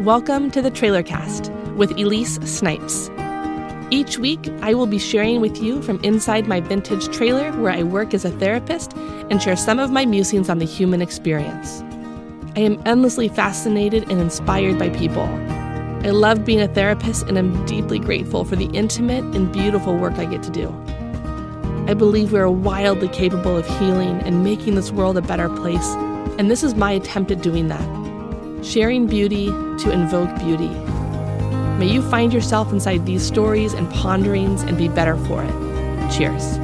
Welcome 0.00 0.50
to 0.50 0.60
the 0.60 0.72
Trailer 0.74 1.04
Cast 1.04 1.52
with 1.76 1.92
Elise 1.92 2.34
Snipes. 2.42 3.08
Each 3.92 4.18
week, 4.18 4.48
I 4.60 4.74
will 4.74 4.88
be 4.88 4.98
sharing 4.98 5.40
with 5.40 5.62
you 5.62 5.80
from 5.82 6.02
inside 6.02 6.48
my 6.48 6.58
vintage 6.60 7.14
trailer 7.16 7.52
where 7.52 7.70
I 7.70 7.84
work 7.84 8.12
as 8.12 8.24
a 8.24 8.30
therapist 8.30 8.92
and 9.30 9.40
share 9.40 9.54
some 9.54 9.78
of 9.78 9.92
my 9.92 10.04
musings 10.04 10.48
on 10.50 10.58
the 10.58 10.64
human 10.64 11.00
experience. 11.00 11.80
I 12.56 12.60
am 12.62 12.82
endlessly 12.86 13.28
fascinated 13.28 14.10
and 14.10 14.20
inspired 14.20 14.80
by 14.80 14.90
people. 14.90 15.28
I 16.02 16.10
love 16.10 16.44
being 16.44 16.60
a 16.60 16.66
therapist 16.66 17.28
and 17.28 17.38
am 17.38 17.64
deeply 17.66 18.00
grateful 18.00 18.44
for 18.44 18.56
the 18.56 18.66
intimate 18.72 19.22
and 19.36 19.52
beautiful 19.52 19.96
work 19.96 20.14
I 20.14 20.24
get 20.24 20.42
to 20.42 20.50
do. 20.50 20.74
I 21.86 21.94
believe 21.94 22.32
we 22.32 22.40
are 22.40 22.50
wildly 22.50 23.10
capable 23.10 23.56
of 23.56 23.66
healing 23.78 24.20
and 24.22 24.42
making 24.42 24.74
this 24.74 24.90
world 24.90 25.16
a 25.16 25.22
better 25.22 25.48
place, 25.48 25.94
and 26.38 26.50
this 26.50 26.62
is 26.62 26.74
my 26.74 26.92
attempt 26.92 27.30
at 27.30 27.42
doing 27.42 27.68
that 27.68 28.02
sharing 28.62 29.06
beauty 29.06 29.46
to 29.46 29.90
invoke 29.90 30.32
beauty. 30.38 30.68
May 31.78 31.88
you 31.88 32.00
find 32.00 32.32
yourself 32.32 32.72
inside 32.72 33.04
these 33.04 33.22
stories 33.22 33.72
and 33.72 33.90
ponderings 33.90 34.62
and 34.62 34.78
be 34.78 34.88
better 34.88 35.16
for 35.16 35.42
it. 35.42 36.12
Cheers. 36.12 36.58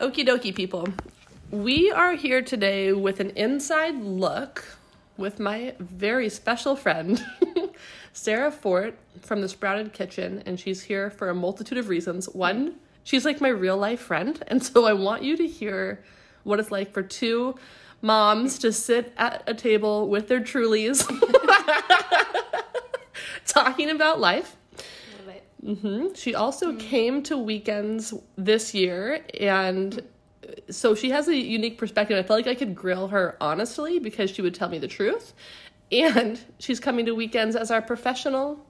Okie 0.00 0.24
dokie, 0.24 0.54
people. 0.54 0.86
We 1.50 1.90
are 1.90 2.12
here 2.12 2.42
today 2.42 2.92
with 2.92 3.18
an 3.18 3.30
inside 3.30 3.96
look 3.96 4.64
with 5.16 5.40
my 5.40 5.74
very 5.80 6.28
special 6.28 6.76
friend, 6.76 7.24
Sara 8.12 8.52
Forte 8.52 8.96
from 9.22 9.40
the 9.40 9.48
Sprouted 9.48 9.92
Kitchen, 9.92 10.42
and 10.46 10.60
she's 10.60 10.82
here 10.82 11.10
for 11.10 11.30
a 11.30 11.34
multitude 11.34 11.78
of 11.78 11.88
reasons. 11.88 12.28
One, 12.28 12.76
she's 13.06 13.24
like 13.24 13.40
my 13.40 13.48
real 13.48 13.76
life 13.76 14.00
friend. 14.00 14.42
And 14.48 14.62
so 14.62 14.84
I 14.84 14.92
want 14.92 15.22
you 15.22 15.36
to 15.36 15.46
hear 15.46 16.02
what 16.42 16.58
it's 16.58 16.72
like 16.72 16.92
for 16.92 17.02
two 17.02 17.54
moms 18.02 18.58
to 18.58 18.72
sit 18.72 19.12
at 19.16 19.42
a 19.46 19.54
table 19.54 20.08
with 20.08 20.28
their 20.28 20.40
Trulies 20.40 21.06
talking 23.46 23.90
about 23.90 24.20
life. 24.20 24.56
Mm-hmm. 25.64 26.14
She 26.14 26.34
also 26.34 26.72
mm. 26.72 26.78
came 26.78 27.22
to 27.24 27.38
weekends 27.38 28.12
this 28.36 28.74
year, 28.74 29.24
and 29.40 30.00
so 30.70 30.94
she 30.94 31.10
has 31.10 31.26
a 31.26 31.34
unique 31.34 31.78
perspective. 31.78 32.16
I 32.16 32.22
felt 32.22 32.38
like 32.38 32.46
I 32.46 32.54
could 32.54 32.74
grill 32.74 33.08
her 33.08 33.36
honestly 33.40 33.98
because 33.98 34.30
she 34.30 34.42
would 34.42 34.54
tell 34.54 34.68
me 34.68 34.78
the 34.78 34.86
truth. 34.86 35.32
And 35.90 36.38
she's 36.58 36.78
coming 36.78 37.06
to 37.06 37.14
weekends 37.14 37.56
as 37.56 37.70
our 37.70 37.82
professional 37.82 38.64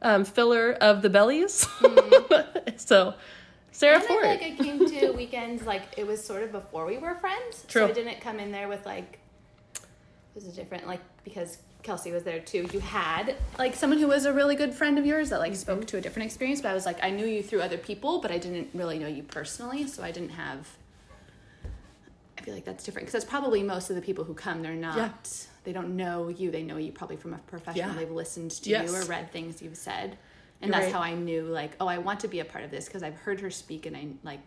um, 0.00 0.24
filler 0.24 0.72
of 0.80 1.02
the 1.02 1.10
bellies. 1.10 1.66
Mm. 1.80 2.80
so 2.88 3.14
Sarah 3.72 3.96
and 3.96 4.04
Ford. 4.04 4.24
I 4.24 4.36
feel 4.36 4.48
like 4.48 4.60
I 4.60 4.62
came 4.64 5.00
to 5.00 5.12
weekends 5.16 5.64
like 5.64 5.82
it 5.96 6.06
was 6.06 6.24
sort 6.24 6.42
of 6.42 6.52
before 6.52 6.86
we 6.86 6.98
were 6.98 7.14
friends. 7.16 7.64
True. 7.68 7.82
So 7.82 7.88
I 7.88 7.92
didn't 7.92 8.20
come 8.20 8.38
in 8.40 8.52
there 8.52 8.68
with 8.68 8.84
like 8.84 9.18
it 9.74 10.34
was 10.34 10.46
a 10.46 10.52
different 10.52 10.86
like 10.86 11.00
because 11.24 11.58
Kelsey 11.82 12.12
was 12.12 12.24
there 12.24 12.40
too. 12.40 12.68
You 12.72 12.80
had 12.80 13.36
like 13.58 13.74
someone 13.74 13.98
who 13.98 14.08
was 14.08 14.24
a 14.24 14.32
really 14.32 14.56
good 14.56 14.74
friend 14.74 14.98
of 14.98 15.06
yours 15.06 15.30
that 15.30 15.38
like 15.38 15.52
mm-hmm. 15.52 15.60
spoke 15.60 15.86
to 15.88 15.96
a 15.96 16.00
different 16.00 16.26
experience. 16.26 16.60
But 16.60 16.70
I 16.70 16.74
was 16.74 16.86
like 16.86 17.02
I 17.02 17.10
knew 17.10 17.26
you 17.26 17.42
through 17.42 17.62
other 17.62 17.78
people, 17.78 18.20
but 18.20 18.30
I 18.30 18.38
didn't 18.38 18.70
really 18.74 18.98
know 18.98 19.08
you 19.08 19.22
personally. 19.22 19.86
So 19.86 20.02
I 20.02 20.10
didn't 20.10 20.30
have. 20.30 20.68
I 22.38 22.42
feel 22.42 22.54
like 22.54 22.64
that's 22.64 22.84
different 22.84 23.06
because 23.06 23.20
that's 23.20 23.30
probably 23.30 23.62
most 23.62 23.90
of 23.90 23.96
the 23.96 24.02
people 24.02 24.24
who 24.24 24.34
come. 24.34 24.62
They're 24.62 24.74
not. 24.74 24.96
Yeah. 24.96 25.10
They 25.62 25.72
don't 25.74 25.94
know 25.94 26.28
you. 26.28 26.50
They 26.50 26.62
know 26.62 26.78
you 26.78 26.90
probably 26.90 27.16
from 27.16 27.34
a 27.34 27.38
professional. 27.38 27.90
Yeah. 27.90 27.94
They've 27.94 28.10
listened 28.10 28.50
to 28.52 28.70
yes. 28.70 28.90
you 28.90 28.96
or 28.96 29.04
read 29.04 29.30
things 29.30 29.60
you've 29.60 29.76
said 29.76 30.16
and 30.60 30.70
You're 30.70 30.80
that's 30.80 30.92
right. 30.92 30.94
how 30.94 31.00
I 31.00 31.14
knew 31.14 31.42
like 31.42 31.72
oh 31.80 31.86
I 31.86 31.98
want 31.98 32.20
to 32.20 32.28
be 32.28 32.40
a 32.40 32.44
part 32.44 32.64
of 32.64 32.70
this 32.70 32.86
because 32.86 33.02
I've 33.02 33.16
heard 33.16 33.40
her 33.40 33.50
speak 33.50 33.86
and 33.86 33.96
I 33.96 34.06
like 34.22 34.40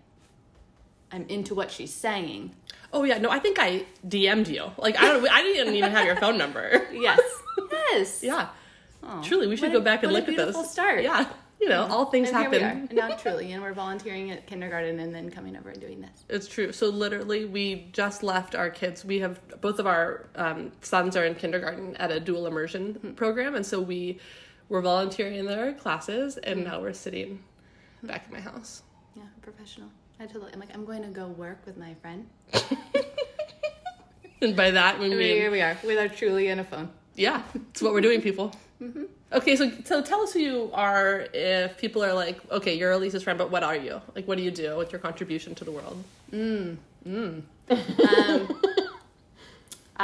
I'm 1.13 1.25
into 1.29 1.53
what 1.53 1.69
she's 1.69 1.93
saying. 1.93 2.55
Oh 2.91 3.03
yeah, 3.03 3.19
no, 3.19 3.29
I 3.29 3.37
think 3.37 3.59
I 3.59 3.85
DM'd 4.07 4.47
you. 4.47 4.71
Like 4.77 4.97
I 4.97 5.03
don't, 5.03 5.29
I 5.29 5.43
didn't 5.43 5.75
even 5.75 5.91
have 5.91 6.05
your 6.05 6.15
phone 6.15 6.39
number. 6.39 6.87
yes, 6.93 7.19
yes, 7.71 8.23
yeah. 8.23 8.49
Oh, 9.03 9.21
Truly, 9.21 9.47
we 9.47 9.55
should 9.55 9.71
go 9.71 9.81
back 9.81 10.03
and 10.03 10.11
look 10.11 10.27
at 10.27 10.35
those. 10.35 10.71
Start. 10.71 11.03
Yeah, 11.03 11.27
you 11.61 11.69
know, 11.69 11.85
all 11.85 12.05
things 12.05 12.29
and 12.29 12.37
happen. 12.37 12.63
And 12.63 12.93
now 12.93 13.15
truly, 13.15 13.51
and 13.51 13.61
we're 13.61 13.73
volunteering 13.73 14.31
at 14.31 14.47
kindergarten 14.47 14.99
and 14.99 15.13
then 15.13 15.29
coming 15.29 15.55
over 15.55 15.69
and 15.69 15.79
doing 15.79 16.01
this. 16.01 16.25
It's 16.29 16.47
true. 16.47 16.71
So 16.71 16.89
literally, 16.89 17.45
we 17.45 17.89
just 17.93 18.23
left 18.23 18.55
our 18.55 18.71
kids. 18.71 19.05
We 19.05 19.19
have 19.19 19.39
both 19.61 19.77
of 19.77 19.85
our 19.85 20.27
um, 20.35 20.71
sons 20.81 21.15
are 21.15 21.25
in 21.25 21.35
kindergarten 21.35 21.95
at 21.97 22.11
a 22.11 22.19
dual 22.19 22.47
immersion 22.47 22.95
mm-hmm. 22.95 23.11
program, 23.11 23.53
and 23.53 23.65
so 23.65 23.79
we 23.79 24.19
we're 24.69 24.81
volunteering 24.81 25.35
in 25.35 25.45
their 25.45 25.73
classes, 25.73 26.37
and 26.37 26.61
mm-hmm. 26.61 26.69
now 26.69 26.81
we're 26.81 26.93
sitting 26.93 27.43
back 28.01 28.25
in 28.27 28.33
my 28.33 28.41
house. 28.41 28.83
Yeah, 29.15 29.23
professional. 29.41 29.89
I 30.19 30.25
totally. 30.25 30.53
I'm 30.53 30.59
like, 30.59 30.73
I'm 30.73 30.85
going 30.85 31.03
to 31.03 31.09
go 31.09 31.27
work 31.27 31.65
with 31.65 31.77
my 31.77 31.93
friend. 31.95 32.27
and 34.41 34.55
by 34.55 34.71
that 34.71 34.99
we 34.99 35.09
mean 35.09 35.19
here 35.19 35.51
we 35.51 35.61
are 35.61 35.77
with 35.83 35.97
our 35.97 36.07
truly 36.07 36.47
and 36.47 36.61
a 36.61 36.63
phone. 36.63 36.89
Yeah, 37.15 37.43
it's 37.71 37.81
what 37.81 37.93
we're 37.93 38.01
doing, 38.01 38.21
people. 38.21 38.53
mm-hmm. 38.81 39.03
Okay, 39.31 39.55
so 39.55 39.71
so 39.83 40.01
tell 40.01 40.21
us 40.21 40.33
who 40.33 40.39
you 40.39 40.71
are. 40.73 41.27
If 41.33 41.77
people 41.77 42.03
are 42.03 42.13
like, 42.13 42.39
okay, 42.51 42.75
you're 42.75 42.91
Elise's 42.91 43.23
friend, 43.23 43.37
but 43.37 43.49
what 43.49 43.63
are 43.63 43.75
you? 43.75 44.01
Like, 44.15 44.27
what 44.27 44.37
do 44.37 44.43
you 44.43 44.51
do? 44.51 44.75
What's 44.75 44.91
your 44.91 44.99
contribution 44.99 45.55
to 45.55 45.65
the 45.65 45.71
world? 45.71 46.03
Mm. 46.31 46.77
Mm. 47.07 47.41
um, 47.69 48.61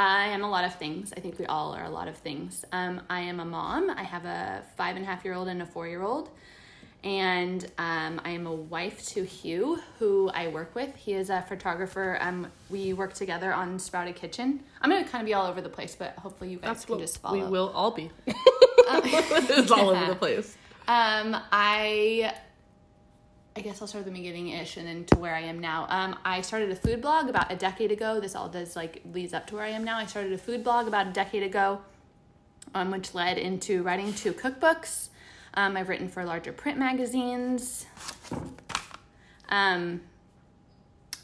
I 0.00 0.28
am 0.28 0.42
a 0.42 0.48
lot 0.48 0.64
of 0.64 0.74
things. 0.76 1.12
I 1.14 1.20
think 1.20 1.38
we 1.38 1.44
all 1.44 1.74
are 1.74 1.84
a 1.84 1.90
lot 1.90 2.08
of 2.08 2.16
things. 2.16 2.64
Um, 2.72 3.02
I 3.10 3.20
am 3.20 3.38
a 3.38 3.44
mom. 3.44 3.90
I 3.90 4.02
have 4.02 4.24
a 4.24 4.62
five 4.74 4.96
and 4.96 5.04
a 5.04 5.06
half 5.06 5.26
year 5.26 5.34
old 5.34 5.46
and 5.48 5.60
a 5.60 5.66
four 5.66 5.86
year 5.86 6.02
old. 6.02 6.30
And 7.04 7.62
um, 7.76 8.18
I 8.24 8.30
am 8.30 8.46
a 8.46 8.54
wife 8.54 9.04
to 9.08 9.24
Hugh, 9.24 9.78
who 9.98 10.30
I 10.30 10.48
work 10.48 10.74
with. 10.74 10.96
He 10.96 11.12
is 11.12 11.28
a 11.28 11.42
photographer. 11.42 12.16
Um, 12.22 12.50
we 12.70 12.94
work 12.94 13.12
together 13.12 13.52
on 13.52 13.78
Sprouted 13.78 14.16
Kitchen. 14.16 14.60
I'm 14.80 14.88
going 14.88 15.04
to 15.04 15.10
kind 15.10 15.20
of 15.20 15.26
be 15.26 15.34
all 15.34 15.46
over 15.46 15.60
the 15.60 15.68
place, 15.68 15.94
but 15.94 16.14
hopefully 16.16 16.50
you 16.50 16.56
guys 16.56 16.68
That's 16.68 16.84
can 16.86 16.98
just 16.98 17.20
follow. 17.20 17.34
We 17.38 17.42
will 17.44 17.68
all 17.74 17.90
be. 17.90 18.10
it's 18.26 19.70
all 19.70 19.90
over 19.90 20.06
the 20.06 20.16
place. 20.16 20.56
Um, 20.88 21.36
I 21.52 22.34
I 23.56 23.62
guess 23.62 23.82
I'll 23.82 23.88
start 23.88 24.06
at 24.06 24.12
the 24.12 24.16
beginning 24.16 24.48
ish 24.48 24.76
and 24.76 24.86
then 24.86 25.04
to 25.06 25.18
where 25.18 25.34
I 25.34 25.40
am 25.40 25.58
now. 25.58 25.86
Um, 25.88 26.16
I 26.24 26.40
started 26.40 26.70
a 26.70 26.76
food 26.76 27.02
blog 27.02 27.28
about 27.28 27.50
a 27.50 27.56
decade 27.56 27.90
ago. 27.90 28.20
This 28.20 28.36
all 28.36 28.48
does 28.48 28.76
like 28.76 29.02
leads 29.12 29.34
up 29.34 29.46
to 29.48 29.56
where 29.56 29.64
I 29.64 29.70
am 29.70 29.82
now. 29.82 29.98
I 29.98 30.06
started 30.06 30.32
a 30.32 30.38
food 30.38 30.62
blog 30.62 30.86
about 30.86 31.08
a 31.08 31.10
decade 31.10 31.42
ago, 31.42 31.80
um, 32.74 32.92
which 32.92 33.12
led 33.12 33.38
into 33.38 33.82
writing 33.82 34.14
two 34.14 34.32
cookbooks. 34.32 35.08
Um, 35.54 35.76
I've 35.76 35.88
written 35.88 36.08
for 36.08 36.24
larger 36.24 36.52
print 36.52 36.78
magazines. 36.78 37.86
Um, 39.48 40.00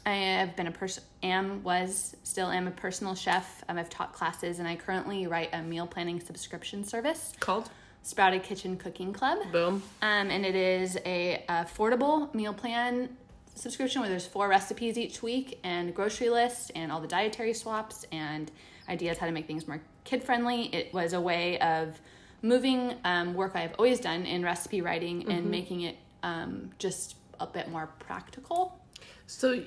I 0.05 0.13
have 0.13 0.55
been 0.57 0.67
a 0.67 0.71
person, 0.71 1.03
am, 1.23 1.63
was, 1.63 2.15
still 2.23 2.47
am 2.47 2.67
a 2.67 2.71
personal 2.71 3.15
chef. 3.15 3.63
Um, 3.69 3.77
I've 3.77 3.89
taught 3.89 4.13
classes, 4.13 4.59
and 4.59 4.67
I 4.67 4.75
currently 4.75 5.27
write 5.27 5.49
a 5.53 5.61
meal 5.61 5.87
planning 5.87 6.19
subscription 6.19 6.83
service 6.83 7.33
called 7.39 7.69
Sprouted 8.07 8.41
Kitchen 8.41 8.77
Cooking 8.77 9.11
Club. 9.11 9.39
Boom. 9.51 9.83
Um, 10.01 10.31
and 10.31 10.45
it 10.45 10.55
is 10.55 10.97
a 11.05 11.43
affordable 11.49 12.33
meal 12.33 12.53
plan 12.53 13.09
subscription 13.53 13.99
where 13.99 14.09
there's 14.09 14.25
four 14.25 14.47
recipes 14.47 14.97
each 14.97 15.21
week 15.21 15.59
and 15.65 15.93
grocery 15.93 16.29
list 16.29 16.71
and 16.73 16.89
all 16.89 17.01
the 17.01 17.07
dietary 17.07 17.53
swaps 17.53 18.05
and 18.13 18.49
ideas 18.87 19.17
how 19.17 19.25
to 19.25 19.33
make 19.33 19.45
things 19.45 19.67
more 19.67 19.81
kid 20.05 20.23
friendly. 20.23 20.73
It 20.73 20.93
was 20.93 21.11
a 21.11 21.19
way 21.19 21.59
of 21.59 21.99
moving 22.41 22.93
um, 23.03 23.33
work 23.33 23.57
I've 23.57 23.73
always 23.73 23.99
done 23.99 24.25
in 24.25 24.41
recipe 24.41 24.79
writing 24.79 25.23
mm-hmm. 25.23 25.31
and 25.31 25.51
making 25.51 25.81
it 25.81 25.97
um, 26.23 26.71
just 26.79 27.17
a 27.41 27.45
bit 27.45 27.69
more 27.69 27.89
practical. 27.99 28.79
So 29.25 29.61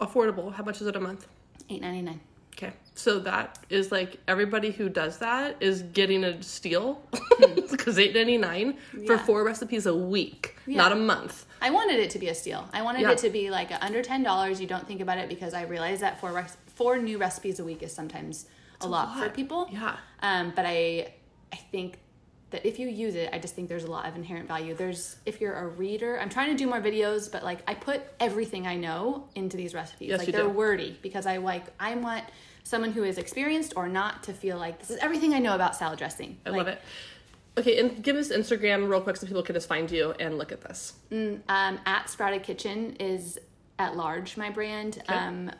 affordable. 0.00 0.52
How 0.52 0.62
much 0.62 0.80
is 0.80 0.86
it 0.86 0.94
a 0.94 1.00
month? 1.00 1.26
Eight 1.68 1.82
ninety 1.82 2.02
nine. 2.02 2.20
Okay. 2.56 2.72
So 2.94 3.18
that 3.20 3.58
is 3.68 3.92
like 3.92 4.18
everybody 4.26 4.70
who 4.70 4.88
does 4.88 5.18
that 5.18 5.56
is 5.60 5.82
getting 5.82 6.24
a 6.24 6.42
steal 6.42 7.02
because 7.70 7.98
eight 7.98 8.14
ninety 8.14 8.38
nine 8.38 8.78
for 9.06 9.18
four 9.18 9.44
recipes 9.44 9.84
a 9.84 9.94
week, 9.94 10.56
yeah. 10.66 10.78
not 10.78 10.92
a 10.92 10.96
month. 10.96 11.44
I 11.60 11.70
wanted 11.70 12.00
it 12.00 12.10
to 12.10 12.18
be 12.18 12.28
a 12.28 12.34
steal. 12.34 12.66
I 12.72 12.80
wanted 12.80 13.02
yeah. 13.02 13.10
it 13.10 13.18
to 13.18 13.30
be 13.30 13.50
like 13.50 13.70
under 13.84 14.02
ten 14.02 14.22
dollars. 14.22 14.60
You 14.60 14.66
don't 14.66 14.86
think 14.86 15.02
about 15.02 15.18
it 15.18 15.28
because 15.28 15.52
I 15.52 15.64
realize 15.64 16.00
that 16.00 16.18
four 16.20 16.46
four 16.74 16.98
new 16.98 17.18
recipes 17.18 17.60
a 17.60 17.64
week 17.64 17.82
is 17.82 17.92
sometimes 17.92 18.46
a 18.80 18.88
lot, 18.88 19.08
a 19.08 19.10
lot, 19.10 19.24
for 19.24 19.28
people. 19.28 19.68
Yeah. 19.70 19.96
Um, 20.22 20.54
but 20.56 20.64
I 20.64 21.12
I 21.52 21.56
think 21.56 21.98
that 22.50 22.64
if 22.64 22.78
you 22.78 22.88
use 22.88 23.14
it, 23.14 23.28
I 23.32 23.38
just 23.38 23.54
think 23.54 23.68
there's 23.68 23.84
a 23.84 23.90
lot 23.90 24.06
of 24.06 24.14
inherent 24.14 24.48
value. 24.48 24.74
There's 24.74 25.16
if 25.26 25.40
you're 25.40 25.54
a 25.54 25.66
reader, 25.66 26.18
I'm 26.18 26.30
trying 26.30 26.50
to 26.50 26.56
do 26.56 26.66
more 26.66 26.80
videos, 26.80 27.30
but 27.30 27.44
like 27.44 27.58
I 27.68 27.74
put 27.74 28.02
everything 28.20 28.66
I 28.66 28.76
know 28.76 29.28
into 29.34 29.56
these 29.56 29.74
recipes. 29.74 30.08
Yes, 30.08 30.18
like 30.18 30.28
you 30.28 30.32
they're 30.32 30.44
do. 30.44 30.50
wordy 30.50 30.98
because 31.02 31.26
I 31.26 31.38
like 31.38 31.64
I 31.80 31.94
want 31.96 32.24
someone 32.66 32.90
who 32.90 33.04
is 33.04 33.16
experienced 33.16 33.74
or 33.76 33.88
not 33.88 34.24
to 34.24 34.32
feel 34.32 34.58
like 34.58 34.80
this 34.80 34.90
is 34.90 34.96
everything 34.98 35.32
I 35.32 35.38
know 35.38 35.54
about 35.54 35.76
salad 35.76 35.98
dressing. 35.98 36.36
I 36.44 36.50
like, 36.50 36.58
love 36.58 36.68
it. 36.68 36.80
Okay, 37.58 37.78
and 37.78 38.02
give 38.02 38.16
us 38.16 38.30
Instagram 38.30 38.90
real 38.90 39.00
quick 39.00 39.16
so 39.16 39.26
people 39.26 39.42
can 39.42 39.54
just 39.54 39.68
find 39.68 39.88
you 39.90 40.12
and 40.18 40.36
look 40.36 40.50
at 40.50 40.62
this. 40.62 40.94
Mm, 41.12 41.40
um, 41.48 41.78
at 41.86 42.10
Sprouted 42.10 42.42
Kitchen 42.42 42.96
is 42.96 43.38
at 43.78 43.96
large 43.96 44.36
my 44.36 44.50
brand. 44.50 44.98
Okay. 45.08 45.14
Um, 45.14 45.50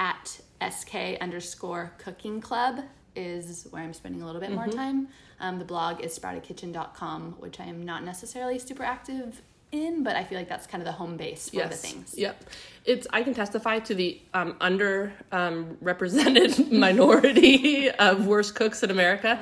at 0.00 0.40
sk 0.70 0.94
underscore 1.20 1.92
cooking 1.98 2.40
club 2.40 2.80
is 3.14 3.66
where 3.70 3.82
I'm 3.82 3.92
spending 3.92 4.22
a 4.22 4.26
little 4.26 4.40
bit 4.40 4.50
mm-hmm. 4.50 4.58
more 4.58 4.68
time. 4.68 5.08
Um, 5.38 5.58
the 5.58 5.64
blog 5.64 6.00
is 6.02 6.18
sproutedkitchen.com, 6.18 7.36
which 7.38 7.60
I 7.60 7.64
am 7.64 7.84
not 7.84 8.02
necessarily 8.04 8.58
super 8.58 8.82
active 8.82 9.42
in, 9.72 10.02
but 10.02 10.16
I 10.16 10.24
feel 10.24 10.38
like 10.38 10.48
that's 10.48 10.66
kind 10.66 10.82
of 10.82 10.86
the 10.86 10.92
home 10.92 11.16
base 11.16 11.48
for 11.50 11.62
the 11.66 11.68
things. 11.76 12.14
Yep. 12.16 12.44
It's 12.84 13.06
I 13.12 13.22
can 13.22 13.34
testify 13.34 13.78
to 13.80 13.94
the 13.94 14.20
um, 14.34 14.56
under 14.60 15.12
um, 15.32 15.76
represented 15.80 16.72
minority 16.72 17.90
of 17.90 18.26
worst 18.26 18.54
cooks 18.54 18.82
in 18.82 18.90
America. 18.90 19.40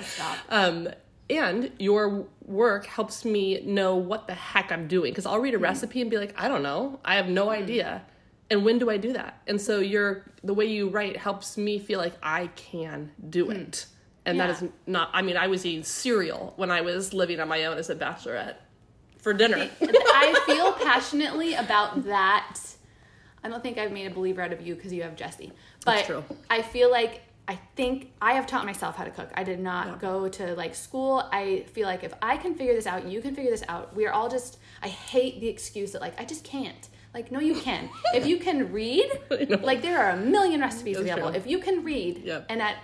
Um, 0.48 0.88
and 1.30 1.70
your 1.78 2.26
work 2.46 2.86
helps 2.86 3.24
me 3.24 3.60
know 3.64 3.96
what 3.96 4.26
the 4.26 4.34
heck 4.34 4.72
I'm 4.72 4.88
doing 4.88 5.12
because 5.12 5.26
I'll 5.26 5.38
read 5.38 5.54
a 5.54 5.58
recipe 5.58 6.00
and 6.00 6.10
be 6.10 6.16
like, 6.18 6.34
I 6.40 6.48
don't 6.48 6.62
know, 6.62 7.00
I 7.04 7.16
have 7.16 7.28
no 7.28 7.50
idea. 7.50 8.02
And 8.50 8.64
when 8.64 8.78
do 8.78 8.88
I 8.88 8.96
do 8.96 9.12
that? 9.12 9.42
And 9.46 9.60
so 9.60 9.78
your 9.80 10.24
the 10.42 10.54
way 10.54 10.64
you 10.64 10.88
write 10.88 11.16
helps 11.18 11.58
me 11.58 11.78
feel 11.78 11.98
like 11.98 12.14
I 12.22 12.46
can 12.56 13.12
do 13.28 13.50
it. 13.50 13.86
And 14.24 14.40
that 14.40 14.48
Yeah. 14.48 14.54
is 14.56 14.64
not 14.86 15.10
I 15.12 15.20
mean, 15.22 15.36
I 15.36 15.48
was 15.48 15.66
eating 15.66 15.84
cereal 15.84 16.54
when 16.56 16.70
I 16.70 16.80
was 16.80 17.12
living 17.12 17.40
on 17.40 17.48
my 17.48 17.64
own 17.66 17.76
as 17.78 17.90
a 17.90 17.94
bachelorette 17.94 18.56
for 19.18 19.32
dinner. 19.32 19.68
I 19.80 20.42
feel 20.46 20.72
passionately 20.72 21.54
about 21.54 22.04
that. 22.04 22.58
I 23.42 23.48
don't 23.48 23.62
think 23.62 23.78
I've 23.78 23.92
made 23.92 24.06
a 24.10 24.14
believer 24.14 24.42
out 24.42 24.52
of 24.52 24.60
you 24.66 24.74
because 24.74 24.92
you 24.92 25.02
have 25.02 25.16
Jesse, 25.16 25.52
but. 25.84 26.10
I 26.50 26.62
feel 26.62 26.90
like 26.90 27.22
I 27.46 27.58
think 27.76 28.12
I 28.20 28.32
have 28.34 28.46
taught 28.46 28.66
myself 28.66 28.96
how 28.96 29.04
to 29.04 29.10
cook. 29.10 29.30
I 29.34 29.42
did 29.42 29.58
not 29.60 29.86
Yeah. 29.86 29.96
go 30.00 30.28
to 30.28 30.54
like 30.54 30.74
school. 30.74 31.26
I 31.32 31.64
feel 31.72 31.86
like 31.86 32.04
if 32.04 32.12
I 32.20 32.36
can 32.36 32.54
figure 32.54 32.74
this 32.74 32.86
out, 32.86 33.06
you 33.06 33.22
can 33.22 33.34
figure 33.34 33.50
this 33.50 33.64
out. 33.68 33.94
We 33.96 34.06
are 34.06 34.12
all 34.12 34.28
just. 34.28 34.58
I 34.82 34.88
hate 34.88 35.40
the 35.40 35.48
excuse 35.48 35.92
that 35.92 36.00
like 36.02 36.20
I 36.20 36.24
just 36.24 36.44
can't. 36.44 36.88
Like 37.14 37.32
no, 37.32 37.40
you 37.40 37.54
can. 37.54 37.88
if 38.14 38.26
you 38.26 38.38
can 38.38 38.70
read, 38.72 39.08
like 39.62 39.80
there 39.82 39.98
are 39.98 40.10
a 40.10 40.16
million 40.16 40.60
recipes 40.60 40.96
That's 40.98 41.08
available. 41.10 41.30
true. 41.30 41.38
If 41.38 41.46
you 41.46 41.58
can 41.58 41.82
read, 41.84 42.18
Yep. 42.24 42.46
and 42.50 42.60
at 42.60 42.76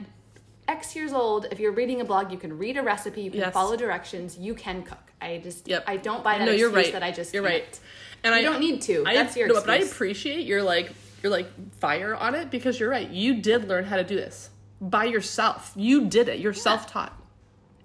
X 0.66 0.96
years 0.96 1.12
old, 1.12 1.46
if 1.50 1.60
you're 1.60 1.72
reading 1.72 2.00
a 2.00 2.04
blog, 2.06 2.32
you 2.32 2.38
can 2.38 2.56
read 2.56 2.78
a 2.78 2.82
recipe, 2.82 3.20
you 3.20 3.30
can 3.30 3.40
Yes. 3.40 3.52
follow 3.52 3.76
directions, 3.76 4.38
you 4.38 4.54
can 4.54 4.82
cook. 4.82 5.12
I 5.24 5.38
just, 5.38 5.66
Yep. 5.68 5.84
I 5.86 5.96
don't 5.96 6.22
buy 6.24 6.38
that 6.38 6.44
no, 6.44 6.52
excuse 6.52 6.60
you're 6.60 6.70
right. 6.70 6.92
that 6.92 7.02
I 7.02 7.10
just 7.12 7.32
you're 7.34 7.42
can't. 7.42 7.54
right. 7.64 7.80
And 8.24 8.34
You 8.34 8.40
I 8.40 8.42
don't 8.42 8.60
need 8.60 8.80
to. 8.82 9.04
I, 9.06 9.14
That's 9.14 9.36
your 9.36 9.48
no, 9.48 9.54
but 9.54 9.70
I 9.70 9.76
appreciate 9.78 10.46
your 10.46 10.62
like 10.62 10.92
your 11.22 11.30
like 11.32 11.48
fire 11.80 12.14
on 12.14 12.34
it 12.34 12.50
because 12.50 12.78
you're 12.80 12.90
right. 12.90 13.08
You 13.08 13.40
did 13.40 13.68
learn 13.68 13.84
how 13.84 13.96
to 13.96 14.04
do 14.04 14.16
this 14.16 14.50
by 14.80 15.04
yourself. 15.04 15.72
You 15.76 16.06
did 16.06 16.28
it. 16.28 16.38
You're 16.38 16.52
self-taught. 16.54 17.12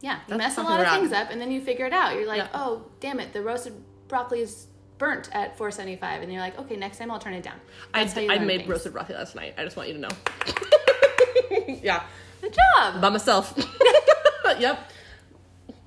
Yeah, 0.01 0.15
you 0.15 0.19
That's 0.37 0.37
mess 0.37 0.57
a 0.57 0.61
lot 0.61 0.79
of 0.79 0.87
things 0.93 1.11
up, 1.11 1.29
and 1.29 1.41
then 1.41 1.51
you 1.51 1.59
figure 1.61 1.85
it 1.85 1.91
out. 1.93 2.15
You're 2.15 2.25
like, 2.27 2.37
Yeah. 2.37 2.47
oh, 2.53 2.85
damn 3.01 3.19
it, 3.19 3.33
the 3.33 3.41
roasted 3.41 3.73
broccoli 4.07 4.39
is 4.41 4.67
burnt 4.97 5.29
at 5.33 5.57
475, 5.57 6.21
and 6.23 6.31
you're 6.31 6.41
like, 6.41 6.57
okay, 6.59 6.77
next 6.77 6.99
time 6.99 7.11
I'll 7.11 7.19
turn 7.19 7.33
it 7.33 7.43
down. 7.43 7.55
I, 7.93 8.03
That's 8.05 8.13
how 8.15 8.21
I 8.33 8.39
made 8.39 8.59
things. 8.59 8.69
roasted 8.69 8.93
broccoli 8.93 9.15
last 9.15 9.35
night. 9.35 9.55
I 9.57 9.63
just 9.65 9.75
want 9.75 9.89
you 9.89 9.95
to 9.95 9.99
know. 10.01 10.09
yeah, 11.83 12.03
Good 12.41 12.53
job. 12.77 13.01
by 13.01 13.09
myself. 13.09 13.53
yep. 14.59 14.89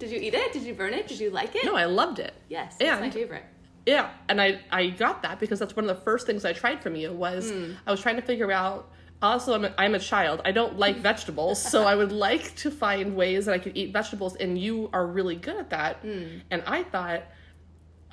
Did 0.03 0.11
you 0.11 0.19
eat 0.19 0.35
it? 0.35 0.53
Did 0.53 0.65
you 0.65 0.75
burn 0.75 0.95
it? 0.95 1.07
Did 1.07 1.21
you 1.21 1.31
like 1.31 1.55
it? 1.55 1.65
No, 1.65 1.77
I 1.77 1.85
loved 1.85 2.19
it. 2.19 2.35
Yes, 2.49 2.75
that's 2.77 3.01
my 3.01 3.09
favorite. 3.09 3.45
Yeah, 3.87 4.11
and 4.29 4.41
I 4.41 4.61
I 4.73 4.89
got 4.89 5.23
that 5.23 5.39
because 5.39 5.61
that's 5.61 5.77
one 5.77 5.89
of 5.89 5.97
the 5.97 6.03
first 6.03 6.27
things 6.27 6.45
I 6.45 6.53
tried 6.53 6.83
from 6.83 6.97
you 6.97 7.13
was 7.13 7.51
Hmm. 7.53 7.75
I 7.87 7.93
was 7.93 8.01
trying 8.01 8.17
to 8.17 8.23
figure 8.23 8.51
out. 8.51 8.91
Also, 9.23 9.55
I'm 9.55 9.65
a, 9.65 9.73
I'm 9.79 9.95
a 9.95 10.01
child. 10.01 10.41
I 10.45 10.51
don't 10.51 10.77
like 10.77 10.97
vegetables, 11.11 11.63
so 11.63 11.85
I 11.85 11.95
would 11.95 12.11
like 12.11 12.57
to 12.57 12.73
find 12.73 13.15
ways 13.15 13.47
that 13.47 13.53
I 13.55 13.59
could 13.59 13.77
eat 13.77 13.93
vegetables, 13.93 14.35
and 14.35 14.59
you 14.59 14.91
are 14.93 15.07
really 15.07 15.37
good 15.37 15.57
at 15.57 15.71
that. 15.71 15.99
Hmm. 15.99 16.25
And 16.51 16.65
I 16.67 16.83
thought 16.83 17.23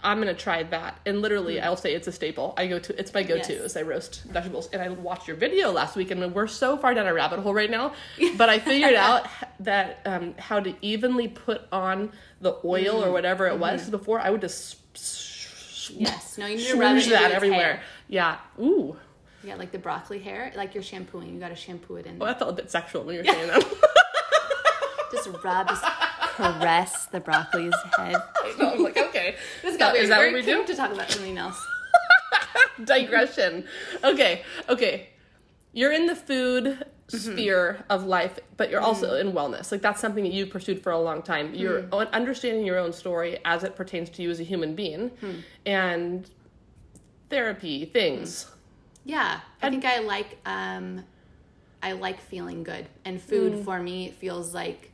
I'm 0.03 0.19
gonna 0.19 0.33
try 0.33 0.63
that, 0.63 0.99
and 1.05 1.21
literally, 1.21 1.59
I'll 1.59 1.75
say 1.75 1.93
it's 1.93 2.07
a 2.07 2.11
staple. 2.11 2.53
I 2.57 2.67
go 2.67 2.79
to 2.79 2.99
it's 2.99 3.13
my 3.13 3.23
go-to 3.23 3.43
Hmm. 3.43 3.51
Yes. 3.63 3.71
is 3.71 3.77
I 3.77 3.81
roast 3.81 4.23
vegetables, 4.23 4.69
and 4.71 4.81
I 4.81 4.89
watched 4.89 5.27
your 5.27 5.35
video 5.37 5.71
last 5.71 5.95
week, 5.95 6.11
and 6.11 6.33
we're 6.33 6.47
so 6.47 6.77
far 6.77 6.93
down 6.93 7.05
a 7.07 7.13
rabbit 7.13 7.39
hole 7.39 7.53
right 7.53 7.69
now. 7.69 7.93
But 8.37 8.49
I 8.49 8.59
figured 8.59 8.93
out 8.95 9.27
that 9.59 9.99
um, 10.05 10.35
how 10.37 10.59
to 10.61 10.73
evenly 10.81 11.27
put 11.27 11.61
on 11.71 12.11
the 12.41 12.55
oil 12.63 13.01
Hmm. 13.01 13.09
or 13.09 13.11
whatever 13.11 13.47
it 13.47 13.59
was. 13.59 13.81
Mm-hmm. 13.81 13.91
Before 13.91 14.19
I 14.19 14.29
would 14.29 14.41
just 14.41 14.77
Yes. 15.91 16.37
No, 16.37 16.45
you 16.45 16.57
need 16.57 16.67
to 16.67 16.77
rub 16.77 16.97
it 16.97 17.09
that 17.09 17.31
everywhere. 17.31 17.59
hair. 17.59 17.81
Yeah. 18.07 18.37
Ooh. 18.59 18.95
Yeah, 19.43 19.55
like 19.55 19.71
the 19.71 19.79
broccoli 19.79 20.19
hair, 20.19 20.51
like 20.55 20.73
you're 20.75 20.83
shampooing. 20.83 21.33
You 21.33 21.39
got 21.39 21.49
to 21.49 21.55
shampoo 21.55 21.95
it 21.95 22.05
in. 22.05 22.19
Well, 22.19 22.27
that 22.27 22.37
felt 22.39 22.51
a 22.51 22.53
bit 22.53 22.69
sexual 22.69 23.03
when 23.03 23.15
you 23.15 23.21
were 23.21 23.25
saying 23.33 23.47
that. 23.47 23.63
Just 25.11 25.29
rub, 25.43 25.67
caress 26.39 27.05
the 27.07 27.19
broccoli's 27.19 27.75
head. 27.97 28.15
I 28.43 28.71
was 28.73 28.79
like, 28.81 28.97
okay. 28.97 29.35
This 29.61 29.77
got 29.77 29.95
Is 29.95 30.09
that 30.09 30.17
what 30.19 30.33
we 30.33 30.43
came 30.43 30.61
do? 30.61 30.67
to 30.67 30.75
talk 30.75 30.91
about 30.91 31.09
something 31.11 31.37
else. 31.37 31.59
Digression. 32.83 33.65
Okay. 34.03 34.43
Okay. 34.69 35.09
You're 35.73 35.91
in 35.91 36.05
the 36.07 36.15
food 36.15 36.85
Mm-hmm. 37.09 37.31
sphere 37.33 37.83
of 37.89 38.05
life, 38.05 38.37
but 38.55 38.69
you're 38.69 38.81
also 38.81 39.13
Mm. 39.15 39.21
in 39.21 39.31
wellness. 39.31 39.71
Like 39.71 39.81
that's 39.81 39.99
something 39.99 40.23
that 40.23 40.31
you've 40.31 40.51
pursued 40.51 40.83
for 40.83 40.91
a 40.91 40.99
long 40.99 41.23
time. 41.23 41.55
You're 41.55 41.81
Mm. 41.81 42.01
un- 42.01 42.07
understanding 42.13 42.67
your 42.67 42.77
own 42.77 42.93
story 42.93 43.39
as 43.45 43.63
it 43.63 43.75
pertains 43.75 44.11
to 44.11 44.21
you 44.21 44.29
as 44.29 44.39
a 44.39 44.43
human 44.43 44.75
being, 44.75 45.09
Hmm. 45.19 45.31
and 45.65 46.29
therapy 47.31 47.85
things. 47.85 48.45
Yeah, 49.05 49.39
I 49.59 49.65
And- 49.65 49.73
think 49.81 49.85
I 49.85 49.99
like 50.01 50.37
um, 50.45 51.03
I 51.81 51.93
like 51.93 52.21
feeling 52.21 52.61
good, 52.61 52.85
and 53.05 53.19
food 53.19 53.53
Mm. 53.53 53.65
for 53.65 53.81
me 53.81 54.11
feels 54.21 54.53
like 54.53 54.88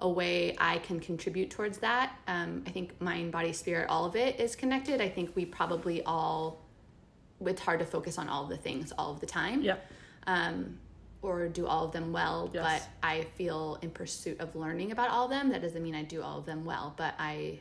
a 0.00 0.08
way 0.08 0.54
I 0.58 0.78
can 0.78 1.00
contribute 1.00 1.50
towards 1.50 1.78
that. 1.78 2.16
Um, 2.28 2.62
I 2.66 2.70
think 2.70 3.00
mind, 3.00 3.32
body, 3.32 3.52
spirit, 3.52 3.88
all 3.88 4.04
of 4.04 4.14
it 4.16 4.38
is 4.38 4.54
connected. 4.54 5.00
I 5.00 5.08
think 5.08 5.34
we 5.34 5.44
probably 5.44 6.02
all 6.04 6.64
it's 7.44 7.60
hard 7.60 7.78
to 7.78 7.86
focus 7.86 8.18
on 8.18 8.28
all 8.28 8.46
the 8.46 8.56
things 8.56 8.92
all 8.98 9.12
of 9.12 9.20
the 9.20 9.26
time. 9.26 9.62
Yep. 9.62 9.90
Um, 10.26 10.78
or 11.22 11.48
do 11.48 11.66
all 11.66 11.84
of 11.84 11.92
them 11.92 12.12
well, 12.12 12.48
Yes. 12.52 12.64
but 12.80 13.06
I 13.08 13.22
feel 13.36 13.78
in 13.82 13.90
pursuit 13.90 14.38
of 14.40 14.54
learning 14.54 14.92
about 14.92 15.10
all 15.10 15.24
of 15.24 15.30
them. 15.30 15.50
That 15.50 15.62
doesn't 15.62 15.82
mean 15.82 15.94
I 15.96 16.02
do 16.04 16.22
all 16.22 16.38
of 16.38 16.46
them 16.46 16.64
well, 16.64 16.94
but 16.96 17.14
I 17.18 17.58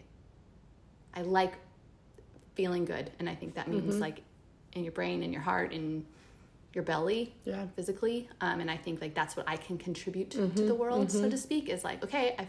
I 1.16 1.22
like 1.22 1.54
feeling 2.56 2.86
good, 2.86 3.12
and 3.19 3.28
I 3.30 3.34
think 3.36 3.56
that 3.56 3.68
means 3.68 3.94
Mm-hmm. 3.94 4.00
like 4.01 4.22
in 4.74 4.84
your 4.84 4.92
brain, 4.94 5.24
in 5.24 5.31
your 5.34 5.42
heart, 5.42 5.74
in 5.74 6.06
your 6.77 6.83
belly, 6.83 7.33
Yeah. 7.44 7.65
physically. 7.75 8.29
Um, 8.39 8.59
and 8.62 8.69
I 8.71 8.77
think 8.77 9.01
like 9.01 9.13
that's 9.15 9.35
what 9.35 9.50
I 9.50 9.57
can 9.57 9.77
contribute 9.79 10.29
to, 10.31 10.38
Mm-hmm. 10.38 10.56
to 10.56 10.63
the 10.63 10.75
world, 10.75 11.12
so 11.12 11.27
to 11.29 11.38
speak. 11.38 11.68
Is 11.69 11.83
like 11.83 12.03
okay, 12.03 12.35
I 12.39 12.47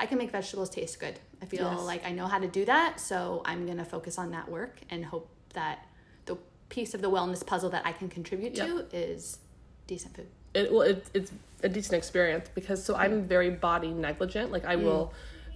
I 0.00 0.06
can 0.06 0.18
make 0.18 0.30
vegetables 0.32 0.68
taste 0.68 0.98
good. 1.00 1.16
I 1.40 1.46
feel 1.46 1.70
Yes. 1.70 1.80
like 1.92 2.04
I 2.04 2.10
know 2.18 2.26
how 2.26 2.40
to 2.40 2.48
do 2.48 2.64
that, 2.66 2.98
so 3.00 3.40
I'm 3.46 3.66
gonna 3.66 3.84
focus 3.84 4.18
on 4.18 4.32
that 4.32 4.46
work 4.50 4.80
and 4.90 5.04
hope 5.04 5.28
that 5.54 5.86
the 6.26 6.36
piece 6.68 6.92
of 6.92 7.00
the 7.02 7.10
wellness 7.10 7.46
puzzle 7.46 7.70
that 7.70 7.86
I 7.86 7.92
can 7.92 8.08
contribute 8.08 8.54
to 8.56 8.84
is 8.92 9.38
decent 9.86 10.14
food. 10.16 10.26
it 10.54 10.70
well 10.72 10.82
it, 10.82 11.06
it's 11.14 11.30
a 11.62 11.68
decent 11.68 11.94
experience 11.94 12.46
because 12.54 12.78
so 12.84 12.94
i'm 13.02 13.26
very 13.34 13.50
body 13.50 13.90
negligent 14.08 14.50
like 14.52 14.64
i 14.66 14.76
will 14.76 15.12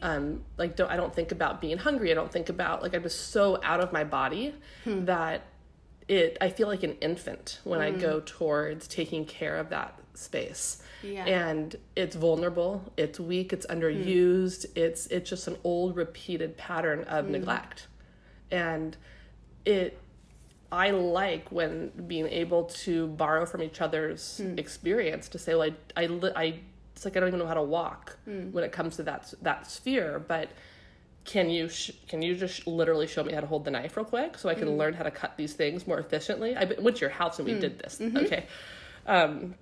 um 0.08 0.24
like 0.56 0.74
don't 0.78 0.90
i 0.90 0.96
don't 0.96 1.14
think 1.14 1.30
about 1.32 1.60
being 1.60 1.76
hungry 1.86 2.10
i 2.10 2.14
don't 2.14 2.32
think 2.32 2.48
about 2.56 2.82
like 2.82 2.92
i'm 2.94 3.02
just 3.02 3.20
so 3.30 3.58
out 3.62 3.80
of 3.84 3.92
my 3.92 4.04
body 4.04 4.54
that 4.86 5.38
it 6.08 6.36
i 6.40 6.48
feel 6.48 6.68
like 6.68 6.82
an 6.82 6.96
infant 7.00 7.60
when 7.64 7.80
i 7.80 7.90
go 7.90 8.20
mm. 8.20 8.26
towards 8.26 8.86
taking 8.88 9.24
care 9.24 9.56
of 9.56 9.70
that 9.70 9.98
space. 10.14 10.82
Yeah. 11.02 11.24
and 11.24 11.74
it's 11.96 12.14
vulnerable 12.14 12.92
it's 12.96 13.18
weak 13.18 13.52
it's 13.52 13.66
hmm. 13.66 13.72
underused 13.72 14.66
it's 14.76 15.08
it's 15.08 15.28
just 15.28 15.48
an 15.48 15.56
old 15.64 15.96
repeated 15.96 16.56
pattern 16.56 17.02
of 17.04 17.26
hmm. 17.26 17.32
neglect. 17.32 17.88
And 18.50 18.96
it 19.64 19.98
I 20.70 20.90
like 20.90 21.50
when 21.50 21.90
being 22.06 22.28
able 22.28 22.64
to 22.64 23.08
borrow 23.08 23.44
from 23.46 23.62
each 23.62 23.80
other's 23.80 24.38
hmm. 24.38 24.58
experience 24.58 25.28
to 25.30 25.38
say, 25.38 25.54
well, 25.54 25.70
I, 25.96 26.04
I, 26.04 26.32
I, 26.34 26.60
it's 26.94 27.04
like 27.04 27.16
I 27.16 27.20
don't 27.20 27.28
even 27.28 27.40
know 27.40 27.46
how 27.46 27.54
to 27.54 27.62
walk 27.62 28.16
when 28.52 28.64
it 28.64 28.72
comes 28.72 28.96
to 28.96 29.02
that 29.02 29.34
that 29.42 29.70
sphere. 29.70 30.18
But 30.18 30.50
can 31.24 31.50
you 31.50 31.68
sh- 31.68 31.92
can 32.08 32.22
you 32.22 32.34
just 32.34 32.66
literally 32.66 33.06
show 33.06 33.22
me 33.22 33.32
how 33.32 33.40
to 33.40 33.46
hold 33.46 33.64
the 33.64 33.70
knife 33.70 33.96
real 33.96 34.04
quick 34.04 34.36
so 34.36 34.48
I 34.48 34.54
can 34.54 34.68
mm-hmm. 34.68 34.76
learn 34.76 34.94
how 34.94 35.04
to 35.04 35.10
cut 35.10 35.36
these 35.36 35.54
things 35.54 35.86
more 35.86 35.98
efficiently? 35.98 36.56
I 36.56 36.64
went 36.64 36.96
to 36.96 37.00
your 37.00 37.10
house 37.10 37.38
and 37.38 37.46
we 37.46 37.54
mm. 37.54 37.60
did 37.60 37.78
this. 37.78 37.98
Mm-hmm. 37.98 38.16
Okay. 38.16 38.46
Um, 39.06 39.54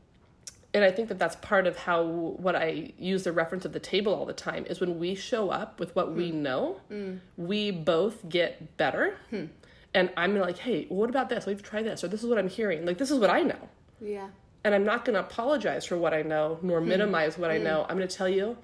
and 0.73 0.85
I 0.85 0.91
think 0.91 1.09
that 1.09 1.19
that's 1.19 1.37
part 1.37 1.67
of 1.67 1.77
how 1.77 2.05
what 2.05 2.55
I 2.55 2.93
use 2.97 3.25
the 3.25 3.33
reference 3.33 3.65
of 3.65 3.73
the 3.73 3.81
table 3.81 4.15
all 4.15 4.25
the 4.25 4.33
time 4.33 4.67
is 4.67 4.81
when 4.81 4.99
we 4.99 5.15
show 5.15 5.51
up 5.51 5.81
with 5.81 5.95
what 5.97 6.13
we 6.13 6.31
mm. 6.31 6.35
know, 6.35 6.81
mm. 6.91 7.19
we 7.37 7.71
both 7.71 8.29
get 8.29 8.77
better. 8.77 9.17
Hmm. 9.31 9.47
And 9.93 10.11
I'm 10.17 10.39
like, 10.39 10.59
hey, 10.59 10.87
what 10.89 11.11
about 11.11 11.29
this? 11.29 11.47
We've 11.47 11.63
tried 11.63 11.83
this, 11.83 12.05
or 12.05 12.09
this 12.09 12.23
is 12.23 12.29
what 12.29 12.39
I'm 12.39 12.49
hearing. 12.49 12.87
Like, 12.87 12.99
this 12.99 13.11
is 13.11 13.19
what 13.19 13.31
I 13.31 13.41
know. 13.41 13.69
Yeah. 14.01 14.29
And 14.63 14.73
I'm 14.73 14.85
not 14.85 15.05
going 15.05 15.15
to 15.15 15.21
apologize 15.21 15.85
for 15.85 15.97
what 15.97 16.15
I 16.15 16.23
know, 16.23 16.61
nor 16.63 16.81
hmm. 16.81 16.89
minimize 16.89 17.37
what 17.37 17.51
I 17.51 17.59
hmm. 17.59 17.65
know. 17.65 17.87
I'm 17.89 17.97
going 17.97 18.07
to 18.09 18.17
tell 18.17 18.29
you, 18.29 18.57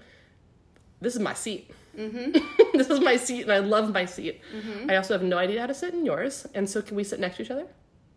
this 1.00 1.14
is 1.14 1.20
my 1.20 1.34
seat. 1.34 1.70
Mm-hmm. 1.96 2.72
this 2.78 2.88
is 2.90 3.00
my 3.00 3.16
seat, 3.16 3.42
and 3.42 3.52
I 3.52 3.58
love 3.58 3.92
my 3.92 4.04
seat. 4.04 4.40
Mm-hmm. 4.54 4.90
I 4.90 4.96
also 4.96 5.14
have 5.14 5.22
no 5.22 5.38
idea 5.38 5.60
how 5.60 5.66
to 5.66 5.74
sit 5.74 5.94
in 5.94 6.04
yours. 6.04 6.46
And 6.54 6.68
so, 6.68 6.82
can 6.82 6.96
we 6.96 7.04
sit 7.04 7.20
next 7.20 7.36
to 7.36 7.42
each 7.42 7.50
other? 7.50 7.66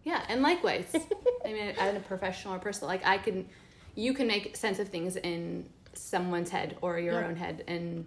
Yeah, 0.04 0.24
and 0.30 0.42
likewise. 0.42 0.94
I 1.46 1.54
mean, 1.54 1.76
as 1.78 1.96
a 1.96 2.00
professional 2.00 2.56
or 2.56 2.60
personal, 2.60 2.90
like 2.90 3.06
I 3.06 3.18
can, 3.18 3.48
you 3.96 4.14
can 4.14 4.28
make 4.28 4.56
sense 4.56 4.80
of 4.80 4.90
things 4.90 5.16
in 5.16 5.70
someone's 5.94 6.50
head 6.50 6.78
or 6.82 7.00
your 7.00 7.20
Yeah. 7.20 7.28
own 7.28 7.36
head, 7.36 7.64
and 7.68 8.06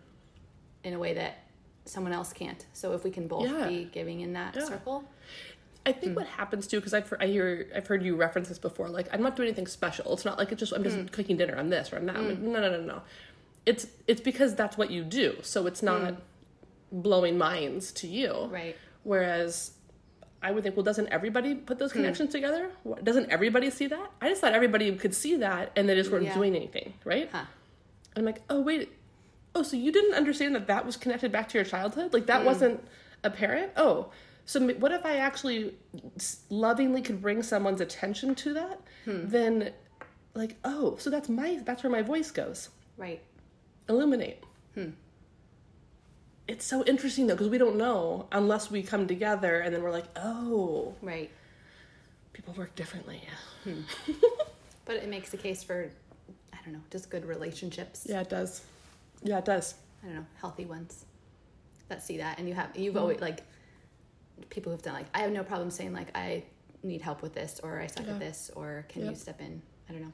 in 0.85 0.95
a 0.95 0.99
way 0.99 1.14
that 1.14 1.38
someone 1.85 2.12
else 2.12 2.33
can't. 2.33 2.64
So 2.73 2.93
if 2.93 3.05
we 3.05 3.11
can 3.11 3.26
both 3.26 3.50
Yeah. 3.50 3.69
be 3.69 3.85
giving 3.85 4.21
in 4.21 4.33
that 4.35 4.55
Yeah. 4.55 4.64
circle, 4.64 5.05
I 5.85 5.93
think 5.93 6.12
hmm. 6.12 6.14
what 6.14 6.26
happens 6.26 6.67
too, 6.67 6.79
because 6.79 6.95
I've 6.95 7.12
I 7.19 7.26
hear 7.26 7.69
I've 7.75 7.87
heard 7.87 8.02
you 8.05 8.14
reference 8.14 8.49
this 8.49 8.59
before. 8.59 8.88
Like 8.88 9.09
I'm 9.12 9.23
not 9.23 9.35
doing 9.35 9.49
anything 9.49 9.67
special. 9.67 10.12
It's 10.12 10.25
not 10.25 10.38
like 10.38 10.52
it's 10.52 10.61
just 10.61 10.73
I'm 10.73 10.85
just 10.85 10.97
hmm. 10.97 11.07
cooking 11.07 11.37
dinner. 11.37 11.57
I'm 11.57 11.71
this 11.71 11.93
or 11.93 11.97
I'm 11.97 12.07
that. 12.07 12.17
I'm 12.17 12.23
hmm. 12.23 12.29
like, 12.31 12.38
no, 12.38 12.61
no, 12.61 12.71
no, 12.71 12.83
no. 12.83 13.02
It's 13.64 13.87
it's 14.07 14.21
because 14.21 14.54
that's 14.54 14.76
what 14.76 14.90
you 14.90 15.04
do. 15.04 15.37
So 15.42 15.66
it's 15.66 15.83
not 15.83 16.02
mm. 16.02 16.16
blowing 16.90 17.38
minds 17.38 17.92
to 17.92 18.07
you. 18.07 18.47
right? 18.50 18.76
Whereas 19.04 19.73
I 20.42 20.50
would 20.50 20.64
think, 20.64 20.76
well, 20.76 20.85
doesn't 20.85 21.09
everybody 21.09 21.54
put 21.54 21.78
those 21.78 21.92
hmm. 21.92 21.99
connections 21.99 22.33
together? 22.33 22.71
Doesn't 23.02 23.31
everybody 23.31 23.71
see 23.71 23.87
that? 23.87 24.11
I 24.21 24.28
just 24.28 24.40
thought 24.40 24.52
everybody 24.54 24.92
could 24.97 25.14
see 25.14 25.37
that 25.37 25.71
and 25.76 25.88
they 25.88 25.95
just 25.95 26.11
weren't 26.11 26.25
Yeah. 26.25 26.35
doing 26.35 26.57
anything, 26.57 26.95
right? 27.04 27.28
Huh. 27.31 27.45
I'm 28.16 28.25
like, 28.25 28.42
oh 28.50 28.61
wait, 28.61 28.90
oh 29.54 29.62
so 29.62 29.76
you 29.76 29.92
didn't 29.92 30.14
understand 30.14 30.54
that 30.57 30.66
that 30.66 30.85
was 30.85 30.97
connected 30.97 31.31
back 31.31 31.49
to 31.50 31.59
your 31.59 31.64
childhood? 31.64 32.12
Like 32.12 32.26
that 32.26 32.40
hmm. 32.40 32.47
wasn't 32.47 32.85
apparent? 33.23 33.73
Oh, 33.76 34.11
so 34.45 34.61
what 34.75 34.90
if 34.90 35.07
I 35.07 35.19
actually 35.19 35.75
lovingly 36.50 37.02
could 37.02 37.23
bring 37.23 37.42
someone's 37.42 37.81
attention 37.81 38.35
to 38.37 38.54
that? 38.54 38.81
Hmm. 39.04 39.28
Then, 39.28 39.73
like, 40.35 40.57
oh, 40.64 40.97
so 40.99 41.11
that's 41.11 41.28
my 41.28 41.61
that's 41.64 41.85
where 41.85 41.92
my 41.92 42.02
voice 42.02 42.31
goes. 42.31 42.69
Right. 42.97 43.23
Illuminate. 43.89 44.43
Hmm. 44.75 44.91
It's 46.49 46.65
so 46.65 46.85
interesting 46.85 47.27
though 47.27 47.35
because 47.35 47.49
we 47.49 47.59
don't 47.59 47.77
know 47.77 48.27
unless 48.33 48.71
we 48.71 48.83
come 48.83 49.07
together 49.07 49.61
and 49.61 49.75
then 49.75 49.83
we're 49.83 49.91
like, 49.91 50.07
oh, 50.17 50.95
Right. 51.03 51.31
people 52.33 52.55
work 52.55 52.75
differently. 52.75 53.23
Hmm. 53.65 53.81
But 54.85 54.97
it 54.97 55.09
makes 55.09 55.33
a 55.33 55.37
case 55.37 55.62
for, 55.62 55.91
I 56.53 56.57
don't 56.65 56.75
know, 56.75 56.81
just 56.91 57.09
good 57.09 57.25
relationships. 57.25 58.05
Yeah, 58.09 58.21
it 58.21 58.29
does. 58.29 58.62
Yeah, 59.23 59.39
it 59.39 59.45
does. 59.45 59.75
I 60.03 60.07
don't 60.07 60.17
know, 60.17 60.27
healthy 60.41 60.65
ones 60.65 61.05
that 61.89 62.03
see 62.03 62.19
that. 62.19 62.39
And 62.41 62.49
you 62.49 62.55
have, 62.55 62.77
you've 62.77 62.95
hmm. 62.95 62.99
always, 63.01 63.21
like, 63.21 63.43
people 64.51 64.73
who've 64.73 64.83
done, 64.83 64.95
like, 64.95 65.07
I 65.15 65.21
have 65.21 65.31
no 65.31 65.45
problem 65.45 65.71
saying, 65.71 65.93
like, 65.93 66.09
I 66.17 66.43
need 66.83 67.01
help 67.01 67.23
with 67.23 67.33
this, 67.33 67.61
or 67.62 67.81
I 67.81 67.87
suck 67.87 68.07
Yeah. 68.07 68.15
at 68.15 68.19
this, 68.19 68.51
or 68.57 68.85
can 68.89 69.07
you 69.07 69.15
step 69.15 69.41
in? 69.41 69.62
I 69.89 69.93
don't 69.93 70.03
know. 70.03 70.12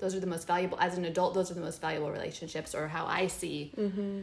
Those 0.00 0.14
are 0.14 0.20
the 0.20 0.26
most 0.26 0.46
valuable, 0.46 0.78
as 0.80 0.96
an 0.96 1.04
adult, 1.04 1.34
those 1.34 1.50
are 1.50 1.54
the 1.54 1.60
most 1.60 1.80
valuable 1.80 2.10
relationships, 2.10 2.74
or 2.74 2.88
how 2.88 3.06
I 3.06 3.26
see 3.26 3.72
mm-hmm. 3.76 4.22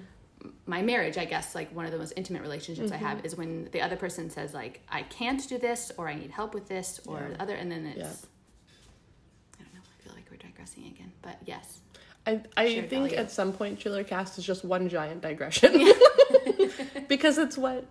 my 0.65 0.81
marriage, 0.81 1.17
I 1.17 1.25
guess, 1.25 1.53
like, 1.55 1.74
one 1.75 1.86
of 1.86 1.91
the 1.91 2.00
most 2.00 2.13
intimate 2.15 2.41
relationships 2.41 2.91
I 2.91 2.98
have 2.98 3.17
mm-hmm. 3.17 3.25
is 3.27 3.36
when 3.36 3.69
the 3.72 3.81
other 3.81 3.96
person 3.96 4.29
says, 4.29 4.53
like, 4.53 4.81
I 4.89 5.03
can't 5.03 5.48
do 5.48 5.57
this, 5.57 5.91
or 5.98 6.10
I 6.10 6.15
need 6.15 6.31
help 6.31 6.53
with 6.53 6.67
this, 6.67 7.00
or 7.05 7.19
Yeah. 7.19 7.27
the 7.29 7.41
other, 7.41 7.55
and 7.55 7.72
then 7.72 7.86
it's, 7.86 7.98
Yeah. 7.98 9.60
I 9.60 9.63
don't 9.63 9.74
know, 9.75 9.81
I 9.81 10.03
feel 10.03 10.13
like 10.15 10.25
we're 10.31 10.38
digressing 10.38 10.86
again, 10.88 11.12
but 11.22 11.38
yes. 11.46 11.81
I, 12.27 12.41
I 12.57 12.69
Shared 12.69 12.89
think 12.89 13.10
value. 13.12 13.15
at 13.15 13.31
some 13.31 13.53
point 13.53 13.79
Trailer 13.79 14.03
Cast 14.03 14.38
is 14.38 14.46
just 14.46 14.65
one 14.65 14.89
giant 14.89 15.22
digression. 15.22 15.93
because 17.07 17.38
it's 17.38 17.57
what 17.57 17.86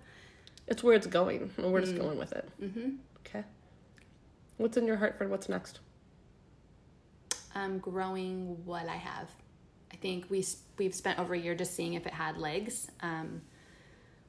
it's 0.67 0.83
where 0.83 0.95
it's 0.95 1.07
going 1.07 1.51
and 1.57 1.73
we're 1.73 1.81
just 1.81 1.95
mm. 1.95 2.01
going 2.01 2.19
with 2.19 2.33
it. 2.33 2.49
Mm-hmm. 2.63 2.91
Okay. 3.21 3.45
What's 4.59 4.77
in 4.77 4.87
your 4.87 4.97
heart 4.97 5.17
for 5.17 5.27
what's 5.27 5.49
next? 5.49 5.81
Um, 7.57 7.79
growing 7.79 8.65
what 8.65 8.89
I 8.89 8.97
have. 8.97 9.29
I 9.93 9.97
think 9.97 10.27
we 10.29 10.45
we've 10.79 10.95
spent 10.95 11.19
over 11.19 11.35
a 11.35 11.39
year 11.39 11.55
just 11.55 11.75
seeing 11.75 11.95
if 11.95 12.07
it 12.07 12.13
had 12.13 12.37
legs. 12.37 12.91
Um, 13.01 13.41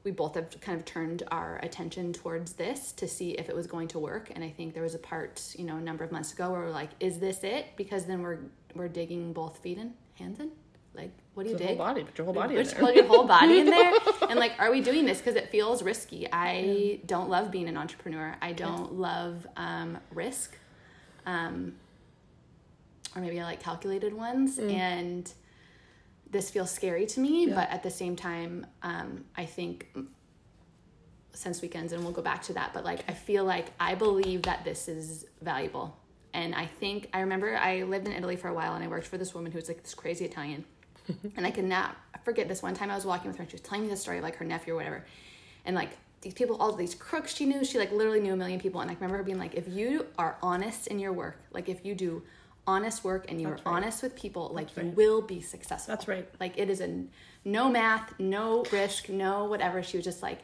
we 0.04 0.12
both 0.12 0.34
have 0.36 0.48
kind 0.60 0.78
of 0.78 0.84
turned 0.86 1.24
our 1.30 1.58
attention 1.62 2.12
towards 2.12 2.54
this 2.54 2.92
to 2.92 3.06
see 3.06 3.32
if 3.32 3.48
it 3.50 3.54
was 3.54 3.66
going 3.66 3.88
to 3.88 3.98
work. 3.98 4.30
And 4.34 4.42
I 4.42 4.48
think 4.48 4.72
there 4.72 4.82
was 4.82 4.94
a 4.94 4.98
part, 4.98 5.54
you 5.58 5.64
know, 5.64 5.76
a 5.76 5.80
number 5.80 6.04
of 6.04 6.12
months 6.12 6.32
ago 6.32 6.50
where 6.50 6.60
we're 6.60 6.70
like, 6.70 6.90
"Is 7.00 7.18
this 7.18 7.44
it?" 7.44 7.66
Because 7.76 8.06
then 8.06 8.22
we're 8.22 8.38
we're 8.74 8.88
digging 8.88 9.32
both 9.34 9.58
feet 9.58 9.78
in, 9.78 9.92
hands 10.14 10.40
in. 10.40 10.50
Like, 10.94 11.10
what 11.34 11.44
do 11.44 11.50
you 11.50 11.56
Put 11.56 11.62
your 11.62 11.68
dig? 11.68 11.76
whole 11.78 11.86
body, 11.86 12.04
put 12.04 12.18
your 12.18 12.24
whole 12.24 12.34
body 12.34 12.56
in 12.56 12.62
Just 12.64 12.74
there. 12.76 12.84
put 12.84 12.94
your 12.96 13.06
whole 13.06 13.24
body 13.26 13.60
in 13.60 13.66
there 13.66 13.92
and 14.30 14.38
like 14.40 14.52
are 14.58 14.72
we 14.72 14.80
doing 14.80 15.04
this 15.04 15.18
because 15.18 15.36
it 15.36 15.48
feels 15.48 15.80
risky 15.82 16.26
i 16.32 16.98
don't 17.06 17.28
love 17.30 17.52
being 17.52 17.68
an 17.68 17.76
entrepreneur 17.76 18.34
i 18.42 18.52
don't 18.52 18.94
love 18.94 19.46
um, 19.56 19.98
risk 20.12 20.56
um, 21.26 21.74
or 23.14 23.22
maybe 23.22 23.40
i 23.40 23.44
like 23.44 23.60
calculated 23.60 24.12
ones 24.14 24.58
and 24.58 25.32
this 26.30 26.50
feels 26.50 26.70
scary 26.70 27.06
to 27.06 27.20
me 27.20 27.46
Yeah. 27.46 27.54
but 27.54 27.70
at 27.70 27.82
the 27.82 27.90
same 27.90 28.16
time 28.16 28.66
um, 28.82 29.24
i 29.36 29.44
think 29.44 29.88
since 31.32 31.62
weekends 31.62 31.92
and 31.92 32.02
we'll 32.02 32.12
go 32.12 32.22
back 32.22 32.42
to 32.42 32.52
that 32.54 32.72
but 32.74 32.84
like 32.84 33.04
i 33.08 33.12
feel 33.12 33.44
like 33.44 33.66
i 33.78 33.94
believe 33.94 34.42
that 34.42 34.64
this 34.64 34.88
is 34.88 35.24
valuable. 35.40 35.96
And 36.34 36.54
i 36.54 36.66
think 36.66 37.08
i 37.12 37.20
remember 37.20 37.56
i 37.56 37.82
lived 37.84 38.06
in 38.06 38.12
italy 38.12 38.36
for 38.36 38.48
a 38.48 38.54
while 38.54 38.74
and 38.74 38.82
i 38.84 38.88
worked 38.88 39.06
for 39.06 39.18
this 39.18 39.34
woman 39.34 39.52
who 39.52 39.56
was 39.56 39.68
like 39.68 39.82
this 39.82 39.94
crazy 39.94 40.24
italian. 40.24 40.64
And 41.36 41.46
i 41.46 41.50
could 41.50 41.64
not 41.64 41.96
forget 42.24 42.48
this 42.48 42.62
one 42.62 42.74
time 42.74 42.90
i 42.90 42.94
was 42.94 43.06
walking 43.06 43.28
with 43.28 43.36
her 43.38 43.42
and 43.42 43.50
she 43.50 43.54
was 43.54 43.62
telling 43.62 43.82
me 43.84 43.88
the 43.88 43.96
story 43.96 44.18
of 44.18 44.24
like 44.24 44.36
her 44.36 44.44
nephew 44.44 44.72
or 44.74 44.76
whatever. 44.76 45.04
And 45.64 45.74
like 45.76 45.90
these 46.20 46.34
people 46.34 46.56
all 46.56 46.72
these 46.72 46.94
crooks 46.94 47.34
she 47.34 47.46
knew 47.46 47.64
she 47.64 47.78
like 47.78 47.92
literally 47.92 48.20
knew 48.20 48.32
a 48.32 48.36
million 48.36 48.58
people. 48.60 48.80
And 48.80 48.90
i 48.90 48.94
remember 48.94 49.16
her 49.18 49.22
being 49.22 49.38
like 49.38 49.54
if 49.54 49.68
you 49.68 50.06
are 50.18 50.36
honest 50.42 50.88
in 50.88 50.98
your 50.98 51.12
work 51.12 51.38
like 51.52 51.68
if 51.68 51.84
you 51.84 51.94
do 51.94 52.22
honest 52.68 53.02
work 53.02 53.24
and 53.28 53.40
you 53.40 53.48
are 53.48 53.52
right. 53.52 53.62
honest 53.64 54.02
with 54.02 54.14
people 54.14 54.50
like 54.54 54.76
you 54.76 54.82
right. 54.82 54.94
will 54.94 55.22
be 55.22 55.40
successful 55.40 55.94
That's 55.94 56.06
right. 56.06 56.28
like 56.38 56.58
it 56.58 56.68
is 56.68 56.80
a 56.80 57.04
no 57.44 57.68
math, 57.70 58.18
no 58.18 58.64
risk, 58.70 59.08
no 59.08 59.46
whatever. 59.46 59.82
She 59.82 59.96
was 59.96 60.04
just 60.04 60.22
like, 60.22 60.40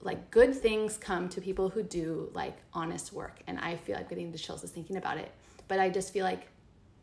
like 0.00 0.30
good 0.30 0.54
things 0.54 0.96
come 0.96 1.28
to 1.30 1.40
people 1.40 1.68
who 1.68 1.82
do 1.82 2.30
like 2.34 2.56
honest 2.72 3.12
work, 3.12 3.40
and 3.46 3.58
I 3.58 3.76
feel 3.76 3.96
like 3.96 4.08
getting 4.08 4.32
the 4.32 4.38
chills 4.38 4.60
just 4.60 4.74
thinking 4.74 4.96
about 4.96 5.16
it. 5.16 5.30
But 5.68 5.78
I 5.78 5.88
just 5.88 6.12
feel 6.12 6.24
like 6.24 6.48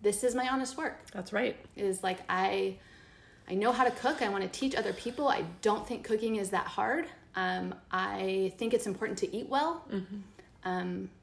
this 0.02 0.24
is 0.24 0.36
my 0.36 0.48
honest 0.48 0.78
work. 0.78 1.10
That's 1.12 1.34
right. 1.34 1.58
It 1.76 1.86
is 1.86 2.04
like 2.04 2.20
I, 2.30 2.78
I 3.50 3.56
know 3.56 3.72
how 3.72 3.84
to 3.84 3.92
cook. 3.92 4.22
I 4.22 4.30
want 4.30 4.44
to 4.44 4.50
teach 4.50 4.76
other 4.76 4.94
people. 4.94 5.28
I 5.28 5.44
don't 5.62 5.88
think 5.88 6.04
cooking 6.04 6.36
is 6.36 6.52
that 6.52 6.68
hard. 6.68 7.08
Um, 7.36 7.74
I 7.92 8.54
think 8.58 8.74
it's 8.74 8.88
important 8.88 9.18
to 9.20 9.36
eat 9.36 9.48
well. 9.48 9.86
Um, 10.66 11.10
I 11.10 11.19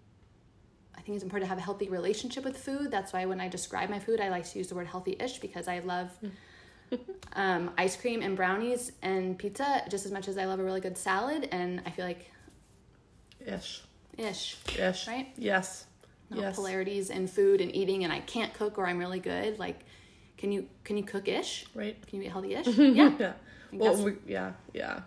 think 1.06 1.14
it's 1.16 1.22
important 1.24 1.44
to 1.44 1.48
have 1.48 1.58
a 1.58 1.62
healthy 1.62 1.88
relationship 1.88 2.44
with 2.44 2.58
food. 2.58 2.90
That's 2.90 3.12
why 3.12 3.24
when 3.26 3.40
I 3.40 3.48
describe 3.48 3.88
my 3.90 4.00
food, 4.00 4.20
I 4.20 4.28
like 4.28 4.44
to 4.50 4.58
use 4.58 4.68
the 4.68 4.74
word 4.74 4.88
healthy-ish 4.88 5.38
because 5.38 5.68
I 5.68 5.78
love 5.78 6.10
um, 7.34 7.70
ice 7.78 7.96
cream 7.96 8.22
and 8.22 8.36
brownies 8.36 8.90
and 9.02 9.38
pizza 9.38 9.82
just 9.88 10.04
as 10.04 10.10
much 10.12 10.26
as 10.26 10.36
I 10.36 10.46
love 10.46 10.58
a 10.58 10.64
really 10.64 10.80
good 10.80 10.98
salad. 10.98 11.48
And 11.52 11.80
I 11.86 11.90
feel 11.90 12.04
like 12.04 12.30
Ish. 13.46 13.82
ish, 14.18 14.56
Ish. 14.76 15.06
Right? 15.06 15.28
Yes. 15.36 15.86
no 16.30 16.40
yes. 16.40 16.56
polarities 16.56 17.10
in 17.10 17.28
food 17.28 17.60
and 17.60 17.74
eating. 17.74 18.02
And 18.02 18.12
I 18.12 18.18
can't 18.20 18.52
cook 18.52 18.76
or 18.76 18.86
I'm 18.88 18.98
really 18.98 19.20
good. 19.20 19.60
Like, 19.60 19.80
can 20.36 20.50
you 20.50 20.66
can 20.82 20.96
you 20.96 21.04
cook 21.04 21.28
ish? 21.28 21.66
Right. 21.74 21.96
Can 22.08 22.18
you 22.18 22.24
eat 22.26 22.32
healthy-ish? 22.32 22.66
yeah. 22.78 23.12
yeah. 23.18 23.32
Well, 23.72 23.96
we, 24.02 24.14
yeah, 24.26 24.52
yeah. 24.74 25.00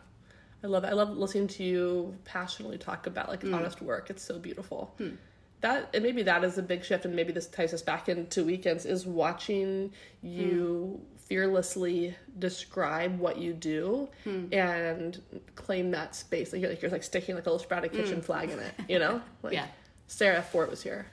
I 0.63 0.67
love 0.67 0.83
it. 0.85 0.87
I 0.87 0.93
love 0.93 1.09
listening 1.17 1.47
to 1.47 1.63
you 1.63 2.15
passionately 2.25 2.77
talk 2.77 3.05
about 3.07 3.27
like 3.29 3.41
Mm. 3.41 3.55
honest 3.55 3.81
work. 3.81 4.09
It's 4.09 4.23
so 4.23 4.39
beautiful. 4.39 4.93
Hmm. 4.97 5.15
That 5.61 5.89
and 5.93 6.03
maybe 6.03 6.23
that 6.23 6.43
is 6.43 6.57
a 6.57 6.63
big 6.63 6.83
shift, 6.85 7.05
and 7.05 7.15
maybe 7.15 7.33
this 7.33 7.47
ties 7.47 7.73
us 7.73 7.81
back 7.81 8.07
into 8.09 8.43
weekends. 8.45 8.85
Is 8.85 9.05
watching 9.05 9.91
you 10.21 10.99
Hmm. 11.01 11.17
fearlessly 11.27 12.15
describe 12.39 13.19
what 13.19 13.37
you 13.37 13.53
do 13.53 14.09
Hmm. 14.23 14.45
and 14.53 15.21
claim 15.55 15.91
that 15.91 16.15
space. 16.15 16.53
Like 16.53 16.61
you're 16.61 16.69
like 16.71 16.81
you're 16.81 16.91
like 16.91 17.03
sticking 17.03 17.35
like 17.35 17.45
a 17.45 17.49
little 17.49 17.59
sprouted 17.63 17.91
kitchen 17.91 18.21
flag 18.21 18.49
in 18.49 18.59
it. 18.59 18.73
You 18.87 18.99
know? 18.99 19.21
Like, 19.43 19.51
Hmm. 19.51 19.55
Yeah. 19.55 19.67
Sara 20.07 20.41
Forte 20.41 20.69
was 20.69 20.81
here. 20.81 21.05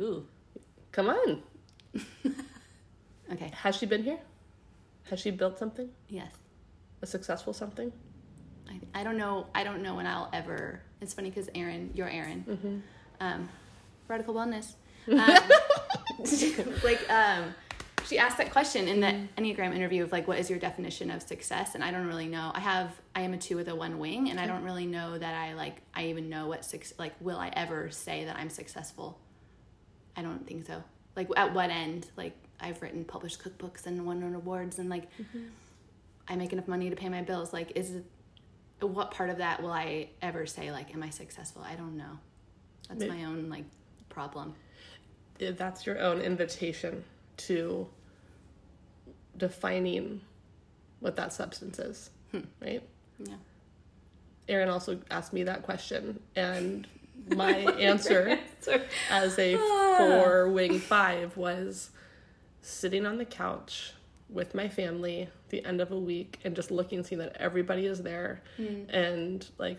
Ooh. 0.00 0.26
Come 0.92 1.08
on. 1.08 1.42
Okay. 3.32 3.50
Has 3.54 3.74
she 3.76 3.86
been 3.86 4.04
here? 4.04 4.18
Has 5.10 5.18
she 5.20 5.30
built 5.32 5.58
something? 5.58 5.88
Yes. 6.08 6.32
A 7.02 7.06
successful 7.06 7.52
something? 7.52 7.92
I, 8.70 9.00
I 9.00 9.04
don't 9.04 9.16
know. 9.18 9.46
I 9.54 9.64
don't 9.64 9.82
know 9.82 9.96
when 9.96 10.06
I'll 10.06 10.28
ever. 10.32 10.80
It's 11.00 11.12
funny 11.12 11.30
because 11.30 11.48
Aaron, 11.54 11.90
you're 11.94 12.08
Aaron, 12.08 12.44
Mm-hmm. 12.48 12.76
Um, 13.20 13.48
radical 14.08 14.34
wellness. 14.34 14.74
Um, 15.08 15.20
like, 16.82 17.08
um, 17.08 17.54
she 18.06 18.18
asked 18.18 18.38
that 18.38 18.50
question 18.50 18.88
in 18.88 19.00
the 19.00 19.28
Enneagram 19.40 19.72
interview 19.72 20.02
of 20.02 20.10
like, 20.10 20.26
what 20.26 20.38
is 20.40 20.50
your 20.50 20.58
definition 20.58 21.12
of 21.12 21.22
success? 21.22 21.76
And 21.76 21.84
I 21.84 21.92
don't 21.92 22.08
really 22.08 22.26
know. 22.26 22.50
I 22.54 22.58
have, 22.58 22.90
I 23.14 23.20
am 23.20 23.32
a 23.32 23.38
two 23.38 23.54
with 23.54 23.68
a 23.68 23.74
one 23.76 24.00
wing, 24.00 24.30
and 24.30 24.40
I 24.40 24.48
don't 24.48 24.64
really 24.64 24.86
know 24.86 25.16
that 25.16 25.34
I 25.34 25.54
like, 25.54 25.76
I 25.94 26.06
even 26.06 26.28
know 26.28 26.48
what 26.48 26.64
six, 26.64 26.92
like, 26.98 27.14
will 27.20 27.38
I 27.38 27.52
ever 27.54 27.90
say 27.90 28.24
that 28.24 28.36
I'm 28.36 28.50
successful? 28.50 29.18
I 30.16 30.22
don't 30.22 30.46
think 30.46 30.66
so. 30.66 30.82
Like, 31.14 31.28
at 31.36 31.54
what 31.54 31.70
end? 31.70 32.08
Like, 32.16 32.36
I've 32.60 32.80
written 32.80 33.04
published 33.04 33.42
cookbooks 33.42 33.86
and 33.86 34.06
won 34.06 34.22
awards, 34.22 34.78
and 34.78 34.88
like, 34.88 35.08
I 36.28 36.36
make 36.36 36.52
enough 36.52 36.68
money 36.68 36.90
to 36.90 36.96
pay 36.96 37.08
my 37.08 37.22
bills. 37.22 37.52
Like, 37.52 37.72
is 37.76 37.92
what 38.80 39.10
part 39.10 39.30
of 39.30 39.38
that 39.38 39.62
will 39.62 39.72
I 39.72 40.08
ever 40.22 40.46
say, 40.46 40.70
like, 40.70 40.94
am 40.94 41.02
I 41.02 41.10
successful? 41.10 41.62
I 41.62 41.74
don't 41.74 41.96
know. 41.96 42.18
That's 42.88 43.00
May- 43.00 43.08
my 43.08 43.24
own, 43.24 43.48
like, 43.48 43.64
problem. 44.08 44.54
That's 45.38 45.84
your 45.84 45.98
own 46.00 46.20
invitation 46.20 47.04
to 47.38 47.86
defining 49.36 50.22
what 51.00 51.16
that 51.16 51.32
substance 51.32 51.78
is, 51.78 52.10
hmm. 52.30 52.40
right? 52.60 52.82
Yeah. 53.18 53.34
Aaron 54.48 54.68
also 54.68 54.98
asked 55.10 55.32
me 55.32 55.42
that 55.42 55.62
question, 55.62 56.20
and 56.34 56.86
my 57.36 57.52
answer 57.52 58.38
as 59.10 59.38
a 59.38 59.56
ah. 59.56 59.96
four 59.98 60.48
wing 60.48 60.78
five 60.78 61.36
was 61.36 61.90
sitting 62.62 63.06
on 63.06 63.18
the 63.18 63.24
couch 63.24 63.92
with 64.28 64.54
my 64.54 64.68
family 64.68 65.28
the 65.50 65.64
end 65.64 65.80
of 65.80 65.92
a 65.92 65.98
week 65.98 66.38
and 66.44 66.56
just 66.56 66.70
looking 66.70 67.02
seeing 67.04 67.20
that 67.20 67.36
everybody 67.38 67.86
is 67.86 68.02
there 68.02 68.42
hmm. 68.56 68.82
and 68.90 69.48
like 69.58 69.78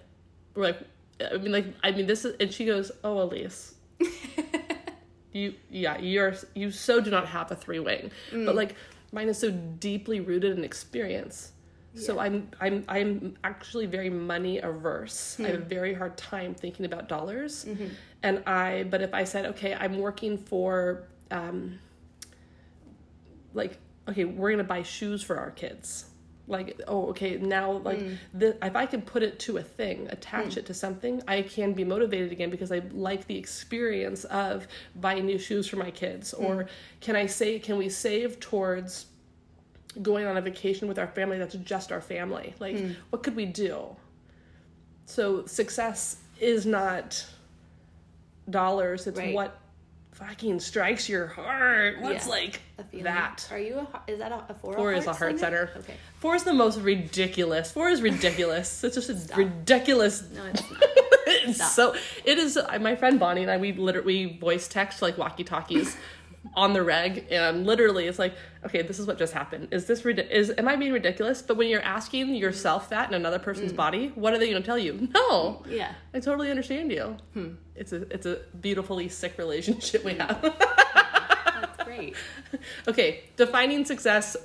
we're 0.56 0.64
like 0.64 0.80
i 1.20 1.38
mean 1.38 1.52
like 1.52 1.66
i 1.84 1.92
mean 1.92 2.06
this 2.08 2.26
is 2.26 2.36
and 2.40 2.52
she 2.54 2.66
goes 2.66 2.92
oh 3.04 3.22
elise 3.22 3.76
you 5.34 5.54
yeah 5.70 5.98
you're 6.00 6.34
you 6.56 6.72
so 6.72 7.00
do 7.02 7.10
not 7.12 7.28
have 7.28 7.52
a 7.52 7.56
three 7.56 7.80
wing 7.80 8.12
but 8.32 8.56
like 8.56 8.76
mine 9.12 9.28
is 9.30 9.38
so 9.38 9.52
deeply 9.52 10.20
rooted 10.20 10.58
in 10.58 10.64
experience 10.64 11.52
So 11.96 12.20
I'm 12.20 12.50
I'm 12.62 12.84
I'm 12.88 13.38
actually 13.44 13.88
very 13.88 14.12
money 14.12 14.60
averse. 14.60 15.40
I 15.40 15.48
have 15.50 15.56
Hmm. 15.56 15.62
a 15.64 15.66
very 15.66 15.94
hard 15.96 16.14
time 16.16 16.54
thinking 16.54 16.86
about 16.86 17.10
dollars. 17.10 17.66
Mm-hmm. 17.66 17.88
And 18.22 18.44
I 18.46 18.86
but 18.92 19.02
if 19.02 19.16
I 19.16 19.24
said, 19.26 19.48
okay, 19.58 19.74
I'm 19.74 19.98
working 19.98 20.38
for 20.38 21.08
um 21.32 21.80
like 23.54 23.80
okay, 24.10 24.26
we're 24.26 24.52
gonna 24.52 24.64
buy 24.64 24.84
shoes 24.84 25.24
for 25.24 25.38
our 25.38 25.50
kids. 25.52 26.06
Like 26.50 26.80
oh 26.88 27.08
okay 27.10 27.38
now 27.38 27.72
like 27.74 28.00
Mm. 28.00 28.18
the, 28.34 28.66
if 28.66 28.76
I 28.76 28.86
can 28.86 29.02
put 29.02 29.22
it 29.22 29.38
to 29.40 29.58
a 29.58 29.62
thing, 29.64 30.08
attach 30.12 30.56
it 30.56 30.66
to 30.68 30.74
something, 30.74 31.22
I 31.28 31.42
can 31.42 31.74
be 31.74 31.84
motivated 31.84 32.32
again 32.32 32.50
because 32.50 32.72
I 32.72 32.82
like 32.94 33.28
the 33.28 33.38
experience 33.38 34.24
of 34.26 34.66
buying 34.96 35.26
new 35.26 35.38
shoes 35.38 35.68
for 35.68 35.76
my 35.76 35.92
kids. 35.92 36.34
Mm. 36.38 36.44
Or 36.46 36.68
can 37.02 37.16
I 37.18 37.26
say 37.26 37.60
can 37.60 37.76
we 37.78 37.90
save 37.90 38.40
towards 38.40 39.08
going 40.02 40.26
on 40.26 40.38
a 40.38 40.42
vacation 40.42 40.88
with 40.88 41.00
our 41.00 41.08
family 41.08 41.38
that's 41.40 41.56
just 41.56 41.92
our 41.92 42.02
family 42.02 42.54
like 42.60 42.78
Hmm. 42.78 42.92
what 43.10 43.24
could 43.24 43.36
we 43.36 43.48
do 43.48 43.96
so 45.06 45.44
success 45.48 46.18
is 46.40 46.68
not 46.68 47.26
dollars 48.50 49.08
it's 49.08 49.18
Right. 49.18 49.34
what 49.34 49.60
fucking 50.18 50.60
strikes 50.60 51.08
your 51.08 51.28
heart. 51.28 52.02
What's 52.02 52.26
Yeah. 52.26 52.32
like 52.32 52.62
that? 52.94 53.48
Are 53.52 53.60
you 53.60 53.76
a, 53.78 54.12
is 54.12 54.20
that 54.20 54.32
a, 54.32 54.44
a 54.50 54.54
four? 54.56 54.74
four 54.74 54.94
is 54.94 55.06
a 55.06 55.14
heart 55.14 55.40
center 55.40 55.70
Okay. 55.78 55.96
four 56.20 56.36
is 56.36 56.44
the 56.44 56.54
most 56.54 56.80
ridiculous. 56.80 57.72
Four 57.72 57.90
is 57.90 58.02
ridiculous. 58.02 58.84
It's 58.84 58.96
just 58.96 59.10
a 59.10 59.36
ridiculous 59.38 60.24
No, 60.34 60.46
it's 60.46 60.62
not. 60.72 60.84
it's 61.28 61.72
so 61.74 61.96
it 62.26 62.40
is 62.40 62.58
my 62.80 62.96
friend 62.96 63.20
bonnie 63.20 63.42
and 63.42 63.52
i 63.52 63.58
we 63.58 63.74
literally 63.74 64.26
we 64.26 64.38
voice 64.38 64.68
text 64.68 65.02
like 65.02 65.18
walkie 65.18 65.44
talkies 65.44 65.98
on 66.56 66.72
the 66.74 66.82
reg 66.82 67.26
and 67.30 67.66
literally 67.66 68.08
it's 68.08 68.18
like 68.18 68.34
okay 68.66 68.82
this 68.82 69.00
is 69.00 69.06
what 69.06 69.18
just 69.18 69.34
happened. 69.34 69.68
Is 69.72 69.86
this 69.86 70.04
rid- 70.06 70.32
is 70.32 70.52
am 70.58 70.68
i 70.68 70.76
being 70.76 70.94
ridiculous? 70.94 71.42
But 71.42 71.58
when 71.58 71.68
you're 71.68 71.82
asking 71.82 72.26
mm-hmm. 72.28 72.36
yourself 72.36 72.90
that 72.90 73.10
in 73.10 73.14
another 73.16 73.40
person's 73.40 73.74
mm. 73.74 73.78
body 73.78 74.12
what 74.16 74.34
are 74.34 74.40
they 74.40 74.50
going 74.50 74.62
to 74.62 74.66
tell 74.66 74.78
you? 74.80 75.10
No. 75.14 75.64
Yeah. 75.70 75.92
i 76.14 76.20
totally 76.20 76.50
understand 76.50 76.92
you 76.92 77.18
hmm. 77.34 77.50
It's 77.78 77.94
a 77.94 78.02
it's 78.14 78.26
a 78.26 78.40
beautifully 78.62 79.08
sick 79.10 79.38
relationship 79.38 80.04
we 80.04 80.14
have 80.16 80.42
That's 80.42 81.84
great. 81.84 82.16
okay 82.88 83.22
defining 83.36 83.86
success 83.86 84.36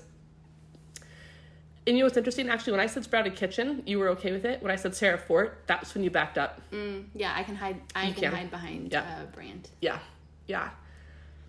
and 1.86 1.96
you 1.96 2.02
know 2.02 2.06
what's 2.06 2.16
interesting 2.16 2.48
actually 2.48 2.72
when 2.72 2.80
i 2.80 2.86
said 2.86 3.02
sprouted 3.04 3.34
kitchen 3.34 3.82
you 3.86 3.98
were 3.98 4.08
okay 4.10 4.32
with 4.32 4.44
it 4.44 4.62
when 4.62 4.70
i 4.70 4.76
said 4.76 4.94
sara 4.94 5.18
forte 5.18 5.52
that's 5.66 5.94
when 5.94 6.04
you 6.04 6.10
backed 6.10 6.38
up 6.38 6.60
Mm, 6.72 7.04
yeah, 7.14 7.32
I 7.36 7.42
can 7.42 7.54
hide. 7.56 7.80
I 7.94 8.06
can, 8.12 8.14
can. 8.14 8.32
hide 8.32 8.50
behind 8.50 8.92
Yeah. 8.92 9.22
a 9.22 9.26
brand. 9.26 9.68
yeah 9.80 9.98
yeah 10.46 10.70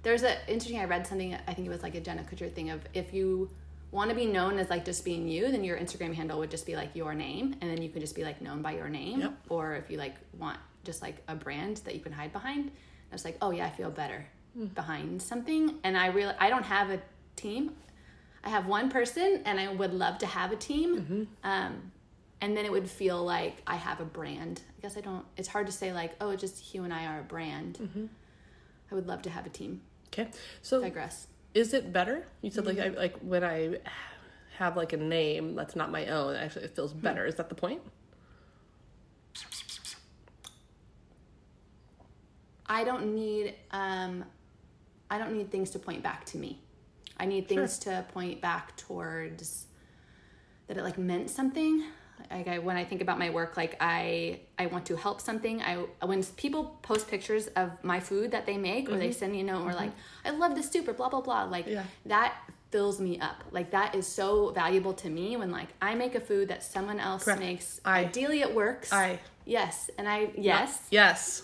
There's 0.03 0.23
a 0.23 0.33
interesting. 0.51 0.79
I 0.79 0.85
read 0.85 1.07
something. 1.07 1.33
I 1.47 1.53
think 1.53 1.65
it 1.65 1.69
was 1.71 1.81
like 1.81 1.95
a 1.95 2.01
Jenna 2.01 2.23
Kutcher 2.23 2.51
thing 2.51 2.69
of 2.71 2.81
if 2.93 3.13
you 3.13 3.49
want 3.91 4.09
to 4.09 4.15
be 4.15 4.25
known 4.25 4.59
as 4.59 4.69
like 4.69 4.83
just 4.83 5.05
being 5.05 5.27
you, 5.29 5.49
then 5.51 5.63
your 5.63 5.77
Instagram 5.77 6.13
handle 6.13 6.39
would 6.39 6.51
just 6.51 6.65
be 6.65 6.75
like 6.75 6.91
your 6.93 7.13
name, 7.13 7.55
and 7.61 7.69
then 7.71 7.81
you 7.81 7.89
can 7.89 8.01
just 8.01 8.15
be 8.15 8.23
like 8.29 8.41
known 8.41 8.61
by 8.61 8.73
your 8.79 8.89
name. 8.89 9.21
Yep. 9.21 9.33
Or 9.49 9.75
if 9.75 9.89
you 9.91 9.97
like 9.97 10.15
want 10.37 10.57
just 10.83 11.01
like 11.01 11.17
a 11.27 11.35
brand 11.35 11.77
that 11.85 11.95
you 11.95 12.01
can 12.01 12.11
hide 12.11 12.31
behind, 12.31 12.71
I 13.11 13.15
was 13.15 13.25
like, 13.25 13.37
oh 13.41 13.51
yeah, 13.51 13.65
I 13.65 13.69
feel 13.69 13.89
better 13.89 14.25
hmm. 14.53 14.65
behind 14.67 15.21
something. 15.21 15.75
And 15.83 15.97
I 15.97 16.07
really, 16.07 16.33
I 16.39 16.49
don't 16.49 16.65
have 16.65 16.89
a 16.89 17.01
team. 17.35 17.75
I 18.43 18.49
have 18.49 18.67
one 18.67 18.89
person, 18.89 19.41
and 19.45 19.57
I 19.57 19.71
would 19.71 19.93
love 19.93 20.17
to 20.17 20.25
have 20.25 20.51
a 20.51 20.57
team. 20.57 20.99
Mm-hmm. 20.99 21.23
Um, 21.45 21.91
and 22.41 22.57
then 22.57 22.65
it 22.65 22.71
would 22.73 22.89
feel 22.89 23.23
like 23.23 23.61
I 23.65 23.77
have 23.77 24.01
a 24.01 24.05
brand. 24.05 24.61
I 24.77 24.81
guess 24.81 24.97
I 24.97 25.01
don't. 25.01 25.23
It's 25.37 25.47
hard 25.47 25.65
to 25.67 25.71
say 25.71 25.93
like, 25.93 26.11
oh, 26.19 26.35
just 26.35 26.59
Hugh 26.59 26.83
and 26.83 26.93
I 26.93 27.05
are 27.05 27.21
a 27.21 27.23
brand. 27.23 27.77
Mm-hmm. 27.81 28.05
I 28.93 28.95
would 28.95 29.07
love 29.07 29.23
to 29.23 29.29
have 29.31 29.45
a 29.47 29.49
team. 29.49 29.81
okay 30.09 30.29
so 30.61 30.81
Digress. 30.81 31.27
is 31.55 31.73
it 31.73 31.91
better 31.91 32.27
you 32.41 32.51
said 32.51 32.65
like 32.65 32.77
I, 32.77 32.89
mm-hmm. 32.89 32.97
like 32.97 33.17
when 33.19 33.43
i 33.43 33.77
have 34.59 34.77
like 34.77 34.93
a 34.93 34.97
name 34.97 35.55
that's 35.55 35.75
not 35.75 35.91
my 35.91 36.05
own 36.05 36.35
actually 36.35 36.65
it 36.65 36.75
feels 36.75 36.91
hmm. 36.91 36.99
better 36.99 37.25
is 37.25 37.35
that 37.35 37.49
the 37.49 37.55
point 37.55 37.81
I 42.73 42.83
don't 42.83 43.13
need 43.13 43.53
um 43.71 44.25
I 45.09 45.15
don't 45.19 45.33
need 45.38 45.49
things 45.51 45.69
to 45.71 45.79
point 45.79 46.01
back 46.09 46.25
to 46.31 46.38
me. 46.43 46.51
I 47.17 47.25
need 47.25 47.47
things 47.47 47.77
to 47.86 48.03
point 48.13 48.41
back 48.41 48.75
towards 48.75 49.67
that 50.67 50.77
it 50.77 50.83
like 50.83 50.97
meant 50.97 51.29
something. 51.29 51.83
Like 52.31 52.47
I, 52.47 52.57
when 52.59 52.77
I 52.77 52.86
think 52.86 53.01
about 53.01 53.19
my 53.19 53.29
work, 53.29 53.57
like 53.57 53.75
I 53.79 54.39
I 54.57 54.65
want 54.73 54.86
to 54.88 54.95
help 54.95 55.21
something. 55.21 55.62
I 55.62 55.73
when 56.12 56.23
people 56.43 56.62
post 56.81 57.07
pictures 57.13 57.45
of 57.62 57.67
my 57.83 57.99
food 57.99 58.31
that 58.31 58.45
they 58.47 58.57
make, 58.57 58.89
or 58.89 58.97
they 58.97 59.12
send 59.12 59.33
me 59.33 59.41
a 59.41 59.43
note, 59.43 59.63
or 59.67 59.73
like 59.73 59.91
I 60.25 60.31
love 60.31 60.55
this 60.55 60.69
soup, 60.71 60.88
or 60.88 60.93
blah 60.93 61.09
blah 61.09 61.21
blah. 61.21 61.43
Like 61.43 61.67
Yeah. 61.67 61.83
that 62.07 62.33
fills 62.71 62.99
me 62.99 63.19
up. 63.19 63.43
Like 63.51 63.69
that 63.71 63.93
is 63.93 64.07
so 64.07 64.51
valuable 64.51 64.93
to 65.03 65.09
me 65.09 65.38
when 65.38 65.51
like 65.51 65.69
I 65.81 65.93
make 65.95 66.15
a 66.15 66.23
food 66.29 66.47
that 66.47 66.63
someone 66.63 66.99
else 66.99 67.23
Correct. 67.25 67.39
makes. 67.47 67.81
I- 67.86 68.05
Ideally, 68.05 68.41
it 68.41 68.53
works. 68.55 68.91
I- 68.91 69.19
yes, 69.45 69.89
and 69.97 70.07
I 70.07 70.31
yes 70.51 70.69
yes 70.89 71.43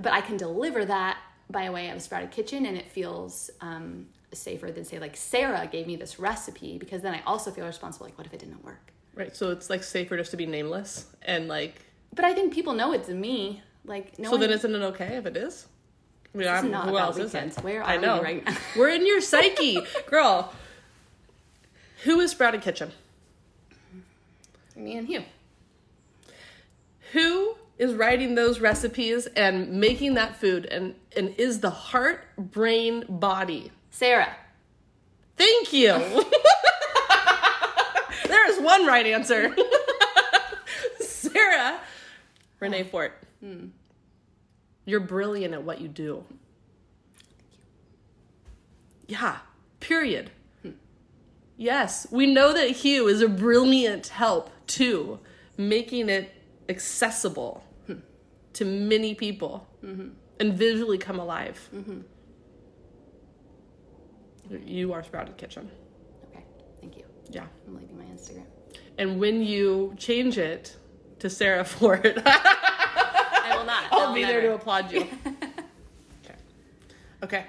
but 0.00 0.12
I 0.12 0.20
can 0.20 0.36
deliver 0.36 0.84
that 0.84 1.18
by 1.50 1.68
way 1.70 1.90
of 1.90 2.00
Sprouted 2.00 2.30
Kitchen, 2.30 2.66
and 2.66 2.76
it 2.76 2.88
feels 2.88 3.50
um, 3.60 4.06
safer 4.32 4.70
than 4.70 4.84
say 4.84 4.98
like 4.98 5.16
Sarah 5.16 5.68
gave 5.70 5.86
me 5.86 5.96
this 5.96 6.18
recipe 6.18 6.78
because 6.78 7.02
then 7.02 7.14
I 7.14 7.22
also 7.26 7.50
feel 7.50 7.66
responsible. 7.66 8.06
Like, 8.06 8.16
what 8.18 8.26
if 8.26 8.32
it 8.34 8.40
didn't 8.40 8.64
work? 8.64 8.92
right 9.16 9.34
so 9.36 9.50
it's 9.50 9.68
like 9.68 9.82
safer 9.82 10.16
just 10.16 10.30
to 10.30 10.36
be 10.36 10.46
nameless 10.46 11.06
and 11.22 11.48
like 11.48 11.84
But 12.14 12.24
I 12.24 12.32
think 12.32 12.54
people 12.54 12.72
know 12.74 12.92
it's 12.92 13.08
me. 13.08 13.60
Like, 13.84 14.16
no 14.20 14.26
so 14.26 14.30
one. 14.32 14.40
then 14.40 14.50
isn't 14.52 14.72
it 14.72 14.82
okay 14.92 15.16
if 15.16 15.26
it 15.26 15.36
is 15.36 15.66
I 16.32 16.38
mean, 16.38 16.46
I'm- 16.46 16.70
not 16.70 16.84
who 16.84 16.90
about 16.90 17.06
else 17.08 17.18
is 17.18 17.32
weekends. 17.32 17.58
it? 17.58 17.64
Where 17.64 17.82
I 17.82 17.96
are 17.96 17.98
we 18.00 18.06
know. 18.06 18.22
right 18.22 18.44
now? 18.44 18.56
We're 18.76 18.90
in 18.90 19.04
your 19.04 19.20
psyche, 19.20 19.80
girl. 20.06 20.52
Who 22.04 22.20
is 22.20 22.30
Sprouted 22.30 22.62
Kitchen? 22.62 22.92
me 24.76 24.96
and 24.96 25.08
Hugh. 25.08 25.24
Who 27.12 27.56
is 27.80 27.94
writing 27.94 28.34
those 28.34 28.60
recipes 28.60 29.26
and 29.36 29.72
making 29.72 30.12
that 30.12 30.36
food 30.36 30.66
and 30.66 30.94
and 31.16 31.34
is 31.38 31.60
the 31.60 31.70
heart, 31.70 32.22
brain, 32.36 33.04
body? 33.08 33.72
Sarah. 33.88 34.36
Thank 35.38 35.72
you. 35.72 35.88
there 38.28 38.50
is 38.50 38.60
one 38.60 38.86
right 38.86 39.06
answer. 39.06 39.56
Sarah 41.00 41.80
Renee 42.60 42.82
oh. 42.82 42.88
Forte. 42.88 43.14
Hmm. 43.42 43.68
You're 44.84 45.00
brilliant 45.00 45.54
at 45.54 45.62
what 45.64 45.80
you 45.80 45.88
do. 45.88 46.24
Yeah, 49.08 49.38
period. 49.80 50.30
Hmm. 50.60 50.72
Yes, 51.56 52.06
we 52.10 52.26
know 52.26 52.52
that 52.52 52.72
Hugh 52.72 53.08
is 53.08 53.22
a 53.22 53.28
brilliant 53.28 54.08
help 54.08 54.50
too, 54.66 55.18
making 55.56 56.10
it 56.10 56.30
accessible 56.68 57.64
to 58.54 58.64
many 58.64 59.14
people 59.14 59.66
and 59.82 60.54
visually 60.54 60.98
come 60.98 61.18
alive. 61.18 61.68
You 64.50 64.92
are 64.92 65.02
Sprouted 65.02 65.36
Kitchen. 65.36 65.70
Okay, 66.28 66.44
thank 66.80 66.96
you. 66.96 67.04
Yeah. 67.30 67.46
I'm 67.66 67.76
leaving 67.76 67.96
my 67.96 68.04
Instagram. 68.04 68.46
And 68.98 69.20
when 69.20 69.42
you 69.42 69.94
change 69.96 70.38
it 70.38 70.76
to 71.20 71.30
Sarah 71.30 71.64
Forte, 71.64 72.14
I 72.24 73.54
will 73.56 73.64
not. 73.64 73.84
I'll 73.92 74.08
will 74.08 74.14
be 74.14 74.24
there 74.24 74.40
to 74.42 74.54
applaud 74.54 74.90
you. 74.90 75.06
okay. 76.24 76.34
Okay. 77.22 77.44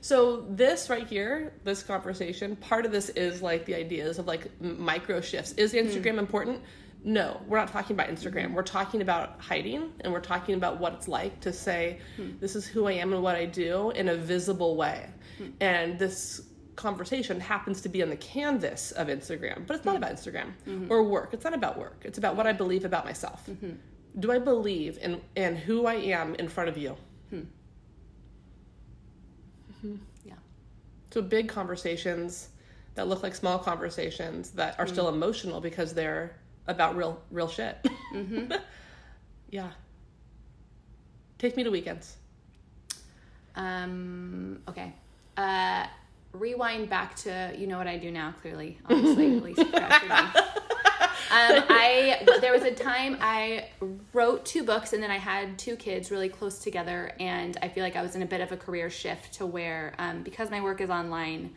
So 0.00 0.46
this 0.48 0.88
right 0.88 1.06
here, 1.06 1.52
this 1.62 1.82
conversation, 1.82 2.56
part 2.56 2.86
of 2.86 2.92
this 2.92 3.10
is 3.10 3.42
like 3.42 3.66
the 3.66 3.74
ideas 3.74 4.18
of 4.18 4.26
like 4.26 4.50
micro 4.60 5.20
shifts. 5.20 5.52
Is 5.52 5.74
Instagram 5.74 6.12
hmm. 6.12 6.18
important? 6.20 6.62
No, 7.02 7.40
we're 7.46 7.58
not 7.58 7.68
talking 7.68 7.96
about 7.96 8.08
Instagram. 8.08 8.46
Mm-hmm. 8.46 8.54
We're 8.54 8.62
talking 8.62 9.00
about 9.00 9.40
hiding 9.40 9.92
and 10.00 10.12
we're 10.12 10.20
talking 10.20 10.54
about 10.54 10.78
what 10.78 10.92
it's 10.94 11.08
like 11.08 11.40
to 11.40 11.52
say, 11.52 11.98
hmm. 12.16 12.32
this 12.40 12.54
is 12.54 12.66
who 12.66 12.86
I 12.86 12.92
am 12.92 13.12
and 13.12 13.22
what 13.22 13.36
I 13.36 13.46
do 13.46 13.90
in 13.90 14.08
a 14.08 14.16
visible 14.16 14.76
way. 14.76 15.08
Hmm. 15.38 15.46
And 15.60 15.98
this 15.98 16.42
conversation 16.76 17.40
happens 17.40 17.80
to 17.82 17.88
be 17.88 18.02
on 18.02 18.10
the 18.10 18.16
canvas 18.16 18.92
of 18.92 19.08
Instagram, 19.08 19.66
but 19.66 19.76
it's 19.76 19.84
not 19.86 19.96
hmm. 19.96 20.02
about 20.02 20.14
Instagram 20.14 20.52
mm-hmm. 20.68 20.90
or 20.92 21.02
work. 21.02 21.32
It's 21.32 21.44
not 21.44 21.54
about 21.54 21.78
work. 21.78 22.02
It's 22.04 22.18
about 22.18 22.36
what 22.36 22.46
I 22.46 22.52
believe 22.52 22.84
about 22.84 23.06
myself. 23.06 23.46
Mm-hmm. 23.48 23.70
Do 24.20 24.32
I 24.32 24.38
believe 24.38 24.98
in, 25.00 25.20
in 25.36 25.56
who 25.56 25.86
I 25.86 25.94
am 25.94 26.34
in 26.34 26.48
front 26.48 26.68
of 26.68 26.76
you? 26.76 26.96
Yeah. 30.24 30.34
So 31.10 31.22
big 31.22 31.48
conversations 31.48 32.50
that 32.94 33.08
look 33.08 33.22
like 33.22 33.34
small 33.34 33.58
conversations 33.58 34.50
that 34.50 34.78
are 34.78 34.86
still 34.86 35.08
emotional 35.08 35.60
because 35.60 35.94
they're 35.94 36.36
about 36.70 36.96
real 36.96 37.20
real 37.30 37.48
shit. 37.48 37.76
yeah. 39.50 39.70
Take 41.38 41.56
me 41.56 41.64
to 41.64 41.70
weekends. 41.70 42.16
Um. 43.54 44.60
Okay. 44.68 44.92
Uh. 45.36 45.86
Rewind 46.32 46.88
back 46.88 47.16
to 47.16 47.52
you 47.58 47.66
know 47.66 47.76
what 47.76 47.88
I 47.88 47.98
do 47.98 48.10
now. 48.10 48.34
Clearly, 48.40 48.78
obviously, 48.88 49.36
at 49.36 49.42
least. 49.42 49.64
Um, 51.30 51.62
I 51.68 52.26
there 52.40 52.52
was 52.52 52.64
a 52.64 52.72
time 52.72 53.16
I 53.20 53.68
wrote 54.12 54.44
two 54.44 54.64
books 54.64 54.94
and 54.94 55.00
then 55.00 55.12
I 55.12 55.18
had 55.18 55.60
two 55.60 55.76
kids 55.76 56.10
really 56.10 56.28
close 56.28 56.58
together 56.58 57.12
and 57.20 57.56
I 57.62 57.68
feel 57.68 57.84
like 57.84 57.94
I 57.94 58.02
was 58.02 58.16
in 58.16 58.22
a 58.22 58.26
bit 58.26 58.40
of 58.40 58.50
a 58.50 58.56
career 58.56 58.90
shift 58.90 59.34
to 59.34 59.46
where 59.46 59.94
um, 59.98 60.24
because 60.24 60.50
my 60.50 60.60
work 60.60 60.80
is 60.80 60.90
online, 60.90 61.54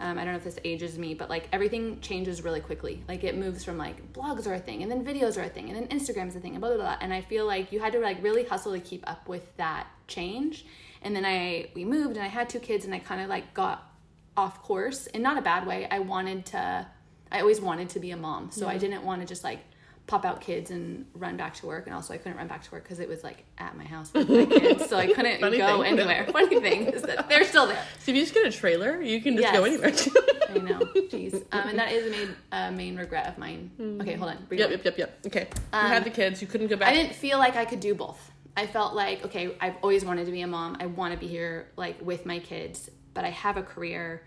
Um, 0.00 0.18
I 0.18 0.24
don't 0.24 0.32
know 0.32 0.38
if 0.38 0.44
this 0.44 0.58
ages 0.64 0.98
me, 0.98 1.14
but 1.14 1.28
like 1.28 1.48
everything 1.52 2.00
changes 2.00 2.42
really 2.42 2.60
quickly. 2.60 3.02
Like 3.08 3.24
it 3.24 3.36
moves 3.36 3.64
from 3.64 3.78
like 3.78 4.12
blogs 4.12 4.46
are 4.46 4.54
a 4.54 4.58
thing, 4.58 4.82
and 4.82 4.90
then 4.90 5.04
videos 5.04 5.36
are 5.36 5.44
a 5.44 5.48
thing, 5.48 5.70
and 5.70 5.76
then 5.76 5.86
Instagram's 5.88 6.36
a 6.36 6.40
thing, 6.40 6.52
and 6.52 6.60
blah 6.60 6.70
blah 6.70 6.78
blah. 6.78 6.96
And 7.00 7.12
I 7.12 7.20
feel 7.22 7.46
like 7.46 7.72
you 7.72 7.80
had 7.80 7.92
to 7.92 8.00
like 8.00 8.22
really 8.22 8.44
hustle 8.44 8.72
to 8.72 8.80
keep 8.80 9.08
up 9.08 9.28
with 9.28 9.56
that 9.56 9.86
change. 10.06 10.66
And 11.02 11.14
then 11.14 11.24
I 11.24 11.70
we 11.74 11.84
moved, 11.84 12.16
and 12.16 12.24
I 12.24 12.28
had 12.28 12.48
two 12.48 12.60
kids, 12.60 12.84
and 12.84 12.94
I 12.94 12.98
kind 12.98 13.20
of 13.20 13.28
like 13.28 13.54
got 13.54 13.90
off 14.36 14.62
course 14.62 15.06
in 15.08 15.22
not 15.22 15.38
a 15.38 15.42
bad 15.42 15.66
way. 15.66 15.86
I 15.90 15.98
wanted 15.98 16.46
to. 16.46 16.86
I 17.30 17.40
always 17.40 17.60
wanted 17.60 17.90
to 17.90 18.00
be 18.00 18.10
a 18.12 18.16
mom, 18.16 18.50
so 18.50 18.66
I 18.66 18.78
didn't 18.78 19.04
want 19.04 19.20
to 19.20 19.26
just 19.26 19.44
like 19.44 19.60
pop 20.08 20.24
out 20.24 20.40
kids 20.40 20.70
and 20.70 21.04
run 21.14 21.36
back 21.36 21.54
to 21.54 21.66
work 21.66 21.86
and 21.86 21.94
also 21.94 22.14
I 22.14 22.16
couldn't 22.16 22.38
run 22.38 22.48
back 22.48 22.62
to 22.64 22.70
work 22.72 22.82
because 22.82 22.98
it 22.98 23.08
was 23.08 23.22
like 23.22 23.44
at 23.58 23.76
my 23.76 23.84
house 23.84 24.10
with 24.12 24.28
my 24.28 24.46
kids 24.46 24.88
so 24.88 24.96
I 24.96 25.06
couldn't 25.12 25.40
Funny 25.40 25.58
go 25.58 25.82
thing. 25.82 25.92
anywhere 25.98 26.26
funny 26.32 26.58
thing 26.60 26.86
is 26.86 27.02
that 27.02 27.28
they're 27.28 27.44
still 27.44 27.66
there 27.66 27.84
So 28.00 28.10
if 28.10 28.16
you 28.16 28.22
just 28.22 28.32
get 28.34 28.46
a 28.46 28.50
trailer, 28.50 29.00
you 29.02 29.20
can 29.20 29.36
just 29.36 29.42
Yes. 29.52 29.56
go 29.56 29.64
anywhere. 29.64 29.92
I 30.48 30.58
know 30.58 30.78
jeez 31.12 31.34
um, 31.52 31.68
and 31.68 31.78
that 31.78 31.92
is 31.92 32.06
a 32.06 32.10
main, 32.10 32.28
uh, 32.52 32.70
main 32.70 32.96
regret 32.96 33.26
of 33.28 33.36
mine 33.36 33.70
okay 34.00 34.14
hold 34.14 34.30
on 34.30 34.38
yep, 34.50 34.66
on. 34.66 34.72
yep, 34.72 34.84
yep, 34.86 34.98
yep. 34.98 35.18
Okay. 35.26 35.46
you 35.50 35.78
Um, 35.78 35.86
had 35.88 36.04
the 36.04 36.10
kids. 36.10 36.40
You 36.40 36.48
couldn't 36.48 36.68
go 36.68 36.76
back. 36.76 36.88
I 36.88 36.94
didn't 36.94 37.14
feel 37.14 37.38
like 37.38 37.54
I 37.56 37.66
could 37.66 37.80
do 37.80 37.94
both. 37.94 38.30
I 38.56 38.66
felt 38.66 38.94
like, 38.94 39.24
okay, 39.26 39.54
I've 39.60 39.76
always 39.82 40.04
wanted 40.04 40.24
to 40.26 40.32
be 40.32 40.40
a 40.40 40.46
mom. 40.48 40.76
I 40.80 40.86
want 40.86 41.12
to 41.12 41.18
be 41.20 41.28
here 41.28 41.68
like 41.76 42.00
with 42.00 42.24
my 42.26 42.38
kids, 42.40 42.90
but 43.14 43.24
I 43.24 43.30
have 43.30 43.56
a 43.56 43.62
career. 43.62 44.22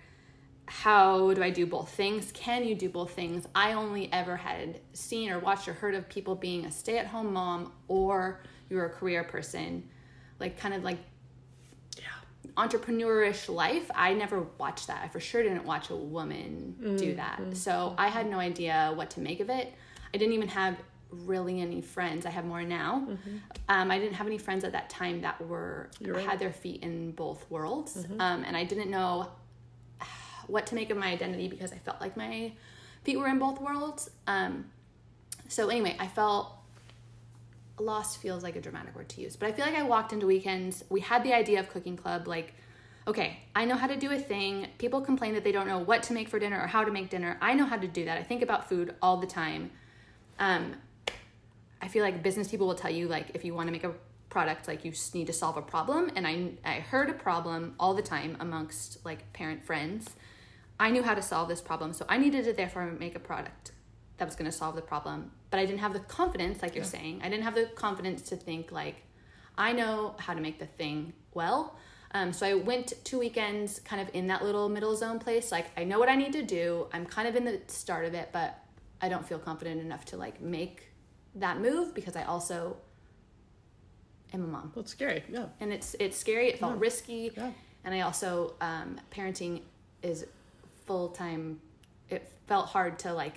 How 0.72 1.34
do 1.34 1.44
I 1.44 1.50
do 1.50 1.66
both 1.66 1.90
things? 1.90 2.32
Can 2.32 2.64
you 2.64 2.76
do 2.76 2.88
both 2.88 3.12
things? 3.12 3.46
I 3.54 3.74
only 3.74 4.12
ever 4.14 4.38
had 4.38 4.80
seen 4.94 5.30
or 5.30 5.38
watched 5.38 5.68
or 5.68 5.74
heard 5.74 5.96
of 5.96 6.08
people 6.08 6.34
being 6.34 6.66
a 6.66 6.72
stay-at-home 6.72 7.34
mom 7.34 7.74
or 7.90 8.42
you're 8.70 8.86
a 8.86 8.90
career 8.90 9.26
person. 9.26 9.84
Like 10.40 10.58
kind 10.58 10.74
of 10.74 10.82
like 10.82 10.98
yeah. 11.98 12.54
entrepreneurish 12.56 13.54
life 13.54 13.92
i 13.94 14.14
never 14.14 14.48
watched 14.58 14.88
that 14.88 15.04
i 15.04 15.08
for 15.08 15.20
sure 15.20 15.44
didn't 15.44 15.66
watch 15.66 15.92
a 15.92 15.96
woman 15.96 16.76
do 16.98 17.14
mm, 17.14 17.16
that 17.16 17.40
mm, 17.40 17.56
so 17.56 17.72
mm. 17.72 17.96
i 18.00 18.08
had 18.08 18.28
no 18.28 18.40
idea 18.40 18.92
what 18.96 19.12
to 19.12 19.20
make 19.20 19.40
of 19.40 19.50
it 19.50 19.74
i 20.14 20.18
didn't 20.18 20.34
even 20.34 20.48
have 20.48 20.76
really 21.12 21.62
any 21.62 21.82
friends 21.82 22.26
i 22.26 22.30
have 22.30 22.46
more 22.46 22.64
now 22.64 23.06
mm-hmm. 23.08 23.38
um, 23.70 23.92
i 23.92 24.00
didn't 24.00 24.16
have 24.16 24.26
any 24.26 24.40
friends 24.40 24.64
at 24.64 24.72
that 24.72 24.90
time 24.90 25.22
that 25.22 25.40
were 25.48 25.90
right. 26.02 26.26
had 26.26 26.40
their 26.40 26.54
feet 26.54 26.82
in 26.82 27.12
both 27.12 27.46
worlds 27.52 27.98
mm-hmm. 27.98 28.20
um, 28.20 28.44
and 28.46 28.58
i 28.58 28.64
didn't 28.64 28.90
know 28.90 29.28
what 30.48 30.66
to 30.68 30.76
make 30.76 30.90
of 30.90 30.98
my 30.98 31.08
identity 31.08 31.48
because 31.48 31.72
i 31.72 31.78
felt 31.78 32.00
like 32.02 32.16
my 32.18 32.52
feet 33.04 33.18
were 33.18 33.28
in 33.28 33.40
both 33.40 33.60
worlds 33.60 34.10
um, 34.28 34.66
so 35.48 35.70
anyway 35.70 35.96
i 36.00 36.08
felt 36.08 36.62
lost 37.82 38.20
feels 38.20 38.44
like 38.44 38.56
a 38.56 38.62
dramatic 38.62 38.96
word 38.96 39.10
to 39.10 39.22
use, 39.22 39.36
but 39.36 39.50
I 39.50 39.52
feel 39.52 39.66
like 39.66 39.76
I 39.76 39.84
walked 39.84 40.14
into 40.14 40.28
weekends. 40.28 40.84
We 40.90 41.02
had 41.02 41.24
the 41.24 41.34
idea 41.34 41.60
of 41.60 41.70
cooking 41.70 41.98
club, 41.98 42.28
like, 42.28 42.54
okay, 43.08 43.40
I 43.56 43.66
know 43.66 43.76
how 43.76 43.88
to 43.88 43.98
do 43.98 44.12
a 44.12 44.20
thing. 44.20 44.68
People 44.78 45.02
complain 45.02 45.34
that 45.34 45.44
they 45.44 45.52
don't 45.52 45.68
know 45.68 45.80
what 45.80 46.04
to 46.04 46.14
make 46.14 46.30
for 46.30 46.40
dinner 46.40 46.62
or 46.62 46.68
how 46.68 46.84
to 46.84 46.92
make 46.92 47.10
dinner. 47.10 47.38
I 47.42 47.54
know 47.54 47.66
how 47.66 47.78
to 47.78 47.88
do 47.88 48.06
that. 48.06 48.18
I 48.18 48.24
think 48.24 48.42
about 48.42 48.70
food 48.70 48.96
all 49.02 49.18
the 49.18 49.28
time. 49.28 49.72
Um, 50.40 50.76
I 51.82 51.88
feel 51.88 52.04
like 52.04 52.22
business 52.22 52.48
people 52.50 52.68
will 52.68 52.76
tell 52.76 52.92
you 52.92 53.08
like 53.08 53.32
if 53.34 53.44
you 53.44 53.54
want 53.54 53.68
to 53.68 53.72
make 53.72 53.84
a 53.84 53.94
product, 54.30 54.68
like 54.68 54.86
you 54.86 54.94
need 55.14 55.28
to 55.28 55.34
solve 55.34 55.58
a 55.58 55.62
problem. 55.62 56.12
And 56.16 56.28
I 56.28 56.52
I 56.64 56.76
heard 56.76 57.10
a 57.10 57.14
problem 57.14 57.74
all 57.80 57.96
the 57.96 58.04
time 58.04 58.38
amongst 58.40 59.04
like 59.04 59.34
parent 59.34 59.66
friends. 59.66 60.10
I 60.82 60.90
knew 60.90 61.04
how 61.04 61.14
to 61.14 61.22
solve 61.22 61.48
this 61.48 61.62
problem, 61.62 61.94
so 61.94 62.06
I 62.10 62.18
needed 62.18 62.44
to 62.46 62.54
therefore 62.54 62.86
make 63.06 63.16
a 63.16 63.20
product 63.20 63.72
that 64.18 64.26
was 64.26 64.36
going 64.36 64.50
to 64.50 64.58
solve 64.62 64.76
the 64.76 64.82
problem. 64.82 65.32
But 65.52 65.60
I 65.60 65.66
didn't 65.68 65.80
have 65.82 65.94
the 65.94 66.00
confidence, 66.00 66.62
like 66.64 66.74
you're 66.76 66.84
saying. 66.84 67.22
I 67.24 67.30
didn't 67.30 67.44
have 67.44 67.54
the 67.54 67.68
confidence 67.76 68.24
to 68.30 68.36
think 68.36 68.72
like, 68.72 68.96
I 69.56 69.74
know 69.74 70.16
how 70.18 70.34
to 70.34 70.42
make 70.42 70.58
the 70.58 70.66
thing 70.66 71.14
well. 71.36 71.76
Um, 72.14 72.34
so 72.34 72.48
I 72.48 72.56
went 72.56 72.94
to 73.06 73.20
weekends, 73.20 73.80
kind 73.82 74.02
of 74.02 74.10
in 74.16 74.26
that 74.28 74.44
little 74.44 74.70
middle 74.70 74.96
zone 74.96 75.20
place. 75.20 75.52
Like 75.52 75.68
I 75.78 75.84
know 75.84 76.00
what 76.00 76.10
I 76.10 76.16
need 76.16 76.34
to 76.34 76.42
do. 76.42 76.88
I'm 76.94 77.06
kind 77.06 77.28
of 77.28 77.36
in 77.36 77.46
the 77.46 77.62
start 77.68 78.06
of 78.06 78.14
it, 78.16 78.30
but 78.34 78.58
I 79.02 79.08
don't 79.08 79.26
feel 79.26 79.40
confident 79.40 79.82
enough 79.82 80.04
to 80.06 80.18
like 80.18 80.42
make 80.42 80.88
that 81.36 81.60
move 81.62 81.94
because 81.94 82.16
I 82.16 82.24
also 82.24 82.78
am 84.34 84.44
a 84.44 84.48
mom 84.48 84.72
Well, 84.74 84.82
it's 84.82 84.92
scary. 84.92 85.24
Yeah. 85.30 85.46
and 85.60 85.72
it's 85.72 85.96
it's 86.00 86.18
scary. 86.18 86.48
It 86.50 86.58
felt 86.60 86.74
Yeah. 86.74 86.80
risky, 86.82 87.32
Yeah. 87.38 87.52
and 87.84 87.94
I 87.94 88.02
also 88.02 88.56
um, 88.62 89.00
parenting 89.12 89.62
is 90.02 90.26
full 90.92 91.10
time. 91.10 91.62
It 92.10 92.22
felt 92.48 92.68
hard 92.68 93.00
to 93.00 93.14
like. 93.14 93.36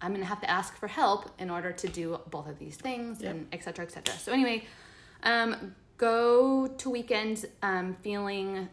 I'm 0.00 0.12
gonna 0.14 0.24
have 0.34 0.40
to 0.46 0.50
ask 0.50 0.76
for 0.76 0.88
help 0.88 1.22
in 1.38 1.48
order 1.50 1.72
to 1.82 1.86
do 1.88 2.20
both 2.30 2.48
of 2.48 2.56
these 2.58 2.76
things, 2.76 3.20
Yep. 3.22 3.30
and 3.30 3.46
et 3.52 3.62
cetera, 3.64 3.84
et 3.84 3.92
cetera. 3.92 4.14
So 4.24 4.32
anyway, 4.32 4.64
um, 5.24 5.74
go 5.96 6.66
to 6.82 6.90
weekends 6.90 7.44
um, 7.62 7.94
feeling 7.94 8.68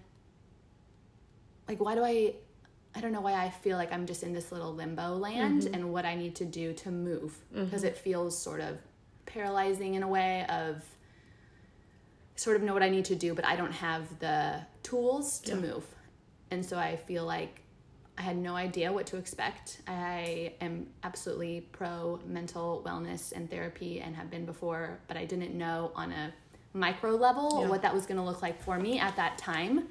like 1.68 1.80
why 1.80 1.94
do 1.96 2.04
I? 2.04 2.36
I 2.98 3.02
don't 3.02 3.12
know 3.12 3.22
why 3.22 3.34
I 3.46 3.50
feel 3.50 3.78
like 3.82 3.92
I'm 3.92 4.06
just 4.06 4.24
in 4.24 4.32
this 4.34 4.52
little 4.54 4.74
limbo 4.74 5.08
land 5.28 5.64
Mm-hmm. 5.64 5.74
and 5.76 5.84
what 5.96 6.06
I 6.06 6.16
need 6.16 6.36
to 6.36 6.46
do 6.46 6.74
to 6.84 6.90
move 6.92 7.32
because 7.54 7.84
it 7.84 7.96
feels 7.98 8.32
sort 8.48 8.62
of 8.62 8.78
paralyzing 9.26 9.96
in 9.96 10.04
a 10.04 10.08
way 10.08 10.46
of 10.48 10.84
sort 12.38 12.56
of 12.58 12.62
know 12.64 12.74
what 12.74 12.84
I 12.84 12.90
need 12.90 13.06
to 13.06 13.16
do, 13.26 13.34
but 13.34 13.46
I 13.46 13.56
don't 13.58 13.74
have 13.88 14.04
the 14.20 14.62
tools 14.84 15.40
to 15.42 15.52
Yeah. 15.56 15.62
move. 15.68 15.86
And 16.52 16.66
so 16.66 16.78
I 16.78 16.96
feel 16.96 17.26
like 17.26 17.62
I 18.18 18.22
had 18.22 18.38
no 18.38 18.56
idea 18.56 18.92
what 18.92 19.06
to 19.08 19.18
expect. 19.18 19.82
I 19.88 20.54
am 20.62 20.88
absolutely 21.04 21.68
pro 21.72 22.20
mental 22.26 22.82
wellness 22.86 23.34
and 23.34 23.50
therapy 23.50 24.02
and 24.02 24.16
have 24.16 24.30
been 24.30 24.46
before, 24.46 25.00
but 25.08 25.18
I 25.18 25.26
didn't 25.26 25.54
know 25.54 25.92
on 25.96 26.12
a 26.12 26.34
micro 26.74 27.12
level 27.12 27.62
Yeah. 27.62 27.70
what 27.70 27.82
that 27.82 27.94
was 27.94 28.06
going 28.06 28.18
to 28.18 28.24
look 28.24 28.42
like 28.42 28.62
for 28.62 28.78
me 28.78 29.00
at 29.00 29.16
that 29.16 29.38
time 29.38 29.88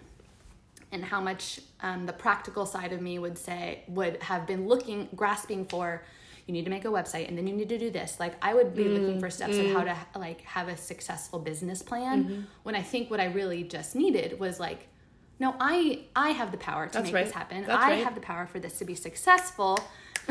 and 0.92 1.04
how 1.04 1.20
much 1.20 1.60
um, 1.80 2.06
the 2.06 2.12
practical 2.12 2.66
side 2.66 2.92
of 2.92 3.00
me 3.00 3.18
would 3.18 3.37
say 3.37 3.82
would 3.88 4.22
have 4.22 4.46
been 4.46 4.68
looking 4.68 5.08
grasping 5.16 5.64
for 5.64 6.02
you 6.46 6.52
need 6.52 6.64
to 6.64 6.70
make 6.70 6.84
a 6.84 6.88
website 6.88 7.26
and 7.26 7.38
then 7.38 7.46
you 7.46 7.54
need 7.54 7.70
to 7.70 7.78
do 7.78 7.90
this 7.90 8.20
like 8.20 8.34
i 8.42 8.52
would 8.52 8.74
be 8.74 8.84
mm, 8.84 8.92
looking 8.92 9.18
for 9.18 9.30
steps 9.30 9.56
of 9.56 9.64
mm. 9.64 9.72
how 9.72 9.82
to 9.82 9.96
like 10.18 10.42
have 10.42 10.68
a 10.68 10.76
successful 10.76 11.38
business 11.38 11.82
plan 11.82 12.24
mm-hmm. 12.24 12.40
when 12.64 12.74
i 12.74 12.82
think 12.82 13.10
what 13.10 13.18
i 13.18 13.24
really 13.24 13.62
just 13.64 13.96
needed 13.96 14.38
was 14.38 14.60
like 14.60 14.87
no 15.44 15.54
i 15.61 16.00
i 16.16 16.30
have 16.30 16.50
the 16.50 16.62
power 16.68 16.87
to 16.87 16.92
That's 16.92 17.04
make 17.07 17.14
right. 17.14 17.24
this 17.26 17.35
happen 17.35 17.64
That's 17.66 17.85
i 17.85 17.90
right. 17.90 18.04
have 18.04 18.14
the 18.14 18.20
power 18.20 18.44
for 18.52 18.59
this 18.59 18.78
to 18.80 18.85
be 18.85 18.94
successful 18.94 19.78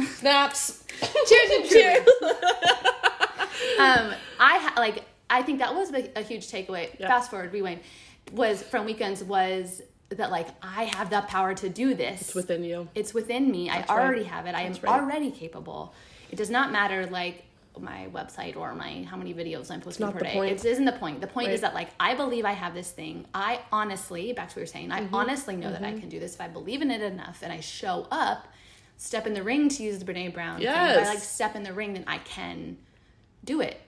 Snaps. 0.02 0.84
cheers 0.99 1.49
and 1.52 1.69
Cheers. 1.69 2.08
um, 3.80 4.13
I 4.39 4.58
ha- 4.58 4.73
like. 4.78 5.06
I 5.30 5.41
think 5.41 5.60
that 5.60 5.73
was 5.73 5.91
a, 5.91 6.21
huge 6.21 6.47
takeaway. 6.47 6.89
Yeah. 6.99 7.08
Fast 7.08 7.32
forward, 7.32 7.54
rewind. 7.54 7.80
Was 8.34 8.62
from 8.62 8.86
weekends 8.86 9.23
was 9.23 9.82
that 10.10 10.32
like 10.32 10.47
I 10.62 10.86
have 10.95 11.10
the 11.10 11.21
power 11.21 11.54
to 11.56 11.69
do 11.69 11.95
this. 11.95 12.21
It's 12.21 12.36
within 12.36 12.63
you. 12.63 12.88
It's 12.93 13.13
within 13.13 13.49
me. 13.52 13.67
That's 13.67 13.89
I 13.89 13.97
right. 13.97 14.06
already 14.06 14.23
have 14.23 14.45
it. 14.45 14.56
I 14.56 14.62
am 14.62 14.73
right. 14.73 14.86
already 14.86 15.32
capable. 15.32 15.93
It 16.32 16.36
does 16.36 16.49
not 16.49 16.71
matter 16.71 17.06
like 17.08 17.45
my 17.79 18.07
website 18.13 18.55
or 18.55 18.75
my 18.75 19.03
how 19.09 19.17
many 19.17 19.33
videos 19.33 19.71
I'm 19.71 19.81
posting 19.81 20.12
per 20.12 20.19
day. 20.19 20.33
point. 20.33 20.51
It 20.51 20.65
isn't 20.65 20.86
the 20.86 20.91
point. 20.93 21.21
The 21.21 21.27
point 21.27 21.49
is 21.49 21.62
that 21.62 21.73
like 21.73 21.89
I 21.99 22.13
believe 22.15 22.45
I 22.45 22.51
have 22.51 22.73
this 22.73 22.91
thing. 22.91 23.25
I 23.33 23.59
honestly, 23.71 24.31
back 24.33 24.49
to 24.49 24.53
what 24.53 24.57
you're 24.62 24.67
saying, 24.67 24.91
I 24.91 25.01
Mm-hmm. 25.01 25.15
honestly 25.15 25.55
know 25.55 25.71
that 25.71 25.83
I 25.83 25.91
can 25.97 26.07
do 26.09 26.19
this 26.19 26.36
if 26.36 26.41
I 26.41 26.47
believe 26.47 26.81
in 26.81 26.91
it 26.91 27.01
enough 27.01 27.39
and 27.41 27.51
I 27.51 27.59
show 27.62 28.07
up, 28.12 28.47
step 28.97 29.25
in 29.27 29.33
the 29.33 29.43
ring 29.43 29.69
to 29.69 29.83
use 29.83 29.97
the 29.99 30.05
Brene 30.05 30.33
Brown. 30.33 30.57
thing. 30.59 30.67
If 30.67 30.75
I 30.75 31.03
like 31.05 31.19
step 31.19 31.55
in 31.55 31.63
the 31.63 31.73
ring, 31.73 31.93
then 31.93 32.03
I 32.07 32.19
can 32.19 32.77
do 33.43 33.62
it. 33.62 33.81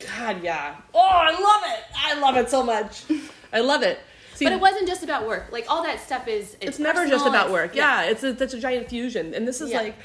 God, 0.00 0.42
yeah. 0.42 0.76
Oh, 0.94 1.00
I 1.00 1.30
love 1.32 1.62
it. 1.78 1.84
I 1.96 2.20
love 2.20 2.36
it 2.36 2.48
so 2.50 2.62
much. 2.62 3.02
I 3.52 3.60
love 3.60 3.82
it. 3.82 3.98
See, 4.34 4.44
But 4.44 4.52
it 4.52 4.60
wasn't 4.60 4.86
just 4.86 5.02
about 5.02 5.26
work. 5.26 5.46
Like 5.50 5.66
all 5.68 5.82
that 5.82 5.98
stuff 6.00 6.28
is. 6.28 6.54
It's, 6.60 6.70
it's 6.70 6.78
never 6.78 7.06
just 7.08 7.26
about 7.26 7.50
work. 7.50 7.74
Yeah, 7.74 8.02
it's 8.04 8.22
a, 8.22 8.32
that's 8.32 8.54
a 8.54 8.60
giant 8.60 8.88
fusion, 8.88 9.34
and 9.34 9.46
this 9.48 9.60
is 9.60 9.70
Yeah. 9.70 9.80
like 9.82 9.96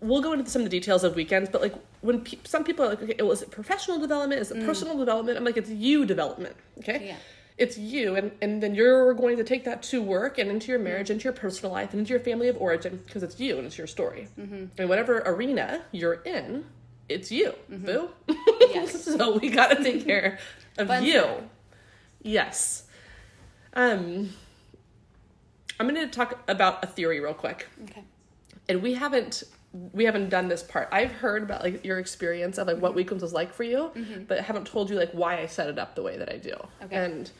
we'll 0.00 0.20
go 0.20 0.32
into 0.32 0.48
some 0.50 0.62
of 0.62 0.66
the 0.66 0.70
details 0.70 1.04
of 1.04 1.14
weekends, 1.16 1.48
but 1.50 1.62
like 1.62 1.74
when 2.00 2.20
pe- 2.20 2.38
some 2.44 2.64
people 2.64 2.84
are 2.84 2.90
like, 2.90 3.02
okay, 3.02 3.22
was 3.22 3.42
it 3.42 3.50
professional 3.50 3.98
development? 3.98 4.40
Is 4.40 4.50
it 4.50 4.64
personal 4.64 4.96
development? 4.98 5.36
I'm 5.38 5.44
like, 5.44 5.56
it's 5.56 5.70
you 5.70 6.04
development. 6.06 6.56
Okay. 6.78 6.98
Mm. 6.98 7.06
Yeah. 7.08 7.16
It's 7.58 7.76
you, 7.76 8.14
and, 8.14 8.30
and 8.40 8.62
then 8.62 8.76
you're 8.76 9.12
going 9.14 9.36
to 9.38 9.42
take 9.42 9.64
that 9.64 9.82
to 9.84 10.00
work 10.00 10.38
and 10.38 10.48
into 10.48 10.68
your 10.70 10.78
Mm. 10.78 10.84
marriage, 10.84 11.10
into 11.10 11.24
your 11.24 11.32
personal 11.32 11.72
life, 11.72 11.90
and 11.90 11.98
into 11.98 12.10
your 12.10 12.20
family 12.20 12.46
of 12.48 12.56
origin 12.58 13.02
because 13.04 13.24
it's 13.24 13.40
you 13.40 13.58
and 13.58 13.66
it's 13.66 13.76
your 13.76 13.88
story. 13.88 14.28
Mm-hmm. 14.38 14.66
And 14.78 14.88
whatever 14.88 15.18
arena 15.26 15.82
you're 15.90 16.22
in, 16.22 16.66
it's 17.08 17.32
you. 17.32 17.54
Boo. 17.68 18.10
Yes. 18.60 19.02
so 19.16 19.38
we 19.38 19.48
got 19.50 19.76
to 19.76 19.82
take 19.82 20.04
care 20.04 20.38
of 20.78 21.02
you. 21.02 21.24
Yes. 22.22 22.84
Um, 23.74 24.30
I'm 25.80 25.88
going 25.88 26.00
to 26.00 26.06
talk 26.08 26.38
about 26.48 26.82
a 26.84 26.86
theory 26.86 27.18
real 27.20 27.34
quick, 27.34 27.66
Okay. 27.84 28.04
and 28.68 28.82
we 28.82 28.94
haven't 28.94 29.42
we 29.72 30.04
haven't 30.04 30.30
done 30.30 30.48
this 30.48 30.62
part. 30.62 30.88
I've 30.90 31.12
heard 31.12 31.42
about 31.42 31.62
like 31.62 31.84
your 31.84 31.98
experience 31.98 32.58
of 32.58 32.66
like 32.66 32.76
Mm-hmm. 32.76 32.82
what 32.82 32.94
weekends 32.94 33.22
was 33.22 33.32
like 33.32 33.52
for 33.52 33.64
you, 33.64 33.90
but 34.26 34.40
haven't 34.40 34.66
told 34.66 34.88
you 34.90 34.96
like 34.96 35.12
why 35.12 35.38
I 35.40 35.46
set 35.46 35.68
it 35.68 35.78
up 35.78 35.94
the 35.94 36.02
way 36.02 36.16
that 36.16 36.32
I 36.32 36.36
do. 36.38 36.54
Okay. 36.84 36.96
And 36.96 37.30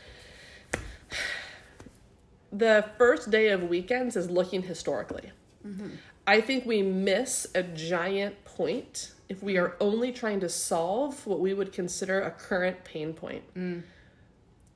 the 2.53 2.85
first 2.99 3.31
day 3.31 3.49
of 3.49 3.63
weekends 3.65 4.17
is 4.17 4.31
looking 4.31 4.63
historically. 4.63 5.31
Mm-hmm. 5.67 5.89
I 6.27 6.41
think 6.41 6.67
we 6.67 6.83
miss 6.83 7.47
a 7.55 7.63
giant 7.63 8.45
point 8.45 9.13
if 9.29 9.43
we 9.43 9.57
are 9.57 9.77
only 9.81 10.13
trying 10.13 10.41
to 10.41 10.49
solve 10.49 11.27
what 11.27 11.41
we 11.41 11.55
would 11.55 11.73
consider 11.73 12.21
a 12.21 12.31
current 12.31 12.85
pain 12.85 13.13
point. 13.15 13.45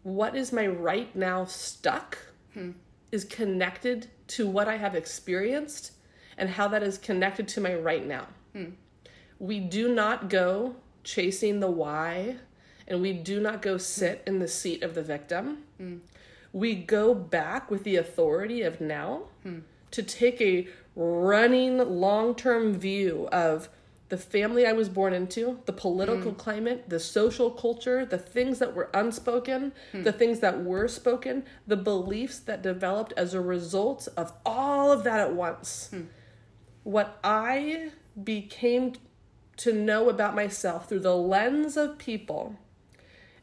What 0.03 0.35
is 0.35 0.53
my 0.53 0.67
right 0.67 1.15
now 1.15 1.45
stuck 1.45 2.19
is 3.11 3.25
connected 3.25 4.09
to 4.29 4.47
what 4.49 4.69
I 4.69 4.77
have 4.77 4.95
experienced 4.95 5.93
and 6.39 6.51
how 6.51 6.69
that 6.69 6.83
is 6.83 6.99
connected 6.99 7.49
to 7.49 7.61
my 7.61 7.75
right 7.75 8.07
now. 8.07 8.27
Hmm. 8.53 8.71
We 9.39 9.61
do 9.61 9.93
not 9.93 10.29
go 10.29 10.77
chasing 11.05 11.61
the 11.61 11.71
why 11.71 12.37
and 12.87 13.01
we 13.01 13.13
do 13.13 13.41
not 13.41 13.63
go 13.63 13.79
sit 13.79 14.23
in 14.27 14.39
the 14.39 14.49
seat 14.49 14.83
of 14.83 14.95
the 14.95 15.03
victim. 15.03 15.59
Hmm. 15.79 15.99
We 16.53 16.75
go 16.75 17.15
back 17.15 17.71
with 17.71 17.85
the 17.85 17.97
authority 17.97 18.63
of 18.63 18.81
now 18.81 19.23
hmm. 19.43 19.61
to 19.91 20.03
take 20.03 20.41
a 20.41 20.69
running 20.95 21.79
long 21.79 22.35
term 22.35 22.75
view 22.75 23.29
of 23.33 23.69
the 24.11 24.19
family 24.19 24.67
I 24.67 24.75
was 24.75 24.91
born 24.91 25.15
into, 25.15 25.61
the 25.65 25.73
political 25.73 26.33
climate, 26.35 26.85
the 26.87 27.01
social 27.01 27.51
culture, 27.51 28.05
the 28.05 28.19
things 28.19 28.59
that 28.59 28.75
were 28.75 28.91
unspoken, 28.93 29.73
the 29.95 30.13
things 30.13 30.41
that 30.41 30.63
were 30.63 30.87
spoken, 30.87 31.45
the 31.67 31.79
beliefs 31.79 32.39
that 32.41 32.61
developed 32.61 33.15
as 33.17 33.33
a 33.33 33.41
result 33.41 34.09
of 34.15 34.35
all 34.45 34.93
of 34.93 35.03
that 35.05 35.19
at 35.19 35.33
once. 35.33 35.89
What 36.85 37.19
I 37.23 37.91
became 38.23 38.95
to 39.59 39.73
know 39.73 40.09
about 40.09 40.35
myself 40.35 40.89
through 40.89 41.01
the 41.01 41.17
lens 41.17 41.77
of 41.77 41.99
people 41.99 42.57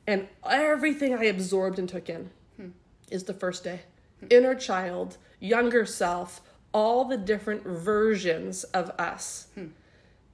and 0.05 0.27
everything 0.43 1.13
I 1.13 1.25
absorbed 1.25 1.77
and 1.79 1.87
took 1.87 2.09
in 2.09 2.31
hmm. 2.57 2.69
is 3.11 3.25
the 3.25 3.33
first 3.33 3.63
day. 3.63 3.81
Inner 4.29 4.55
child, 4.55 5.17
younger 5.39 5.85
self, 5.85 6.41
all 6.73 7.05
the 7.05 7.17
different 7.17 7.63
versions 7.63 8.63
of 8.65 8.89
us. 8.91 9.47
Hmm. 9.55 9.67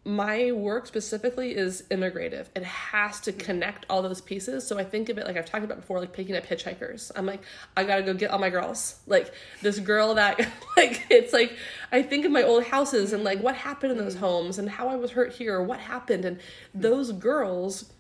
My 0.07 0.51
work 0.51 0.85
specifically 0.85 1.55
is 1.55 1.83
integrative. 1.89 2.45
It 2.55 2.63
has 2.63 3.19
to 3.21 3.31
connect 3.33 3.87
all 3.89 4.03
those 4.03 4.21
pieces. 4.21 4.65
So 4.67 4.77
I 4.77 4.83
think 4.83 5.09
of 5.09 5.17
it 5.17 5.25
like 5.25 5.35
I've 5.35 5.45
talked 5.45 5.63
about 5.63 5.81
before, 5.81 5.99
like 5.99 6.13
picking 6.13 6.35
up 6.35 6.45
hitchhikers. 6.45 7.11
I'm 7.15 7.25
like, 7.25 7.41
I 7.75 7.83
gotta 7.83 8.03
go 8.03 8.13
get 8.13 8.29
all 8.29 8.37
my 8.37 8.51
girls. 8.51 8.99
Like 9.07 9.33
this 9.63 9.79
girl 9.79 10.13
that, 10.13 10.39
like, 10.77 11.07
it's 11.09 11.33
like, 11.33 11.57
I 11.91 12.03
think 12.03 12.23
of 12.23 12.31
my 12.31 12.43
old 12.43 12.65
houses 12.65 13.13
and 13.13 13.23
like 13.23 13.41
what 13.41 13.55
happened 13.55 13.93
in 13.93 13.97
those 13.97 14.15
homes 14.15 14.59
and 14.59 14.69
how 14.69 14.89
I 14.89 14.95
was 14.95 15.11
hurt 15.11 15.33
here, 15.33 15.61
what 15.61 15.79
happened. 15.79 16.23
And 16.23 16.39
those 16.75 17.11
girls 17.11 17.91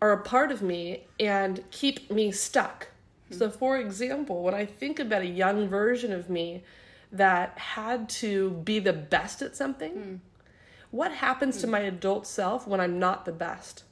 are 0.00 0.12
a 0.12 0.22
part 0.22 0.50
of 0.50 0.62
me 0.62 1.04
and 1.18 1.62
keep 1.70 2.10
me 2.10 2.32
stuck. 2.32 2.88
So, 3.30 3.48
for 3.48 3.78
example, 3.78 4.42
when 4.42 4.54
I 4.54 4.64
think 4.66 4.98
about 4.98 5.22
a 5.22 5.26
young 5.26 5.68
version 5.68 6.12
of 6.12 6.28
me 6.28 6.64
that 7.12 7.56
had 7.58 8.08
to 8.08 8.50
be 8.50 8.78
the 8.80 8.92
best 8.92 9.40
at 9.40 9.54
something, 9.56 9.92
hmm. 9.92 10.14
What 10.90 11.12
happens 11.12 11.58
to 11.58 11.66
my 11.66 11.80
adult 11.80 12.26
self 12.26 12.66
when 12.66 12.80
I'm 12.80 12.98
not 12.98 13.24
the 13.24 13.32
best? 13.32 13.84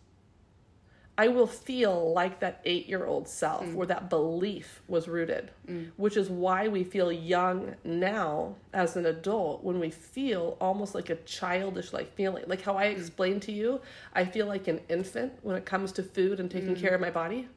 I 1.21 1.27
will 1.27 1.49
feel 1.49 2.13
like 2.13 2.39
that 2.39 2.61
eight 2.65 2.89
year 2.89 3.05
old 3.05 3.27
self 3.27 3.67
mm. 3.67 3.75
where 3.75 3.89
that 3.89 4.09
belief 4.09 4.83
was 4.87 5.09
rooted, 5.09 5.51
mm. 5.69 5.91
which 5.97 6.17
is 6.17 6.31
why 6.31 6.69
we 6.69 6.85
feel 6.85 7.11
young 7.11 7.75
now 7.83 8.55
as 8.73 8.95
an 8.97 9.05
adult 9.05 9.65
when 9.65 9.81
we 9.81 9.91
feel 9.91 10.57
almost 10.61 10.95
like 10.95 11.11
a 11.11 11.17
childish 11.17 11.93
like 11.93 12.15
feeling. 12.15 12.45
Like 12.47 12.63
how 12.63 12.77
I 12.77 12.87
mm. 12.87 12.97
explained 12.97 13.43
to 13.43 13.53
you, 13.53 13.81
I 14.15 14.25
feel 14.25 14.47
like 14.47 14.69
an 14.69 14.81
infant 14.89 15.33
when 15.43 15.57
it 15.57 15.67
comes 15.67 15.91
to 15.93 16.05
food 16.05 16.39
and 16.39 16.49
taking 16.49 16.77
care 16.77 16.95
of 16.95 17.01
my 17.01 17.11
body 17.11 17.49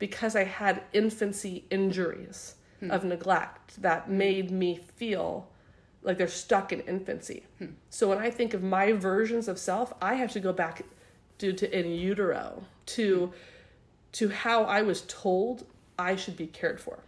because 0.00 0.34
I 0.34 0.42
had 0.42 0.82
infancy 0.92 1.64
injuries 1.70 2.56
of 2.90 3.04
neglect 3.04 3.80
that 3.80 4.10
made 4.10 4.50
me 4.50 4.80
feel 4.96 5.48
like 6.06 6.16
they're 6.16 6.28
stuck 6.28 6.72
in 6.72 6.80
infancy. 6.80 7.44
So 7.90 8.08
when 8.08 8.16
I 8.18 8.30
think 8.30 8.54
of 8.54 8.62
my 8.62 8.92
versions 8.92 9.48
of 9.48 9.58
self, 9.58 9.92
I 10.00 10.14
have 10.14 10.32
to 10.32 10.40
go 10.40 10.52
back 10.54 10.82
due 11.36 11.52
to 11.52 11.78
in 11.78 11.90
utero 11.90 12.64
to 12.86 13.32
to 14.12 14.28
how 14.30 14.64
I 14.64 14.80
was 14.82 15.02
told 15.02 15.66
I 15.98 16.16
should 16.16 16.36
be 16.38 16.46
cared 16.46 16.80
for. 16.80 17.00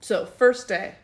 So 0.00 0.24
first 0.26 0.68
day, 0.68 0.94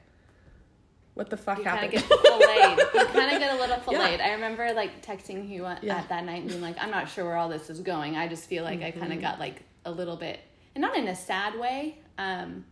what 1.15 1.29
the 1.31 1.37
fuck 1.37 1.59
You 1.59 1.65
happened? 1.65 1.93
get 1.93 2.03
filleted. 2.05 2.79
you 2.95 3.05
kind 3.07 3.33
of 3.35 3.39
get 3.41 3.55
a 3.55 3.59
little 3.59 3.79
Yeah. 3.93 4.19
I 4.25 4.33
remember 4.33 4.73
like 4.75 5.05
texting 5.05 5.49
you 5.49 5.67
at, 5.67 5.83
Yeah. 5.83 6.05
that 6.09 6.25
night 6.25 6.43
and 6.43 6.49
being 6.51 6.61
like, 6.61 6.77
I'm 6.79 6.91
not 6.91 7.09
sure 7.09 7.25
where 7.25 7.37
all 7.37 7.49
this 7.49 7.69
is 7.71 7.81
going. 7.81 8.17
I 8.17 8.29
just 8.29 8.45
feel 8.49 8.63
like 8.63 8.81
I 8.83 8.91
Mm-hmm. 8.91 9.01
kind 9.01 9.13
of 9.13 9.21
got 9.21 9.39
like 9.41 9.63
a 9.85 9.91
little 9.91 10.17
bit, 10.17 10.41
and 10.75 10.83
not 10.83 10.97
in 10.97 11.09
a 11.09 11.17
sad 11.17 11.59
way. 11.59 11.99
Um, 12.19 12.65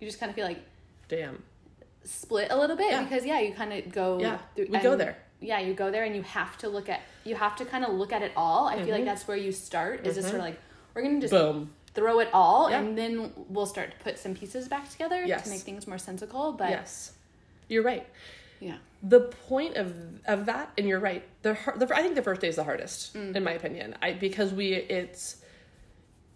you 0.00 0.06
just 0.08 0.18
kind 0.18 0.30
of 0.30 0.36
feel 0.36 0.46
like 0.46 0.60
Damn. 1.08 1.42
Split 2.04 2.48
a 2.50 2.56
little 2.56 2.76
bit 2.76 2.90
Yeah. 2.90 3.02
because 3.02 3.24
yeah, 3.24 3.40
you 3.40 3.52
kind 3.52 3.72
of 3.72 3.90
go. 3.92 4.18
Yeah, 4.20 4.38
through, 4.54 4.68
we 4.70 4.78
go 4.78 4.96
there. 4.96 5.16
Yeah, 5.40 5.60
you 5.60 5.74
go 5.74 5.90
there 5.90 6.04
and 6.04 6.16
you 6.16 6.22
have 6.22 6.56
to 6.58 6.68
look 6.68 6.88
at. 6.88 7.00
You 7.24 7.34
have 7.36 7.56
to 7.56 7.64
kind 7.64 7.84
of 7.84 7.94
look 7.94 8.12
at 8.12 8.22
it 8.22 8.32
all. 8.36 8.66
I 8.66 8.76
Mm-hmm. 8.76 8.84
feel 8.84 8.94
like 8.94 9.02
mhm. 9.02 9.06
that's 9.06 9.28
where 9.28 9.36
you 9.36 9.52
start. 9.52 10.06
Is 10.06 10.16
just 10.16 10.28
sort 10.28 10.40
of 10.40 10.46
mhm. 10.46 10.50
like 10.50 10.60
we're 10.94 11.02
gonna 11.02 11.20
just 11.20 11.32
Boom. 11.32 11.70
throw 11.94 12.18
it 12.20 12.28
all, 12.32 12.70
Yeah. 12.70 12.80
and 12.80 12.96
then 12.98 13.32
we'll 13.48 13.66
start 13.66 13.92
to 13.92 13.96
put 13.98 14.18
some 14.18 14.34
pieces 14.34 14.68
back 14.68 14.90
together 14.90 15.24
Yes. 15.24 15.44
to 15.44 15.50
make 15.50 15.60
things 15.60 15.86
more 15.86 15.98
sensical. 15.98 16.52
But 16.52 16.70
Yes. 16.70 17.12
You're 17.68 17.82
right. 17.82 18.06
yeah, 18.60 18.78
the 19.02 19.20
point 19.20 19.76
of 19.76 19.94
of 20.26 20.46
that 20.46 20.72
and 20.76 20.88
you're 20.88 20.98
right 20.98 21.22
the, 21.42 21.56
the 21.76 21.88
i 21.94 22.02
think 22.02 22.16
the 22.16 22.22
first 22.22 22.40
day 22.40 22.48
is 22.48 22.56
the 22.56 22.64
hardest 22.64 23.14
mm. 23.14 23.34
in 23.36 23.44
my 23.44 23.52
opinion 23.52 23.94
i 24.02 24.12
because 24.12 24.52
we 24.52 24.74
it's 24.74 25.36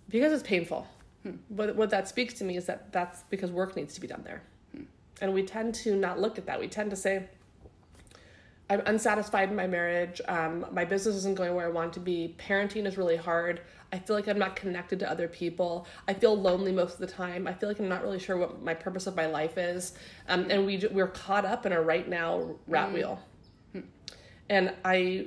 because 0.08 0.32
it's 0.32 0.44
painful 0.46 0.86
hmm. 1.24 1.32
but 1.50 1.74
what 1.74 1.90
that 1.90 2.06
speaks 2.06 2.34
to 2.34 2.44
me 2.44 2.56
is 2.56 2.66
that 2.66 2.92
that's 2.92 3.22
because 3.30 3.50
work 3.50 3.74
needs 3.74 3.94
to 3.94 4.00
be 4.00 4.06
done 4.06 4.22
there 4.24 4.42
and 5.20 5.32
we 5.32 5.42
tend 5.42 5.74
to 5.76 5.94
not 5.96 6.20
look 6.20 6.38
at 6.38 6.46
that. 6.46 6.58
We 6.58 6.68
tend 6.68 6.90
to 6.90 6.96
say 6.96 7.28
i'm 8.70 8.80
unsatisfied 8.86 9.50
in 9.50 9.56
my 9.56 9.66
marriage. 9.66 10.20
Um, 10.28 10.64
my 10.72 10.84
business 10.84 11.16
isn't 11.16 11.36
going 11.36 11.54
where 11.54 11.66
i 11.66 11.70
want 11.70 11.92
to 11.94 12.00
be. 12.00 12.34
Parenting 12.38 12.86
is 12.86 12.96
really 12.96 13.16
hard. 13.16 13.60
I 13.92 13.98
feel 13.98 14.16
like 14.16 14.28
i'm 14.28 14.38
not 14.38 14.56
connected 14.56 14.98
to 15.00 15.10
other 15.10 15.28
people. 15.28 15.86
I 16.08 16.14
feel 16.14 16.34
lonely 16.34 16.72
most 16.72 16.94
of 16.94 17.00
the 17.00 17.06
time. 17.06 17.46
I 17.46 17.52
feel 17.52 17.68
like 17.68 17.78
i'm 17.80 17.88
not 17.88 18.02
really 18.02 18.18
sure 18.18 18.36
what 18.36 18.62
my 18.62 18.74
purpose 18.74 19.06
of 19.06 19.14
my 19.14 19.26
life 19.26 19.58
is. 19.58 19.92
Um, 20.28 20.46
and 20.50 20.64
we 20.64 20.86
we're 20.90 21.08
caught 21.08 21.44
up 21.44 21.66
in 21.66 21.72
a 21.72 21.80
right 21.80 22.08
now 22.08 22.56
rat 22.66 22.92
wheel. 22.92 23.20
And 24.48 24.72
i 24.84 25.26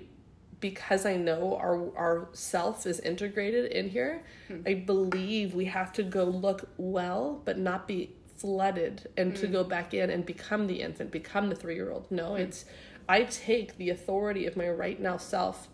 because 0.59 1.05
i 1.05 1.15
know 1.15 1.55
our 1.57 1.95
our 1.97 2.29
self 2.31 2.85
is 2.85 2.99
integrated 3.01 3.71
in 3.71 3.89
here 3.89 4.23
i 4.65 4.73
believe 4.73 5.53
we 5.53 5.65
have 5.65 5.91
to 5.91 6.01
go 6.01 6.23
look 6.23 6.69
well 6.77 7.41
but 7.43 7.57
not 7.57 7.87
be 7.87 8.15
flooded 8.37 9.07
and 9.17 9.35
to 9.35 9.47
mm. 9.47 9.51
go 9.51 9.63
back 9.63 9.93
in 9.93 10.09
and 10.09 10.25
become 10.25 10.67
the 10.67 10.81
infant 10.81 11.11
become 11.11 11.49
the 11.49 11.55
three 11.55 11.75
year 11.75 11.91
old 11.91 12.09
no 12.11 12.31
mm. 12.31 12.39
it's 12.39 12.65
i 13.07 13.23
take 13.23 13.77
the 13.77 13.89
authority 13.89 14.45
of 14.45 14.57
my 14.57 14.69
right 14.69 14.99
now 14.99 15.17
self. 15.17 15.69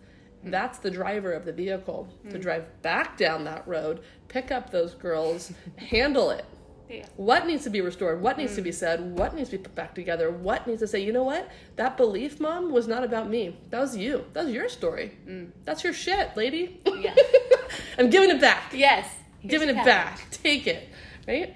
Mm. 0.46 0.52
That's 0.52 0.80
the 0.80 0.90
driver 0.90 1.34
of 1.34 1.46
the 1.46 1.54
vehicle 1.54 2.10
to 2.30 2.40
drive 2.40 2.82
back 2.82 3.18
down 3.18 3.44
that 3.46 3.68
road 3.68 4.02
pick 4.28 4.50
up 4.50 4.72
those 4.72 4.94
girls 4.94 5.52
handle 5.76 6.32
it. 6.32 6.46
Yeah. 6.90 7.06
what 7.16 7.48
needs 7.48 7.64
to 7.64 7.70
be 7.70 7.80
restored? 7.80 8.22
What 8.22 8.38
needs 8.38 8.56
to 8.56 8.62
be 8.62 8.74
said? 8.74 9.18
What 9.18 9.34
needs 9.34 9.50
to 9.50 9.58
be 9.58 9.64
put 9.64 9.76
back 9.76 9.96
together? 9.96 10.30
What 10.30 10.68
needs 10.68 10.82
to 10.82 10.88
say 10.88 11.02
you 11.02 11.14
know 11.14 11.24
what? 11.24 11.50
That 11.78 11.96
belief 11.96 12.42
mom 12.42 12.70
was 12.70 12.86
not 12.86 13.06
about 13.06 13.30
me. 13.30 13.58
That 13.70 13.80
was 13.80 13.96
you. 13.96 14.26
That 14.34 14.44
was 14.44 14.54
your 14.54 14.68
story. 14.68 15.18
That's 15.64 15.86
your 15.86 15.94
shit 15.94 16.36
lady. 16.36 16.82
Yeah. 16.86 17.16
i'm 17.98 18.10
giving 18.10 18.30
it 18.30 18.42
back. 18.42 18.74
Yes. 18.74 19.10
Here's 19.40 19.52
giving 19.52 19.70
it 19.70 19.76
package. 19.78 19.86
back. 19.86 20.32
take 20.32 20.68
it 20.68 20.90
right 21.28 21.56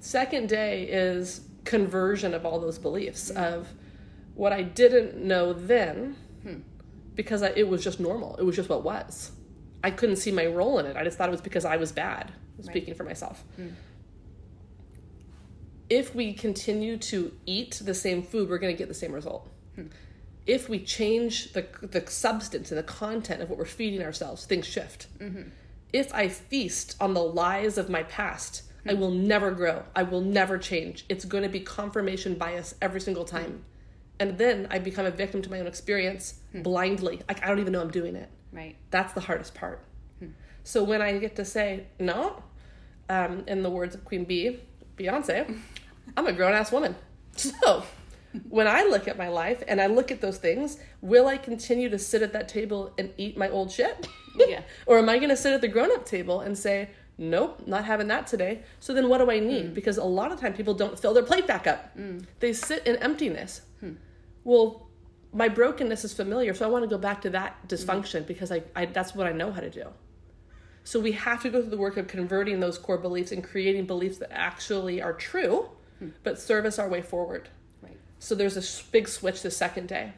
second 0.00 0.48
day 0.48 0.84
is 0.84 1.42
conversion 1.64 2.34
of 2.34 2.44
all 2.46 2.58
those 2.58 2.78
beliefs 2.78 3.30
of 3.30 3.68
what 4.34 4.52
i 4.52 4.62
didn't 4.62 5.16
know 5.16 5.52
then 5.52 6.16
hmm. 6.42 6.54
because 7.14 7.42
I, 7.42 7.50
it 7.50 7.68
was 7.68 7.84
just 7.84 8.00
normal. 8.00 8.36
It 8.36 8.42
was 8.42 8.56
just 8.56 8.70
what 8.70 8.82
was. 8.82 9.32
I 9.84 9.90
couldn't 9.90 10.16
see 10.16 10.32
my 10.32 10.46
role 10.46 10.78
in 10.78 10.86
it. 10.86 10.96
I 10.96 11.04
just 11.04 11.18
thought 11.18 11.28
it 11.28 11.32
was 11.32 11.40
because 11.42 11.64
i 11.64 11.76
was 11.76 11.92
bad 11.92 12.32
speaking 12.62 12.94
for 12.94 13.04
myself. 13.04 13.44
Hmm. 13.56 13.68
If 15.88 16.14
we 16.14 16.32
continue 16.32 16.96
to 16.98 17.32
eat 17.46 17.80
the 17.84 17.94
same 17.94 18.22
food 18.22 18.48
we're 18.48 18.58
going 18.58 18.74
to 18.74 18.78
get 18.78 18.88
the 18.88 18.94
same 18.94 19.12
result. 19.12 19.48
Hmm. 19.74 19.86
If 20.46 20.68
we 20.68 20.80
change 20.80 21.52
the 21.52 21.66
the 21.82 22.02
substance 22.10 22.70
and 22.70 22.78
the 22.78 22.82
content 22.82 23.42
of 23.42 23.50
what 23.50 23.58
we're 23.58 23.66
feeding 23.66 24.02
ourselves 24.02 24.46
things 24.46 24.66
shift. 24.66 25.08
Mm-hmm. 25.18 25.50
If 25.92 26.14
I 26.14 26.28
feast 26.28 26.96
on 27.00 27.14
the 27.14 27.22
lies 27.22 27.76
of 27.76 27.90
my 27.90 28.04
past, 28.04 28.62
I 28.88 28.94
will 28.94 29.10
never 29.10 29.50
grow. 29.50 29.84
I 29.94 30.02
will 30.04 30.20
never 30.20 30.58
change. 30.58 31.04
It's 31.08 31.24
going 31.24 31.42
to 31.42 31.48
be 31.48 31.60
confirmation 31.60 32.34
bias 32.34 32.74
every 32.80 33.00
single 33.00 33.24
time. 33.24 33.64
And 34.18 34.38
then 34.38 34.66
I 34.70 34.78
become 34.78 35.06
a 35.06 35.10
victim 35.10 35.42
to 35.42 35.50
my 35.50 35.60
own 35.60 35.66
experience 35.66 36.40
blindly. 36.54 37.22
Like 37.28 37.44
I 37.44 37.48
don't 37.48 37.58
even 37.58 37.72
know 37.72 37.80
I'm 37.80 37.90
doing 37.90 38.16
it. 38.16 38.28
Right. 38.52 38.76
That's 38.90 39.12
the 39.12 39.20
hardest 39.20 39.54
part. 39.54 39.84
So 40.62 40.84
when 40.84 41.00
I 41.02 41.18
get 41.18 41.36
to 41.36 41.44
say, 41.44 41.86
no, 41.98 42.42
um, 43.08 43.44
in 43.46 43.62
the 43.62 43.70
words 43.70 43.94
of 43.94 44.04
Queen 44.04 44.24
Bey, 44.24 44.60
Beyonce, 44.96 45.58
I'm 46.16 46.26
a 46.26 46.32
grown 46.32 46.52
ass 46.52 46.70
woman. 46.70 46.96
So 47.36 47.84
when 48.48 48.66
I 48.66 48.84
look 48.84 49.08
at 49.08 49.16
my 49.16 49.28
life 49.28 49.62
and 49.66 49.80
I 49.80 49.86
look 49.86 50.10
at 50.10 50.20
those 50.20 50.38
things, 50.38 50.78
will 51.00 51.26
I 51.26 51.38
continue 51.38 51.88
to 51.88 51.98
sit 51.98 52.22
at 52.22 52.32
that 52.34 52.48
table 52.48 52.92
and 52.98 53.12
eat 53.16 53.36
my 53.36 53.48
old 53.48 53.70
shit? 53.70 54.06
Yeah. 54.36 54.62
or 54.86 54.98
am 54.98 55.08
I 55.08 55.16
going 55.16 55.30
to 55.30 55.36
sit 55.36 55.52
at 55.52 55.60
the 55.60 55.68
grown 55.68 55.90
up 55.92 56.04
table 56.04 56.40
and 56.40 56.56
say, 56.56 56.90
nope, 57.20 57.62
not 57.66 57.84
having 57.84 58.08
that 58.08 58.26
today. 58.26 58.62
So 58.80 58.92
then 58.92 59.08
what 59.08 59.18
do 59.18 59.30
I 59.30 59.38
need? 59.38 59.66
Hmm. 59.66 59.74
Because 59.74 59.98
a 59.98 60.04
lot 60.04 60.32
of 60.32 60.40
time 60.40 60.54
people 60.54 60.74
don't 60.74 60.98
fill 60.98 61.14
their 61.14 61.22
plate 61.22 61.46
back 61.46 61.66
up. 61.66 61.92
Hmm. 61.94 62.18
They 62.40 62.52
sit 62.52 62.86
in 62.86 62.96
emptiness. 62.96 63.62
Hmm. 63.78 63.92
Well, 64.42 64.88
my 65.32 65.48
brokenness 65.48 66.04
is 66.04 66.12
familiar, 66.12 66.54
so 66.54 66.66
I 66.66 66.68
want 66.68 66.82
to 66.82 66.88
go 66.88 66.98
back 66.98 67.20
to 67.22 67.30
that 67.30 67.68
dysfunction 67.68 68.26
because 68.26 68.50
I, 68.50 68.62
I 68.74 68.86
that's 68.86 69.14
what 69.14 69.28
I 69.28 69.32
know 69.32 69.52
how 69.52 69.60
to 69.60 69.70
do. 69.70 69.84
So 70.82 70.98
we 70.98 71.12
have 71.12 71.42
to 71.42 71.50
go 71.50 71.60
through 71.60 71.70
the 71.70 71.76
work 71.76 71.96
of 71.98 72.08
converting 72.08 72.58
those 72.58 72.78
core 72.78 72.98
beliefs 72.98 73.30
and 73.30 73.44
creating 73.44 73.86
beliefs 73.86 74.18
that 74.18 74.32
actually 74.32 75.00
are 75.00 75.12
true, 75.12 75.68
but 76.24 76.40
serve 76.40 76.64
us 76.64 76.78
our 76.78 76.88
way 76.88 77.02
forward. 77.02 77.48
So 78.18 78.34
there's 78.34 78.56
a 78.56 78.90
big 78.90 79.08
switch 79.08 79.42
the 79.42 79.50
second 79.50 79.88
day. 79.88 80.12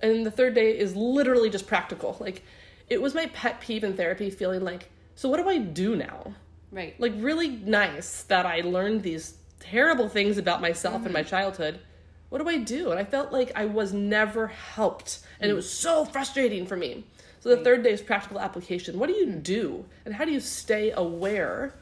And 0.00 0.12
then 0.14 0.24
the 0.24 0.30
third 0.30 0.54
day 0.54 0.76
is 0.76 0.94
literally 0.96 1.50
just 1.50 1.66
practical. 1.66 2.16
Like, 2.20 2.42
it 2.88 3.02
was 3.02 3.14
my 3.14 3.26
pet 3.26 3.60
peeve 3.60 3.84
in 3.84 3.96
therapy 3.96 4.30
feeling 4.30 4.64
like, 4.64 4.90
so 5.18 5.28
what 5.28 5.38
do 5.38 5.48
I 5.48 5.58
do 5.58 5.96
now? 5.96 6.32
Right. 6.70 6.94
Like, 7.00 7.12
really 7.16 7.48
nice 7.48 8.22
that 8.22 8.46
I 8.46 8.60
learned 8.60 9.02
these 9.02 9.34
terrible 9.58 10.08
things 10.08 10.38
about 10.38 10.60
myself 10.60 11.04
in 11.04 11.12
my 11.12 11.22
mm-hmm. 11.22 11.28
childhood. 11.28 11.80
What 12.28 12.40
do 12.40 12.48
I 12.48 12.58
do? 12.58 12.92
And 12.92 13.00
I 13.00 13.04
felt 13.04 13.32
like 13.32 13.50
I 13.56 13.64
was 13.64 13.92
never 13.92 14.46
helped. 14.46 15.18
And 15.40 15.50
it 15.50 15.54
was 15.54 15.68
so 15.68 16.04
frustrating 16.04 16.66
for 16.66 16.76
me. 16.76 17.02
So 17.40 17.48
the 17.48 17.64
third 17.64 17.82
day 17.82 17.90
is 17.90 18.00
practical 18.00 18.38
application. 18.38 18.96
What 18.96 19.08
do 19.08 19.16
you 19.16 19.32
do? 19.32 19.84
And 20.04 20.14
how 20.14 20.24
do 20.24 20.30
you 20.30 20.38
stay 20.38 20.92
aware 20.92 21.74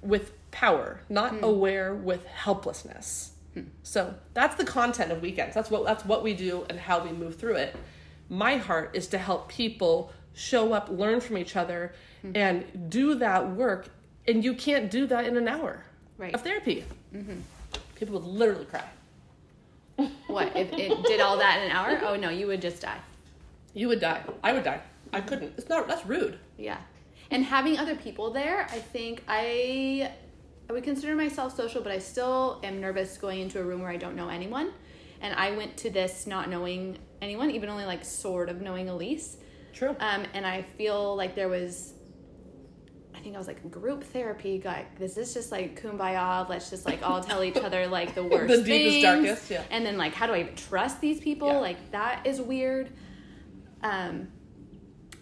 with 0.00 0.30
power, 0.52 1.00
not 1.08 1.38
hmm. 1.38 1.42
aware 1.42 1.96
with 1.96 2.24
helplessness? 2.26 3.32
Hmm. 3.54 3.62
So 3.82 4.14
that's 4.34 4.54
the 4.54 4.64
content 4.64 5.10
of 5.10 5.20
weekends. 5.20 5.56
That's 5.56 5.68
what 5.68 5.84
that's 5.84 6.04
what 6.04 6.22
we 6.22 6.32
do 6.32 6.64
and 6.70 6.78
how 6.78 7.02
we 7.02 7.10
move 7.10 7.34
through 7.34 7.56
it. 7.56 7.74
My 8.28 8.56
heart 8.56 8.90
is 8.94 9.08
to 9.08 9.18
help 9.18 9.48
people 9.48 10.12
show 10.36 10.72
up, 10.72 10.88
learn 10.90 11.20
from 11.20 11.38
each 11.38 11.56
other, 11.56 11.94
mm-hmm. 12.24 12.36
and 12.36 12.90
do 12.90 13.16
that 13.16 13.50
work. 13.50 13.88
And 14.28 14.44
you 14.44 14.54
can't 14.54 14.90
do 14.90 15.06
that 15.06 15.24
in 15.24 15.36
an 15.36 15.48
hour 15.48 15.82
Right. 16.18 16.34
of 16.34 16.42
therapy. 16.42 16.84
Mm-hmm. 17.14 17.40
People 17.96 18.20
would 18.20 18.28
literally 18.28 18.66
cry. 18.66 18.84
What 20.26 20.54
if 20.54 20.72
it 20.72 21.04
did 21.04 21.20
all 21.20 21.38
that 21.38 21.58
in 21.60 21.70
an 21.70 21.76
hour? 21.76 21.98
Oh 22.02 22.16
no, 22.16 22.28
you 22.28 22.46
would 22.46 22.60
just 22.60 22.82
die. 22.82 22.98
You 23.72 23.88
would 23.88 24.00
die. 24.00 24.22
I 24.44 24.52
would 24.52 24.64
die. 24.64 24.80
I 25.12 25.20
couldn't. 25.20 25.54
It's 25.56 25.68
not. 25.68 25.88
That's 25.88 26.04
rude. 26.04 26.38
Yeah. 26.58 26.78
And 27.30 27.44
having 27.44 27.78
other 27.78 27.96
people 27.96 28.30
there, 28.30 28.66
I 28.70 28.78
think 28.78 29.22
I 29.26 30.12
I 30.68 30.72
would 30.72 30.84
consider 30.84 31.14
myself 31.16 31.56
social, 31.56 31.80
but 31.80 31.92
I 31.92 31.98
still 31.98 32.60
am 32.62 32.80
nervous 32.80 33.16
going 33.16 33.40
into 33.40 33.60
a 33.60 33.62
room 33.62 33.80
where 33.80 33.90
I 33.90 33.96
don't 33.96 34.16
know 34.16 34.28
anyone. 34.28 34.72
And 35.20 35.34
I 35.34 35.52
went 35.52 35.76
to 35.78 35.90
this 35.90 36.26
not 36.26 36.50
knowing 36.50 36.98
anyone, 37.22 37.50
even 37.50 37.68
only 37.68 37.86
like 37.86 38.04
sort 38.04 38.48
of 38.50 38.60
knowing 38.60 38.86
Elyse. 38.88 39.36
True. 39.76 39.90
Um, 40.00 40.24
and 40.34 40.46
I 40.46 40.62
feel 40.62 41.14
like 41.16 41.34
there 41.34 41.48
was, 41.50 41.92
I 43.14 43.20
think 43.20 43.34
I 43.34 43.38
was 43.38 43.46
like 43.46 43.70
group 43.70 44.02
therapy. 44.04 44.58
Guy, 44.58 44.86
this 44.98 45.16
is 45.18 45.34
just 45.34 45.52
like 45.52 45.80
kumbaya. 45.80 46.48
Let's 46.48 46.70
just 46.70 46.86
like 46.86 47.02
all 47.02 47.22
tell 47.22 47.44
each 47.44 47.58
other 47.58 47.86
like 47.86 48.14
the 48.14 48.24
worst, 48.32 48.48
The 48.48 48.62
deepest, 48.62 48.90
things. 48.94 49.02
darkest, 49.02 49.50
yeah. 49.50 49.62
And 49.70 49.84
then 49.84 49.98
like, 49.98 50.14
how 50.14 50.26
do 50.26 50.32
I 50.32 50.40
even 50.40 50.54
trust 50.56 51.00
these 51.00 51.20
people? 51.20 51.48
Yeah. 51.48 51.58
Like 51.58 51.90
that 51.92 52.26
is 52.26 52.40
weird. 52.40 52.90
Um, 53.82 54.28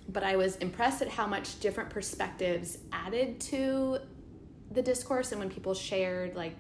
but 0.08 0.22
I 0.22 0.36
was 0.36 0.56
impressed 0.56 1.02
at 1.02 1.08
how 1.08 1.26
much 1.26 1.58
different 1.60 1.90
perspectives 1.90 2.78
added 2.92 3.40
to 3.42 3.98
the 4.70 4.82
discourse 4.82 5.32
and 5.32 5.38
when 5.40 5.50
people 5.50 5.72
shared 5.74 6.34
like 6.34 6.54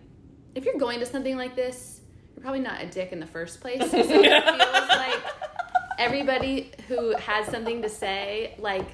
if 0.54 0.64
you're 0.64 0.78
going 0.78 1.00
to 1.00 1.06
something 1.06 1.36
like 1.36 1.56
this 1.56 2.00
you're 2.34 2.42
probably 2.42 2.60
not 2.60 2.80
a 2.80 2.86
dick 2.86 3.10
in 3.12 3.18
the 3.18 3.26
first 3.26 3.60
place 3.60 3.80
so 3.90 3.96
it 3.98 4.06
feels 4.06 4.88
like 4.88 5.24
everybody 5.98 6.72
who 6.88 7.14
has 7.16 7.46
something 7.46 7.82
to 7.82 7.88
say 7.88 8.54
like 8.58 8.86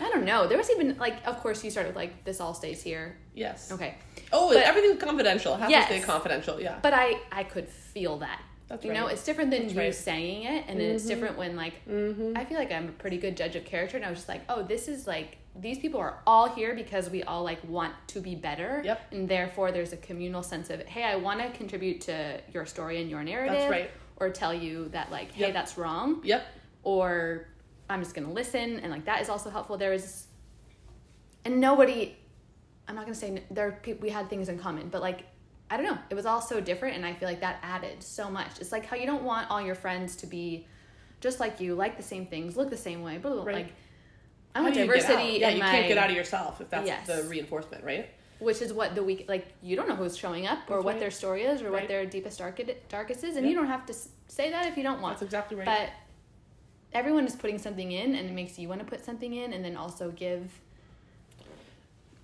i 0.00 0.08
don't 0.10 0.24
know 0.24 0.46
there 0.46 0.58
was 0.58 0.70
even 0.70 0.96
like 0.98 1.14
of 1.26 1.38
course 1.40 1.62
you 1.64 1.70
started 1.70 1.90
with 1.90 1.96
like 1.96 2.24
this 2.24 2.40
all 2.40 2.54
stays 2.54 2.82
here 2.82 3.16
yes. 3.34 3.70
okay 3.72 3.96
Oh, 4.34 4.48
But- 4.48 4.62
everything's 4.64 5.02
confidential. 5.02 5.54
It 5.54 5.60
has 5.60 5.70
Yes. 5.70 5.88
to 5.88 5.94
stay 5.98 6.02
confidential. 6.06 6.58
Yeah. 6.60 6.78
but 6.82 6.94
i 6.94 7.18
i 7.30 7.44
could 7.44 7.68
feel 7.68 8.18
that 8.18 8.40
That's 8.68 8.84
you 8.84 8.92
know 8.94 9.06
it's 9.08 9.24
different 9.24 9.50
than 9.50 9.62
That's 9.62 9.74
you 9.74 9.80
right. 9.80 9.94
saying 9.94 10.44
it 10.44 10.64
and 10.68 10.80
then 10.80 10.90
it's 10.90 11.04
mm-hmm. 11.04 11.08
different 11.10 11.36
when 11.38 11.54
like 11.56 11.74
mm-hmm. 11.86 12.32
i 12.36 12.44
feel 12.44 12.58
like 12.58 12.72
i'm 12.72 12.88
a 12.88 12.92
pretty 12.92 13.18
good 13.18 13.36
judge 13.36 13.54
of 13.56 13.64
character 13.64 13.96
and 13.98 14.06
i 14.06 14.10
was 14.10 14.20
just 14.20 14.28
like 14.28 14.42
oh 14.48 14.62
this 14.62 14.88
is 14.88 15.06
like 15.06 15.36
these 15.54 15.78
people 15.78 16.00
are 16.00 16.18
all 16.26 16.48
here 16.48 16.74
because 16.74 17.10
we 17.10 17.22
all 17.24 17.42
like 17.44 17.62
want 17.68 17.92
to 18.06 18.20
be 18.20 18.34
better 18.34 18.80
Yep. 18.84 19.12
and 19.12 19.28
therefore 19.28 19.70
there's 19.70 19.92
a 19.92 19.98
communal 19.98 20.42
sense 20.42 20.70
of 20.70 20.80
hey 20.86 21.04
i 21.04 21.14
want 21.16 21.40
to 21.40 21.50
contribute 21.50 22.00
to 22.02 22.40
your 22.54 22.64
story 22.64 23.00
and 23.02 23.10
your 23.10 23.22
narrative 23.22 23.54
That's 23.58 23.70
right. 23.70 23.90
Or 24.22 24.30
tell 24.30 24.54
you 24.54 24.88
that 24.90 25.10
like 25.10 25.32
hey 25.32 25.42
Yep. 25.46 25.52
that's 25.54 25.76
wrong 25.76 26.20
Yep. 26.22 26.46
or 26.84 27.48
i'm 27.90 28.00
just 28.02 28.14
gonna 28.14 28.32
listen 28.32 28.78
and 28.80 28.90
like 28.92 29.04
that 29.06 29.20
is 29.20 29.28
also 29.28 29.50
helpful 29.50 29.76
there 29.76 29.92
is 29.92 30.26
and 31.44 31.60
nobody 31.60 32.16
i'm 32.88 32.94
not 32.94 33.04
gonna 33.04 33.14
say 33.14 33.42
there 33.50 33.68
are 33.68 33.72
people 33.72 34.02
we 34.02 34.10
had 34.10 34.30
things 34.30 34.48
in 34.48 34.58
common 34.58 34.88
but 34.88 35.00
like 35.02 35.24
i 35.70 35.76
don't 35.76 35.84
know 35.86 35.98
it 36.08 36.14
was 36.14 36.24
all 36.26 36.40
so 36.40 36.60
different 36.60 36.96
and 36.96 37.04
i 37.04 37.12
feel 37.12 37.28
like 37.28 37.40
that 37.40 37.58
added 37.62 38.02
so 38.02 38.30
much 38.30 38.60
it's 38.60 38.72
like 38.72 38.86
how 38.86 38.96
you 38.96 39.06
don't 39.06 39.24
want 39.24 39.50
all 39.50 39.60
your 39.60 39.74
friends 39.74 40.14
to 40.16 40.26
be 40.26 40.66
just 41.20 41.40
like 41.40 41.60
you 41.60 41.74
like 41.74 41.96
the 41.96 42.02
same 42.02 42.26
things 42.26 42.56
look 42.56 42.70
the 42.70 42.76
same 42.76 43.02
way 43.02 43.18
blah. 43.18 43.42
Right. 43.42 43.54
like 43.56 43.72
i 44.54 44.60
want 44.62 44.74
diversity 44.74 45.38
Yeah, 45.40 45.50
you 45.50 45.60
my 45.60 45.70
can't 45.70 45.88
get 45.88 45.98
out 45.98 46.10
of 46.10 46.16
yourself 46.16 46.60
if 46.60 46.70
that's 46.70 46.86
Yes. 46.86 47.06
the 47.06 47.24
reinforcement, 47.28 47.82
right? 47.84 48.08
Which 48.42 48.60
is 48.60 48.72
what 48.72 48.94
the 48.94 49.02
week 49.02 49.24
like 49.28 49.46
you 49.62 49.76
don't 49.76 49.88
know 49.88 49.94
who's 49.96 50.16
showing 50.16 50.46
up 50.46 50.58
or 50.68 50.76
That's 50.76 50.84
what 50.84 50.90
right. 50.92 51.00
their 51.00 51.10
story 51.10 51.42
is 51.42 51.62
or 51.62 51.70
what 51.70 51.88
their 51.88 52.04
deepest 52.06 52.38
dark- 52.38 52.60
darkest 52.88 53.24
is 53.24 53.36
and 53.36 53.44
Yeah. 53.44 53.50
you 53.50 53.56
don't 53.56 53.66
have 53.68 53.86
to 53.86 53.94
say 54.28 54.50
that 54.50 54.66
if 54.66 54.76
you 54.76 54.82
don't 54.82 55.00
want 55.00 55.14
That's 55.14 55.22
exactly 55.22 55.56
right. 55.56 55.66
but 55.66 55.90
everyone 56.92 57.26
is 57.26 57.36
putting 57.36 57.58
something 57.58 57.92
in 57.92 58.14
and 58.16 58.28
it 58.28 58.32
makes 58.32 58.58
you 58.58 58.68
want 58.68 58.80
to 58.80 58.86
put 58.86 59.04
something 59.04 59.32
in 59.34 59.52
and 59.52 59.64
then 59.64 59.76
also 59.76 60.10
give 60.10 60.50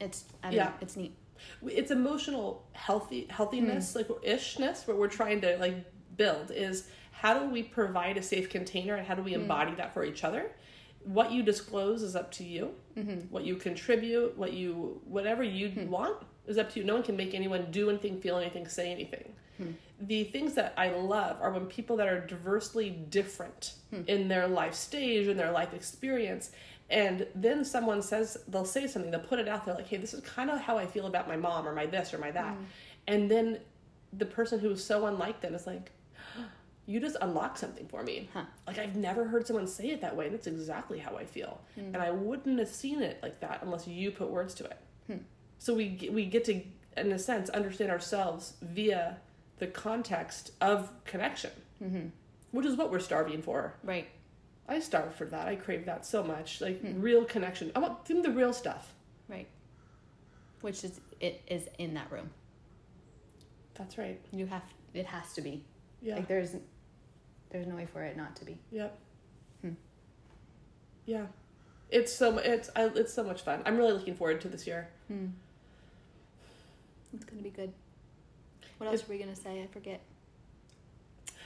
it's 0.00 0.24
I 0.42 0.50
Yeah. 0.50 0.64
know, 0.64 0.72
it's 0.80 0.96
neat 0.96 1.14
it's 1.66 1.90
emotional 1.90 2.64
healthy 2.72 3.26
healthiness 3.30 3.92
Hmm. 3.92 3.98
like 4.00 4.08
ishness 4.22 4.86
what 4.86 4.96
we're 4.98 5.08
trying 5.08 5.40
to 5.42 5.56
like 5.58 5.76
build 6.16 6.50
is 6.50 6.88
how 7.12 7.38
do 7.38 7.48
we 7.48 7.62
provide 7.62 8.16
a 8.16 8.22
safe 8.22 8.48
container 8.50 8.94
and 8.96 9.06
how 9.06 9.14
do 9.14 9.22
we 9.22 9.34
Hmm. 9.34 9.42
embody 9.42 9.74
that 9.76 9.94
for 9.94 10.04
each 10.04 10.24
other 10.24 10.50
what 11.16 11.32
you 11.32 11.42
disclose 11.42 12.02
is 12.02 12.14
up 12.16 12.30
to 12.38 12.44
you 12.44 12.70
Mm-hmm. 12.98 13.20
what 13.34 13.44
you 13.44 13.54
contribute 13.54 14.36
what 14.36 14.52
you 14.52 15.00
whatever 15.16 15.42
you 15.42 15.68
Hmm. 15.70 15.88
want 15.96 16.16
is 16.48 16.58
up 16.58 16.68
to 16.72 16.80
you 16.80 16.84
no 16.86 16.94
one 16.94 17.02
can 17.08 17.16
make 17.16 17.32
anyone 17.32 17.62
do 17.70 17.88
anything 17.90 18.20
feel 18.20 18.36
anything 18.38 18.66
say 18.78 18.90
anything 18.90 19.28
Hmm. 19.58 19.70
the 20.00 20.24
things 20.24 20.54
that 20.54 20.72
i 20.76 20.88
love 20.90 21.36
are 21.40 21.52
when 21.52 21.66
people 21.66 21.94
that 21.98 22.08
are 22.08 22.20
diversely 22.34 22.90
different 23.18 23.74
Hmm. 23.90 24.02
in 24.14 24.20
their 24.32 24.46
life 24.60 24.74
stage 24.74 25.26
in 25.28 25.36
their 25.36 25.52
life 25.60 25.72
experience 25.74 26.50
and 26.90 27.26
then 27.44 27.64
someone 27.64 28.00
says 28.02 28.26
they'll 28.48 28.64
say 28.76 28.84
something 28.88 29.10
they'll 29.12 29.20
put 29.32 29.38
it 29.38 29.48
out 29.48 29.64
there 29.64 29.74
like 29.76 29.86
hey 29.92 29.96
this 30.04 30.12
is 30.14 30.20
kind 30.36 30.50
of 30.50 30.58
how 30.60 30.76
i 30.76 30.86
feel 30.94 31.06
about 31.06 31.28
my 31.28 31.36
mom 31.36 31.62
or 31.68 31.74
my 31.80 31.86
this 31.86 32.12
or 32.14 32.18
my 32.18 32.32
that 32.40 32.54
and 33.06 33.30
then 33.30 33.46
the 34.22 34.26
person 34.38 34.58
who 34.58 34.70
is 34.70 34.82
so 34.92 35.06
unlike 35.06 35.40
them 35.44 35.54
is 35.54 35.66
like 35.72 35.86
you 36.88 36.98
just 37.00 37.16
unlock 37.20 37.56
something 37.58 37.86
for 37.86 38.02
me 38.02 38.28
Huh. 38.32 38.44
like 38.66 38.78
i've 38.78 38.96
never 38.96 39.24
heard 39.26 39.46
someone 39.46 39.66
say 39.66 39.90
it 39.90 40.00
that 40.00 40.16
way 40.16 40.26
and 40.26 40.34
it's 40.34 40.46
exactly 40.46 40.98
how 40.98 41.16
i 41.16 41.24
feel 41.24 41.60
hmm. 41.74 41.92
and 41.94 41.98
i 41.98 42.10
wouldn't 42.10 42.58
have 42.58 42.68
seen 42.68 43.02
it 43.02 43.18
like 43.22 43.38
that 43.40 43.60
unless 43.62 43.86
you 43.86 44.10
put 44.10 44.30
words 44.30 44.54
to 44.54 44.64
it 44.64 44.78
hmm. 45.06 45.18
so 45.58 45.74
we 45.74 45.88
get- 45.88 46.12
we 46.12 46.24
get 46.24 46.44
to 46.44 46.60
in 46.96 47.12
a 47.12 47.18
sense 47.18 47.48
understand 47.50 47.90
ourselves 47.90 48.54
via 48.62 49.18
the 49.58 49.66
context 49.66 50.52
of 50.60 50.90
connection 51.04 51.50
mm-hmm. 51.82 52.06
which 52.52 52.66
is 52.66 52.76
what 52.76 52.90
we're 52.90 52.98
starving 52.98 53.42
for 53.42 53.74
right 53.84 54.08
I 54.70 54.80
starve 54.80 55.14
for 55.14 55.24
that. 55.24 55.48
I 55.48 55.56
crave 55.56 55.86
that 55.86 56.04
so 56.04 56.22
much. 56.22 56.60
Like 56.60 56.82
Hmm. 56.82 57.00
real 57.00 57.24
connection. 57.24 57.72
I 57.74 57.78
want 57.78 58.04
the 58.04 58.30
real 58.30 58.52
stuff. 58.52 58.92
right 59.26 59.46
which 60.60 60.84
is 60.84 61.00
it 61.20 61.40
is 61.46 61.68
in 61.78 61.94
that 61.94 62.10
room 62.12 62.28
That's 63.74 63.96
right. 63.96 64.20
you 64.32 64.46
have 64.46 64.62
it 64.92 65.06
has 65.06 65.32
to 65.34 65.40
be 65.40 65.64
Yeah. 66.02 66.16
like 66.16 66.28
there's 66.28 66.56
there's 67.50 67.66
no 67.66 67.74
way 67.76 67.86
for 67.92 68.02
it 68.02 68.16
not 68.16 68.36
to 68.36 68.44
be 68.44 68.58
yep. 68.70 68.98
Hmm. 69.62 69.70
Yeah. 71.06 71.26
It's 71.90 72.12
so 72.12 72.38
it's 72.38 72.68
I, 72.76 72.84
it's 72.94 73.12
so 73.14 73.22
much 73.24 73.42
fun. 73.42 73.62
I'm 73.64 73.76
really 73.76 73.92
looking 73.92 74.14
forward 74.14 74.40
to 74.42 74.48
this 74.48 74.66
year. 74.66 74.88
hmm. 75.08 75.26
it's 77.14 77.24
gonna 77.24 77.42
be 77.42 77.50
good 77.50 77.72
what 78.78 78.86
else 78.88 79.00
It- 79.02 79.08
were 79.08 79.14
we 79.14 79.20
gonna 79.20 79.34
say 79.34 79.62
i 79.62 79.66
forget 79.66 80.00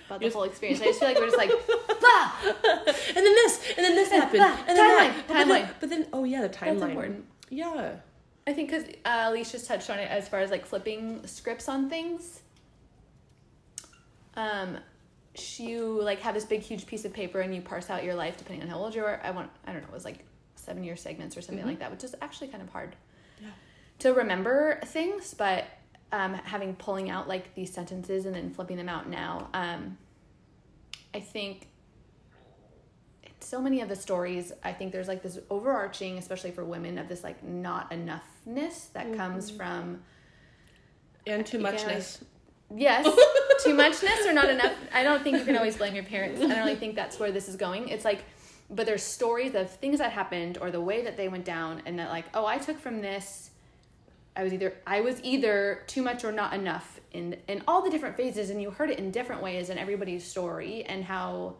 about 0.06 0.18
the 0.18 0.26
Yes. 0.26 0.34
whole 0.34 0.42
experience 0.42 0.80
i 0.82 0.84
just 0.86 0.98
feel 0.98 1.08
like 1.08 1.18
we're 1.18 1.26
just 1.26 1.38
like 1.38 1.50
blah 2.00 2.32
And 2.44 3.24
then 3.26 3.34
this, 3.34 3.72
and 3.76 3.84
then 3.86 3.94
this 3.94 4.10
Yeah, 4.10 4.16
happened, 4.18 4.38
blah, 4.38 4.58
and 4.66 4.76
then 4.76 4.90
timeline, 4.90 5.14
that. 5.14 5.28
But 5.28 5.34
then- 5.34 5.48
timeline. 5.48 5.68
But 5.80 5.90
then, 5.90 6.06
oh 6.12 6.24
yeah, 6.24 6.42
the 6.42 6.48
timeline. 6.48 6.78
that's 6.80 6.82
important 6.90 7.24
Yeah. 7.50 7.92
I 8.44 8.52
think 8.52 8.70
because 8.70 8.84
uh, 9.04 9.28
Elyse's 9.30 9.64
touched 9.68 9.88
on 9.88 10.00
it 10.00 10.10
as 10.10 10.28
far 10.28 10.40
as 10.40 10.50
like 10.50 10.66
flipping 10.66 11.24
scripts 11.28 11.68
on 11.68 11.88
things. 11.88 12.40
Um, 14.34 14.78
sh- 14.78 14.80
you 15.58 16.00
like 16.02 16.20
have 16.20 16.34
this 16.34 16.44
big 16.44 16.60
huge 16.60 16.86
piece 16.86 17.04
of 17.04 17.12
paper 17.12 17.40
and 17.40 17.54
you 17.54 17.62
parse 17.62 17.88
out 17.90 18.04
your 18.04 18.14
life 18.14 18.36
depending 18.36 18.62
on 18.62 18.68
how 18.68 18.78
old 18.78 18.94
you 18.94 19.02
are. 19.04 19.20
I 19.24 19.30
want 19.30 19.50
I 19.66 19.72
don't 19.72 19.82
know 19.82 19.88
it 19.88 19.94
was 19.94 20.04
like 20.04 20.24
seven 20.56 20.84
year 20.84 20.96
segments 20.96 21.36
or 21.36 21.42
something 21.42 21.64
Mhm. 21.64 21.68
like 21.68 21.78
that, 21.80 21.90
which 21.90 22.04
is 22.04 22.14
actually 22.20 22.48
kind 22.48 22.62
of 22.62 22.68
hard 22.70 22.94
Yeah. 23.40 23.48
to 24.00 24.12
remember 24.12 24.80
things. 24.84 25.34
But 25.34 25.64
um, 26.12 26.34
having 26.34 26.76
pulling 26.76 27.08
out 27.08 27.26
like 27.28 27.54
these 27.54 27.72
sentences 27.72 28.26
and 28.26 28.34
then 28.34 28.50
flipping 28.50 28.76
them 28.76 28.88
out 28.88 29.08
now, 29.08 29.48
um, 29.54 29.96
I 31.14 31.20
think 31.20 31.68
so 33.40 33.60
many 33.60 33.80
of 33.80 33.88
the 33.88 33.96
stories 33.96 34.52
i 34.62 34.72
think 34.72 34.92
there's 34.92 35.08
like 35.08 35.20
this 35.22 35.36
overarching 35.50 36.16
especially 36.16 36.52
for 36.52 36.64
women 36.64 36.96
of 36.96 37.08
this 37.08 37.24
like 37.24 37.42
not 37.42 37.90
enoughness 37.90 38.92
that 38.92 39.12
comes 39.16 39.50
from 39.50 40.00
And 41.26 41.44
too 41.44 41.58
muchness. 41.58 42.22
yes 42.74 43.04
too 43.62 43.74
muchness 43.74 44.26
or 44.26 44.32
not 44.32 44.50
enough? 44.50 44.74
I 44.92 45.02
don't 45.02 45.22
think 45.22 45.38
you 45.38 45.44
can 45.44 45.56
always 45.56 45.76
blame 45.76 45.94
your 45.94 46.04
parents. 46.04 46.40
I 46.40 46.46
don't 46.48 46.58
really 46.58 46.76
think 46.76 46.94
that's 46.94 47.18
where 47.18 47.32
this 47.32 47.48
is 47.48 47.56
going. 47.56 47.88
It's 47.88 48.04
like 48.04 48.24
but 48.70 48.86
there's 48.86 49.02
stories 49.02 49.54
of 49.54 49.70
things 49.70 49.98
that 49.98 50.12
happened 50.12 50.56
or 50.58 50.70
the 50.70 50.80
way 50.80 51.02
that 51.04 51.16
they 51.18 51.28
went 51.28 51.44
down 51.44 51.82
and 51.84 51.98
that 51.98 52.08
like 52.08 52.24
oh 52.34 52.46
i 52.46 52.58
took 52.58 52.78
from 52.78 53.00
this. 53.00 53.50
I 54.34 54.44
was 54.44 54.52
either 54.54 54.74
i 54.86 55.00
was 55.00 55.20
either 55.22 55.82
too 55.86 56.02
much 56.02 56.24
or 56.24 56.32
not 56.32 56.54
enough 56.54 57.00
in 57.12 57.36
in 57.48 57.62
all 57.68 57.82
the 57.82 57.90
different 57.90 58.16
phases 58.16 58.48
and 58.48 58.62
you 58.62 58.70
heard 58.70 58.88
it 58.88 58.98
in 58.98 59.10
different 59.10 59.42
ways 59.42 59.68
in 59.68 59.76
everybody's 59.76 60.24
story 60.24 60.84
and 60.84 61.04
how 61.04 61.56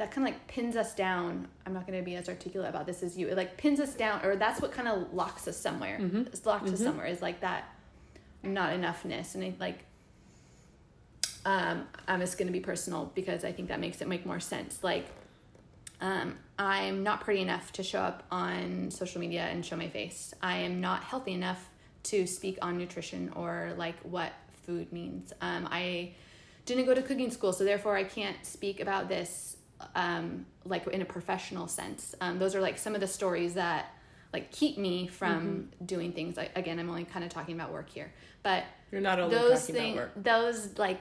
that 0.00 0.10
kind 0.10 0.26
of 0.26 0.32
like 0.32 0.46
pins 0.48 0.76
us 0.76 0.94
down. 0.94 1.46
I'm 1.66 1.74
not 1.74 1.86
going 1.86 1.98
to 1.98 2.04
be 2.04 2.16
as 2.16 2.26
articulate 2.26 2.70
about 2.70 2.86
this 2.86 3.02
as 3.02 3.18
you. 3.18 3.28
It 3.28 3.36
like 3.36 3.58
pins 3.58 3.80
us 3.80 3.92
down 3.92 4.24
or 4.24 4.34
that's 4.34 4.62
what 4.62 4.72
kind 4.72 4.88
of 4.88 5.12
locks 5.12 5.46
us 5.46 5.58
somewhere. 5.58 5.98
Mm-hmm. 6.00 6.22
it's 6.22 6.46
locked 6.46 6.64
mm-hmm. 6.64 6.74
us 6.74 6.80
somewhere 6.80 7.06
is 7.06 7.20
like 7.20 7.40
that 7.40 7.64
not 8.42 8.72
enoughness. 8.72 9.34
And 9.34 9.44
it 9.44 9.60
like 9.60 9.84
um 11.44 11.86
i'm 12.08 12.20
just 12.20 12.38
going 12.38 12.46
to 12.46 12.52
be 12.52 12.60
personal 12.60 13.10
because 13.14 13.44
i 13.44 13.52
think 13.52 13.68
that 13.68 13.80
makes 13.80 14.00
it 14.00 14.08
make 14.08 14.26
more 14.26 14.40
sense 14.40 14.82
like 14.82 15.06
um, 16.00 16.38
I'm 16.58 17.02
not 17.02 17.20
pretty 17.20 17.40
enough 17.42 17.72
to 17.72 17.82
show 17.82 18.00
up 18.00 18.24
on 18.30 18.90
social 18.90 19.20
media 19.20 19.42
and 19.42 19.64
show 19.64 19.76
my 19.76 19.88
face. 19.88 20.32
I 20.42 20.58
am 20.58 20.80
not 20.80 21.04
healthy 21.04 21.32
enough 21.32 21.68
to 22.04 22.26
speak 22.26 22.58
on 22.62 22.78
nutrition 22.78 23.30
or 23.36 23.74
like 23.76 23.98
what 24.00 24.32
food 24.64 24.92
means. 24.92 25.32
Um, 25.40 25.68
I 25.70 26.12
didn't 26.64 26.86
go 26.86 26.94
to 26.94 27.02
cooking 27.02 27.30
school, 27.30 27.52
so 27.52 27.64
therefore 27.64 27.96
I 27.96 28.04
can't 28.04 28.44
speak 28.46 28.80
about 28.80 29.08
this 29.08 29.56
um, 29.94 30.46
like 30.64 30.86
in 30.88 31.02
a 31.02 31.04
professional 31.04 31.68
sense. 31.68 32.14
Um, 32.20 32.38
those 32.38 32.54
are 32.54 32.60
like 32.60 32.78
some 32.78 32.94
of 32.94 33.00
the 33.00 33.06
stories 33.06 33.54
that 33.54 33.92
like 34.32 34.52
keep 34.52 34.78
me 34.78 35.06
from 35.06 35.40
mm-hmm. 35.46 35.84
doing 35.84 36.12
things. 36.12 36.36
Like 36.36 36.56
again, 36.56 36.78
I'm 36.78 36.88
only 36.88 37.04
kind 37.04 37.24
of 37.24 37.30
talking 37.30 37.54
about 37.54 37.72
work 37.72 37.90
here, 37.90 38.12
but 38.42 38.64
you're 38.90 39.00
not 39.00 39.18
only 39.18 39.34
those 39.34 39.66
things. 39.66 40.00
Those 40.16 40.78
like 40.78 41.00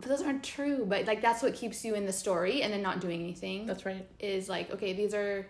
those 0.00 0.22
aren't 0.22 0.42
true, 0.42 0.84
but 0.88 1.06
like 1.06 1.22
that's 1.22 1.42
what 1.42 1.54
keeps 1.54 1.84
you 1.84 1.94
in 1.94 2.06
the 2.06 2.12
story, 2.12 2.62
and 2.62 2.72
then 2.72 2.82
not 2.82 3.00
doing 3.00 3.20
anything. 3.20 3.66
That's 3.66 3.86
right. 3.86 4.06
Is 4.18 4.48
like 4.48 4.70
okay, 4.72 4.92
these 4.92 5.14
are 5.14 5.46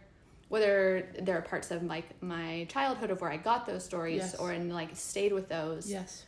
whether 0.52 1.08
there 1.18 1.38
are 1.38 1.40
parts 1.40 1.70
of 1.70 1.82
like 1.82 2.22
my 2.22 2.66
childhood 2.68 3.10
of 3.10 3.22
where 3.22 3.30
I 3.30 3.38
got 3.38 3.64
those 3.64 3.82
stories 3.82 4.18
yes. 4.18 4.34
or 4.34 4.52
and 4.52 4.70
like 4.70 4.94
stayed 4.94 5.32
with 5.32 5.48
those. 5.48 5.90
Yes. 5.90 6.24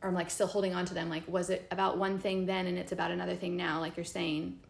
Or 0.00 0.08
I'm 0.08 0.14
like 0.14 0.30
still 0.30 0.46
holding 0.46 0.72
on 0.72 0.84
to 0.84 0.94
them. 0.94 1.10
Like, 1.10 1.26
was 1.26 1.50
it 1.50 1.66
about 1.72 1.98
one 1.98 2.20
thing 2.20 2.46
then 2.46 2.68
and 2.68 2.78
it's 2.78 2.92
about 2.92 3.10
another 3.10 3.34
thing 3.34 3.56
now, 3.56 3.80
like 3.80 3.96
you're 3.96 4.04
saying? 4.04 4.60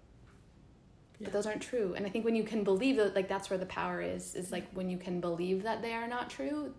Yeah. 1.18 1.26
But 1.26 1.34
those 1.34 1.44
aren't 1.44 1.60
true. 1.60 1.92
And 1.94 2.06
I 2.06 2.08
think 2.08 2.24
when 2.24 2.34
you 2.34 2.42
can 2.42 2.64
believe 2.64 2.96
that, 2.96 3.14
like, 3.14 3.28
that's 3.28 3.50
where 3.50 3.58
the 3.58 3.66
power 3.66 4.00
is, 4.00 4.34
is 4.34 4.50
like 4.50 4.66
when 4.72 4.88
you 4.88 4.96
can 4.96 5.20
believe 5.20 5.64
that 5.64 5.82
they 5.82 5.92
are 5.92 6.08
not 6.08 6.30
true, 6.30 6.72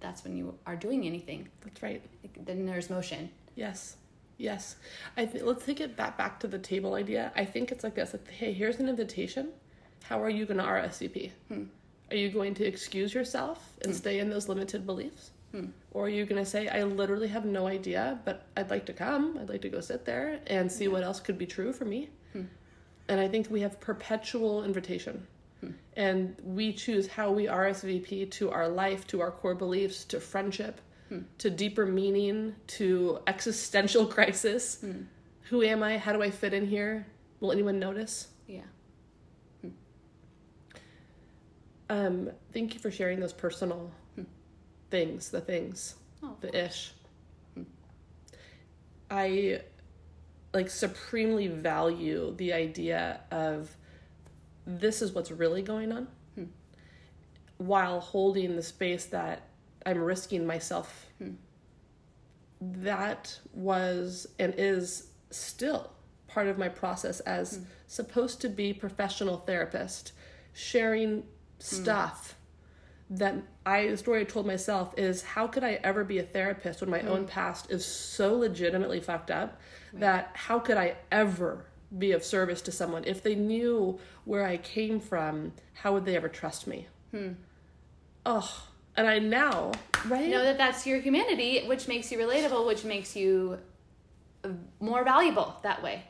that's 0.00 0.24
when 0.24 0.34
you 0.34 0.54
are 0.64 0.76
doing 0.76 1.06
anything. 1.06 1.46
That's 1.62 1.82
right. 1.82 2.00
Like, 2.22 2.46
then 2.46 2.64
there's 2.64 2.88
motion. 2.88 3.28
Yes. 3.54 3.96
Yes. 4.38 4.76
I 5.16 5.26
th- 5.26 5.44
let's 5.44 5.66
take 5.66 5.80
it 5.80 5.96
back 5.96 6.16
back 6.16 6.40
to 6.40 6.46
the 6.46 6.58
table 6.58 6.94
idea. 6.94 7.32
I 7.36 7.44
think 7.44 7.70
it's 7.70 7.84
like 7.84 7.96
this 7.96 8.14
like, 8.14 8.30
hey, 8.30 8.52
here's 8.52 8.78
an 8.78 8.88
invitation 8.88 9.50
how 10.08 10.22
are 10.22 10.30
you 10.30 10.46
going 10.46 10.56
to 10.56 10.64
RSVP? 10.64 11.32
Hmm. 11.48 11.64
Are 12.10 12.16
you 12.16 12.30
going 12.30 12.54
to 12.54 12.64
excuse 12.64 13.12
yourself 13.12 13.74
and 13.82 13.92
hmm. 13.92 13.98
stay 13.98 14.20
in 14.20 14.30
those 14.30 14.48
limited 14.48 14.86
beliefs? 14.86 15.32
Hmm. 15.52 15.66
Or 15.90 16.06
are 16.06 16.08
you 16.08 16.24
going 16.24 16.42
to 16.42 16.48
say, 16.48 16.68
I 16.68 16.82
literally 16.84 17.28
have 17.28 17.44
no 17.44 17.66
idea, 17.66 18.18
but 18.24 18.46
I'd 18.56 18.70
like 18.70 18.86
to 18.86 18.92
come. 18.94 19.38
I'd 19.38 19.50
like 19.50 19.62
to 19.62 19.68
go 19.68 19.80
sit 19.80 20.04
there 20.06 20.40
and 20.46 20.70
see 20.70 20.84
yeah. 20.84 20.90
what 20.90 21.02
else 21.02 21.20
could 21.20 21.36
be 21.36 21.46
true 21.46 21.72
for 21.72 21.84
me. 21.84 22.08
Hmm. 22.32 22.44
And 23.08 23.20
I 23.20 23.28
think 23.28 23.50
we 23.50 23.60
have 23.60 23.80
perpetual 23.80 24.64
invitation. 24.64 25.26
Hmm. 25.60 25.70
And 25.96 26.36
we 26.42 26.72
choose 26.72 27.06
how 27.06 27.30
we 27.30 27.44
RSVP 27.46 28.30
to 28.32 28.50
our 28.50 28.68
life, 28.68 29.06
to 29.08 29.20
our 29.20 29.30
core 29.30 29.54
beliefs, 29.54 30.04
to 30.06 30.20
friendship, 30.20 30.80
hmm. 31.08 31.20
to 31.38 31.50
deeper 31.50 31.86
meaning, 31.86 32.54
to 32.66 33.20
existential 33.26 34.06
crisis. 34.16 34.84
Who 35.50 35.62
am 35.62 35.82
I? 35.82 35.98
How 35.98 36.12
do 36.12 36.22
I 36.22 36.30
fit 36.30 36.52
in 36.52 36.66
here? 36.66 37.06
Will 37.40 37.52
anyone 37.52 37.78
notice? 37.78 38.28
Yeah. 38.46 38.62
Um, 41.90 42.30
thank 42.52 42.74
you 42.74 42.80
for 42.80 42.90
sharing 42.90 43.20
those 43.20 43.32
personal 43.32 43.90
hmm. 44.14 44.24
things, 44.90 45.30
the 45.30 45.40
things, 45.40 45.94
oh, 46.22 46.36
the 46.40 46.64
ish. 46.64 46.92
Hmm. 47.54 47.62
I 49.10 49.62
like 50.52 50.68
supremely 50.70 51.48
value 51.48 52.34
the 52.36 52.52
idea 52.52 53.20
of 53.30 53.74
this 54.66 55.00
is 55.02 55.12
what's 55.12 55.30
really 55.30 55.62
going 55.62 55.92
on 55.92 56.08
hmm. 56.34 56.44
while 57.56 58.00
holding 58.00 58.56
the 58.56 58.62
space 58.62 59.06
that 59.06 59.47
I'm 59.88 60.02
risking 60.02 60.46
myself. 60.46 61.06
Hmm. 61.18 61.32
That 62.60 63.38
was 63.54 64.26
and 64.38 64.54
is 64.58 65.08
still 65.30 65.92
part 66.26 66.46
of 66.46 66.58
my 66.58 66.68
process 66.68 67.20
as 67.20 67.56
hmm. 67.56 67.62
supposed 67.86 68.40
to 68.42 68.48
be 68.50 68.74
professional 68.74 69.38
therapist, 69.38 70.12
sharing 70.52 71.24
stuff 71.58 72.36
mm. 73.10 73.18
that 73.18 73.34
I 73.66 73.88
the 73.88 73.96
story 73.96 74.20
I 74.20 74.24
told 74.24 74.46
myself 74.46 74.94
is 74.96 75.22
how 75.22 75.46
could 75.46 75.64
I 75.64 75.80
ever 75.82 76.04
be 76.04 76.18
a 76.18 76.22
therapist 76.22 76.80
when 76.80 76.90
my 76.90 77.00
mm. 77.00 77.08
own 77.08 77.26
past 77.26 77.70
is 77.70 77.84
so 77.84 78.36
legitimately 78.36 79.00
fucked 79.00 79.30
up 79.30 79.60
right. 79.92 80.00
that 80.00 80.30
how 80.34 80.60
could 80.60 80.76
I 80.76 80.96
ever 81.10 81.66
be 81.96 82.12
of 82.12 82.22
service 82.22 82.62
to 82.62 82.70
someone 82.72 83.02
if 83.06 83.22
they 83.22 83.34
knew 83.34 83.98
where 84.24 84.46
I 84.46 84.58
came 84.58 85.00
from 85.00 85.52
how 85.72 85.94
would 85.94 86.04
they 86.04 86.14
ever 86.14 86.28
trust 86.28 86.66
me 86.66 86.86
hmm. 87.10 87.30
oh 88.24 88.68
and 88.98 89.08
I 89.08 89.18
now 89.20 89.72
right 90.06 90.28
know 90.28 90.42
that 90.42 90.58
that's 90.58 90.86
your 90.86 90.98
humanity 91.00 91.64
which 91.66 91.88
makes 91.88 92.12
you 92.12 92.18
relatable 92.18 92.66
which 92.66 92.84
makes 92.84 93.16
you 93.16 93.58
more 94.80 95.04
valuable 95.04 95.56
that 95.62 95.82
way 95.82 96.04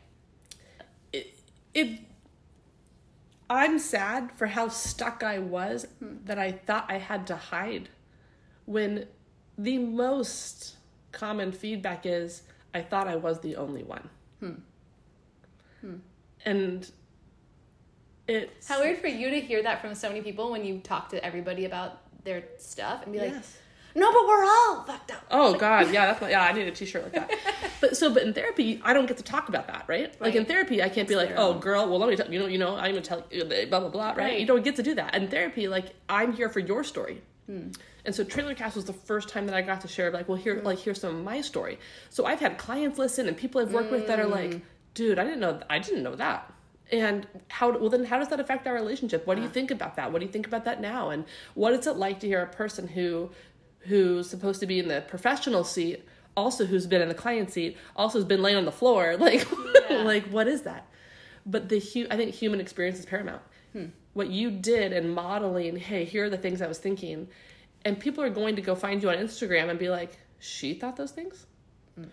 it 1.12 1.38
it 1.74 2.00
I'm 3.50 3.78
sad 3.78 4.32
for 4.32 4.46
how 4.46 4.68
stuck 4.68 5.22
I 5.22 5.38
was 5.38 5.86
hmm. 6.00 6.16
that 6.24 6.38
I 6.38 6.52
thought 6.52 6.86
I 6.88 6.98
had 6.98 7.26
to 7.28 7.36
hide 7.36 7.88
when 8.66 9.06
the 9.56 9.78
most 9.78 10.76
common 11.12 11.52
feedback 11.52 12.04
is 12.04 12.42
I 12.74 12.82
thought 12.82 13.08
I 13.08 13.16
was 13.16 13.40
the 13.40 13.56
only 13.56 13.82
one. 13.82 14.10
Hmm. 14.40 14.52
Hmm. 15.80 15.94
And 16.44 16.90
it's 18.26 18.68
how 18.68 18.80
weird 18.80 18.98
for 18.98 19.06
you 19.06 19.30
to 19.30 19.40
hear 19.40 19.62
that 19.62 19.80
from 19.80 19.94
so 19.94 20.08
many 20.08 20.20
people 20.20 20.50
when 20.50 20.64
you 20.64 20.80
talk 20.80 21.08
to 21.10 21.24
everybody 21.24 21.64
about 21.64 22.02
their 22.28 22.44
stuff 22.58 23.02
and 23.04 23.12
be 23.12 23.20
like. 23.20 23.34
No, 23.94 24.12
but 24.12 24.28
we're 24.28 24.44
all 24.44 24.84
fucked 24.84 25.10
up. 25.10 25.24
Oh 25.30 25.54
God, 25.54 25.90
yeah, 25.92 26.06
that's 26.06 26.20
my, 26.20 26.30
yeah. 26.30 26.42
I 26.42 26.52
need 26.52 26.68
a 26.68 26.70
T-shirt 26.70 27.02
like 27.02 27.12
that. 27.14 27.30
but 27.80 27.96
so, 27.96 28.12
but 28.12 28.22
in 28.22 28.32
therapy, 28.32 28.80
I 28.84 28.92
don't 28.92 29.06
get 29.06 29.16
to 29.16 29.24
talk 29.24 29.48
about 29.48 29.66
that, 29.66 29.86
right? 29.88 30.08
right. 30.08 30.20
Like 30.20 30.34
in 30.36 30.44
therapy, 30.44 30.82
I 30.82 30.88
can't 30.88 31.08
be 31.08 31.16
like, 31.16 31.32
oh, 31.36 31.54
girl, 31.54 31.88
well, 31.88 31.98
let 31.98 32.08
me 32.08 32.14
tell 32.14 32.30
you 32.32 32.38
know, 32.38 32.46
you 32.46 32.58
know, 32.58 32.76
I'm 32.76 32.92
gonna 32.92 33.00
tell 33.00 33.24
you, 33.30 33.44
blah 33.44 33.80
blah 33.80 33.88
blah, 33.88 34.08
right? 34.10 34.18
right? 34.18 34.40
You 34.40 34.46
don't 34.46 34.62
get 34.62 34.76
to 34.76 34.82
do 34.82 34.94
that. 34.94 35.14
In 35.14 35.28
therapy, 35.28 35.66
like 35.68 35.94
I'm 36.08 36.32
here 36.32 36.48
for 36.48 36.60
your 36.60 36.84
story. 36.84 37.22
Hmm. 37.46 37.70
And 38.04 38.14
so 38.14 38.24
Trailer 38.24 38.54
Cast 38.54 38.76
was 38.76 38.84
the 38.84 38.92
first 38.92 39.28
time 39.28 39.46
that 39.46 39.54
I 39.54 39.62
got 39.62 39.80
to 39.80 39.88
share 39.88 40.10
like, 40.10 40.28
well, 40.28 40.38
here, 40.38 40.56
mm. 40.56 40.64
like 40.64 40.78
here's 40.78 41.00
some 41.00 41.16
of 41.16 41.24
my 41.24 41.40
story. 41.40 41.78
So 42.08 42.24
I've 42.24 42.40
had 42.40 42.56
clients 42.56 42.98
listen 42.98 43.26
and 43.28 43.36
people 43.36 43.60
I've 43.60 43.72
worked 43.72 43.88
mm. 43.88 43.92
with 43.92 44.06
that 44.06 44.20
are 44.20 44.26
like, 44.26 44.54
hmm. 44.54 44.58
dude, 44.94 45.18
I 45.18 45.24
didn't 45.24 45.40
know, 45.40 45.60
I 45.68 45.78
didn't 45.78 46.04
know 46.04 46.14
that 46.14 46.50
and 46.90 47.26
how 47.48 47.76
well 47.76 47.90
then 47.90 48.04
how 48.04 48.18
does 48.18 48.28
that 48.28 48.40
affect 48.40 48.66
our 48.66 48.74
relationship? 48.74 49.26
What 49.26 49.36
do 49.36 49.42
you 49.42 49.48
think 49.48 49.70
about 49.70 49.96
that? 49.96 50.12
What 50.12 50.20
do 50.20 50.26
you 50.26 50.32
think 50.32 50.46
about 50.46 50.64
that 50.64 50.80
now? 50.80 51.10
And 51.10 51.24
what 51.54 51.72
is 51.72 51.86
it 51.86 51.96
like 51.96 52.20
to 52.20 52.26
hear 52.26 52.42
a 52.42 52.46
person 52.46 52.88
who 52.88 53.30
who's 53.80 54.28
supposed 54.28 54.60
to 54.60 54.66
be 54.66 54.78
in 54.78 54.88
the 54.88 55.02
professional 55.06 55.64
seat 55.64 56.04
also 56.36 56.64
who's 56.66 56.86
been 56.86 57.02
in 57.02 57.08
the 57.08 57.14
client 57.14 57.50
seat 57.50 57.76
also 57.96 58.18
has 58.18 58.24
been 58.24 58.42
laying 58.42 58.56
on 58.56 58.64
the 58.64 58.72
floor? 58.72 59.16
Like 59.20 59.46
yeah. 59.90 60.02
like 60.02 60.26
what 60.28 60.48
is 60.48 60.62
that? 60.62 60.86
But 61.44 61.68
the 61.68 61.78
hu- 61.78 62.06
i 62.10 62.16
think 62.16 62.34
human 62.34 62.60
experience 62.60 62.98
is 62.98 63.06
paramount. 63.06 63.42
Hmm. 63.72 63.86
what 64.14 64.30
you 64.30 64.50
did 64.50 64.94
in 64.94 65.10
modeling 65.10 65.76
hey 65.76 66.04
here 66.06 66.24
are 66.24 66.30
the 66.30 66.38
things 66.38 66.62
i 66.62 66.66
was 66.66 66.78
thinking. 66.78 67.28
And 67.84 68.00
people 68.00 68.24
are 68.24 68.30
going 68.30 68.56
to 68.56 68.62
go 68.62 68.74
find 68.74 69.02
you 69.02 69.10
on 69.10 69.16
instagram 69.16 69.68
and 69.68 69.78
be 69.78 69.90
like 69.90 70.18
she 70.38 70.72
thought 70.74 70.96
those 70.96 71.10
things? 71.10 71.46
Hmm. 71.96 72.04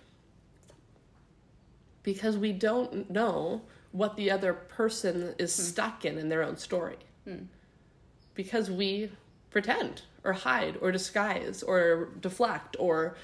because 2.04 2.38
we 2.38 2.52
don't 2.52 3.10
know 3.10 3.62
what 3.96 4.18
the 4.18 4.30
other 4.30 4.54
person 4.54 5.34
is 5.38 5.56
hmm. 5.56 5.62
stuck 5.64 6.06
in 6.06 6.18
in 6.18 6.28
their 6.30 6.44
own 6.44 6.58
story 6.58 6.98
hmm. 7.24 7.44
because 8.34 8.70
we 8.70 9.10
pretend 9.52 10.02
or 10.24 10.34
hide 10.34 10.78
or 10.82 10.92
disguise 10.92 11.64
or 11.64 12.10
deflect 12.20 12.76
or 12.78 13.16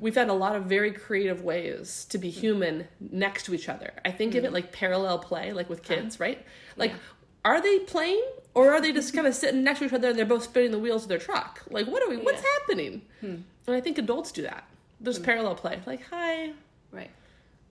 we 0.00 0.10
found 0.10 0.30
a 0.30 0.34
lot 0.34 0.54
of 0.54 0.64
very 0.64 0.92
creative 0.92 1.42
ways 1.42 2.06
to 2.10 2.18
be 2.18 2.30
human 2.30 2.86
next 3.00 3.44
to 3.44 3.54
each 3.54 3.68
other. 3.68 3.92
I 4.04 4.10
think 4.10 4.34
mm. 4.34 4.38
of 4.38 4.44
it 4.44 4.50
mm. 4.50 4.54
like 4.54 4.72
parallel 4.72 5.18
play, 5.18 5.52
like 5.52 5.70
with 5.70 5.82
kids, 5.82 6.20
right? 6.20 6.44
Like, 6.76 6.90
yeah. 6.90 6.98
are 7.44 7.60
they 7.60 7.78
playing 7.80 8.24
or 8.54 8.70
are 8.70 8.80
they 8.80 8.92
just 8.92 9.14
kind 9.14 9.26
of 9.26 9.34
sitting 9.34 9.64
next 9.64 9.78
to 9.80 9.86
each 9.86 9.92
other 9.92 10.10
and 10.10 10.18
they're 10.18 10.26
both 10.26 10.44
spinning 10.44 10.72
the 10.72 10.78
wheels 10.78 11.04
of 11.04 11.08
their 11.08 11.18
truck? 11.18 11.62
Like, 11.70 11.86
what 11.86 12.02
are 12.02 12.08
we? 12.08 12.18
What's 12.18 12.42
happening? 12.58 13.02
Hmm. 13.20 13.36
And 13.66 13.76
I 13.76 13.80
think 13.80 13.98
adults 13.98 14.32
do 14.32 14.42
that. 14.42 14.64
There's 15.00 15.18
hmm. 15.18 15.24
parallel 15.24 15.54
play, 15.54 15.80
like 15.86 16.02
hi, 16.10 16.52
right? 16.92 17.10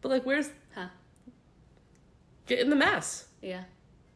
But 0.02 0.10
like, 0.10 0.26
where's? 0.26 0.50
Get 2.48 2.60
in 2.60 2.70
the 2.70 2.76
mess. 2.76 3.28
Yeah. 3.42 3.64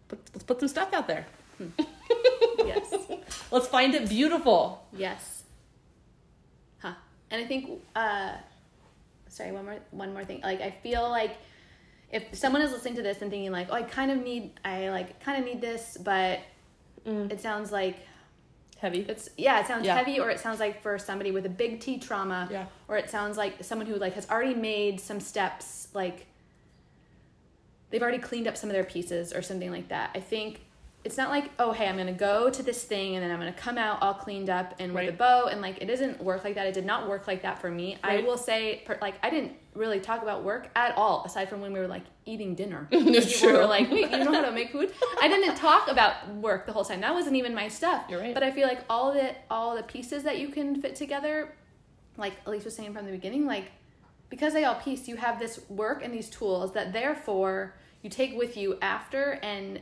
Let's 0.10 0.44
put 0.44 0.60
some 0.60 0.70
stuff 0.70 0.94
out 0.94 1.08
there. 1.08 1.26
Hmm. 1.58 1.68
yes. 2.60 2.94
Let's 3.52 3.68
find 3.68 3.94
it 3.94 4.10
beautiful. 4.10 4.86
Yes. 4.94 5.44
Huh. 6.80 6.94
And 7.30 7.42
I 7.42 7.46
think 7.46 7.82
uh 7.96 8.34
sorry, 9.28 9.52
one 9.52 9.66
more 9.66 9.78
one 9.92 10.14
more 10.14 10.26
thing. 10.26 10.42
Like 10.42 10.62
I 10.62 10.72
feel 10.84 11.10
like 11.10 11.38
if 12.12 12.36
someone 12.36 12.62
is 12.62 12.72
listening 12.72 12.96
to 12.96 13.02
this 13.02 13.22
and 13.22 13.32
thinking 13.32 13.52
like, 13.52 13.68
"Oh, 13.70 13.76
I 13.76 13.84
kind 13.84 14.12
of 14.12 14.22
need 14.22 14.60
I 14.66 14.90
like 14.90 15.24
kind 15.24 15.40
of 15.40 15.46
need 15.46 15.62
this, 15.62 15.98
but 16.04 16.40
mm. 17.06 17.32
it 17.32 17.40
sounds 17.40 17.72
like 17.72 17.98
Heavy. 18.82 19.06
It's 19.08 19.30
yeah, 19.38 19.60
it 19.60 19.68
sounds 19.68 19.86
Yeah. 19.86 19.96
heavy, 19.96 20.20
or 20.20 20.32
it 20.32 20.40
sounds 20.40 20.60
like 20.60 20.82
for 20.82 20.98
somebody 20.98 21.30
with 21.30 21.46
a 21.46 21.50
big 21.50 21.80
T 21.82 22.00
trauma, 22.00 22.48
Yeah. 22.50 22.66
or 22.88 22.98
it 22.98 23.12
sounds 23.12 23.38
like 23.38 23.64
someone 23.64 23.86
who 23.86 23.94
like 23.98 24.16
has 24.16 24.28
already 24.28 24.56
made 24.56 25.00
some 25.00 25.20
steps, 25.20 25.88
like 25.94 26.26
they've 27.92 28.02
already 28.02 28.18
cleaned 28.18 28.48
up 28.48 28.58
some 28.58 28.70
of 28.70 28.74
their 28.74 28.84
pieces 28.84 29.34
or 29.34 29.42
something 29.42 29.70
like 29.70 29.90
that. 29.90 30.12
I 30.16 30.20
think 30.20 30.62
it's 31.04 31.18
not 31.18 31.30
like 31.30 31.50
oh 31.58 31.72
hey 31.72 31.88
I'm 31.88 31.98
gonna 31.98 32.14
go 32.14 32.50
to 32.50 32.62
this 32.62 32.84
thing 32.84 33.16
and 33.16 33.24
then 33.24 33.32
I'm 33.32 33.40
gonna 33.40 33.54
come 33.54 33.78
out 33.78 34.02
all 34.02 34.14
cleaned 34.14 34.50
up 34.50 34.76
and 34.80 34.94
with 34.94 35.10
a 35.10 35.14
bow 35.14 35.48
and 35.48 35.60
like 35.60 35.82
it 35.82 35.86
doesn't 35.86 36.22
work 36.22 36.44
like 36.44 36.56
that. 36.56 36.68
It 36.68 36.74
did 36.74 36.86
not 36.86 37.10
work 37.10 37.28
like 37.28 37.42
that 37.42 37.60
for 37.60 37.72
me. 37.72 37.98
I 38.04 38.22
will 38.22 38.38
say 38.38 38.84
per, 38.86 38.98
like 39.02 39.16
I 39.24 39.30
didn't 39.30 39.54
really 39.74 40.00
talk 40.00 40.22
about 40.22 40.44
work 40.44 40.70
at 40.76 40.96
all 40.98 41.24
aside 41.26 41.50
from 41.50 41.62
when 41.62 41.74
we 41.74 41.80
were 41.80 41.88
like 41.88 42.04
eating 42.26 42.54
dinner. 42.54 42.88
People 42.92 43.22
true. 43.22 43.54
were 43.54 43.66
like 43.66 43.90
wait 43.90 44.12
you 44.12 44.20
know 44.20 44.32
how 44.32 44.42
to 44.42 44.52
make 44.52 44.72
food? 44.72 44.94
I 45.20 45.28
didn't 45.28 45.56
talk 45.56 45.88
about 45.90 46.28
work 46.36 46.66
the 46.68 46.72
whole 46.72 46.86
time. 46.86 47.02
That 47.02 47.14
wasn't 47.14 47.36
even 47.36 47.56
my 47.56 47.68
stuff. 47.68 48.06
You're 48.08 48.20
right. 48.20 48.34
But 48.34 48.44
I 48.44 48.52
feel 48.52 48.68
like 48.68 48.82
all 48.90 49.14
the 49.14 49.34
all 49.50 49.76
the 49.76 49.84
pieces 49.84 50.24
that 50.24 50.38
you 50.38 50.50
can 50.50 50.82
fit 50.82 50.96
together, 50.96 51.56
like 52.16 52.44
Elyse 52.46 52.66
was 52.66 52.76
saying 52.76 52.94
from 52.94 53.06
the 53.06 53.12
beginning, 53.12 53.48
like 53.48 53.72
because 54.32 54.54
they 54.54 54.64
all 54.64 54.76
piece, 54.76 55.08
you 55.08 55.18
have 55.18 55.38
this 55.38 55.60
work 55.70 56.04
and 56.04 56.12
these 56.12 56.30
tools 56.30 56.74
that 56.74 56.92
therefore 56.94 57.76
you 58.02 58.10
take 58.10 58.36
with 58.36 58.58
you 58.58 58.80
after 58.82 59.34
and 59.44 59.80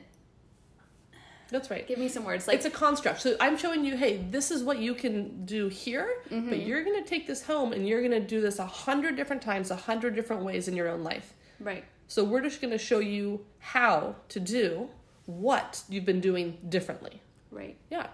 That's 1.50 1.72
right. 1.72 1.88
give 1.88 1.98
me 1.98 2.10
some 2.10 2.26
words 2.26 2.48
like 2.48 2.58
it's 2.58 2.66
a 2.66 2.70
construct. 2.70 3.22
So 3.22 3.36
I'm 3.40 3.58
showing 3.58 3.86
you, 3.86 3.96
hey, 3.96 4.18
this 4.30 4.52
is 4.52 4.62
what 4.64 4.80
you 4.80 4.94
can 4.94 5.46
do 5.46 5.68
here, 5.70 6.10
Mm-hmm. 6.30 6.50
but 6.50 6.60
you're 6.60 6.84
gonna 6.84 7.04
take 7.06 7.26
this 7.28 7.44
home 7.44 7.74
and 7.74 7.88
you're 7.88 8.02
gonna 8.02 8.20
do 8.20 8.42
this 8.42 8.60
a 8.60 8.66
hundred 8.66 9.16
different 9.16 9.42
times, 9.42 9.72
a 9.72 9.76
hundred 9.76 10.14
different 10.16 10.44
ways 10.44 10.68
in 10.68 10.76
your 10.76 10.90
own 10.90 11.04
life. 11.04 11.34
right. 11.60 11.86
So 12.08 12.24
we're 12.24 12.42
just 12.42 12.60
gonna 12.60 12.78
show 12.80 12.98
you 13.00 13.46
how 13.60 14.16
to 14.30 14.40
do 14.40 14.90
what 15.28 15.84
you've 15.90 16.06
been 16.06 16.20
doing 16.22 16.58
differently. 16.68 17.22
Right. 17.52 17.78
Yeah. 17.92 18.08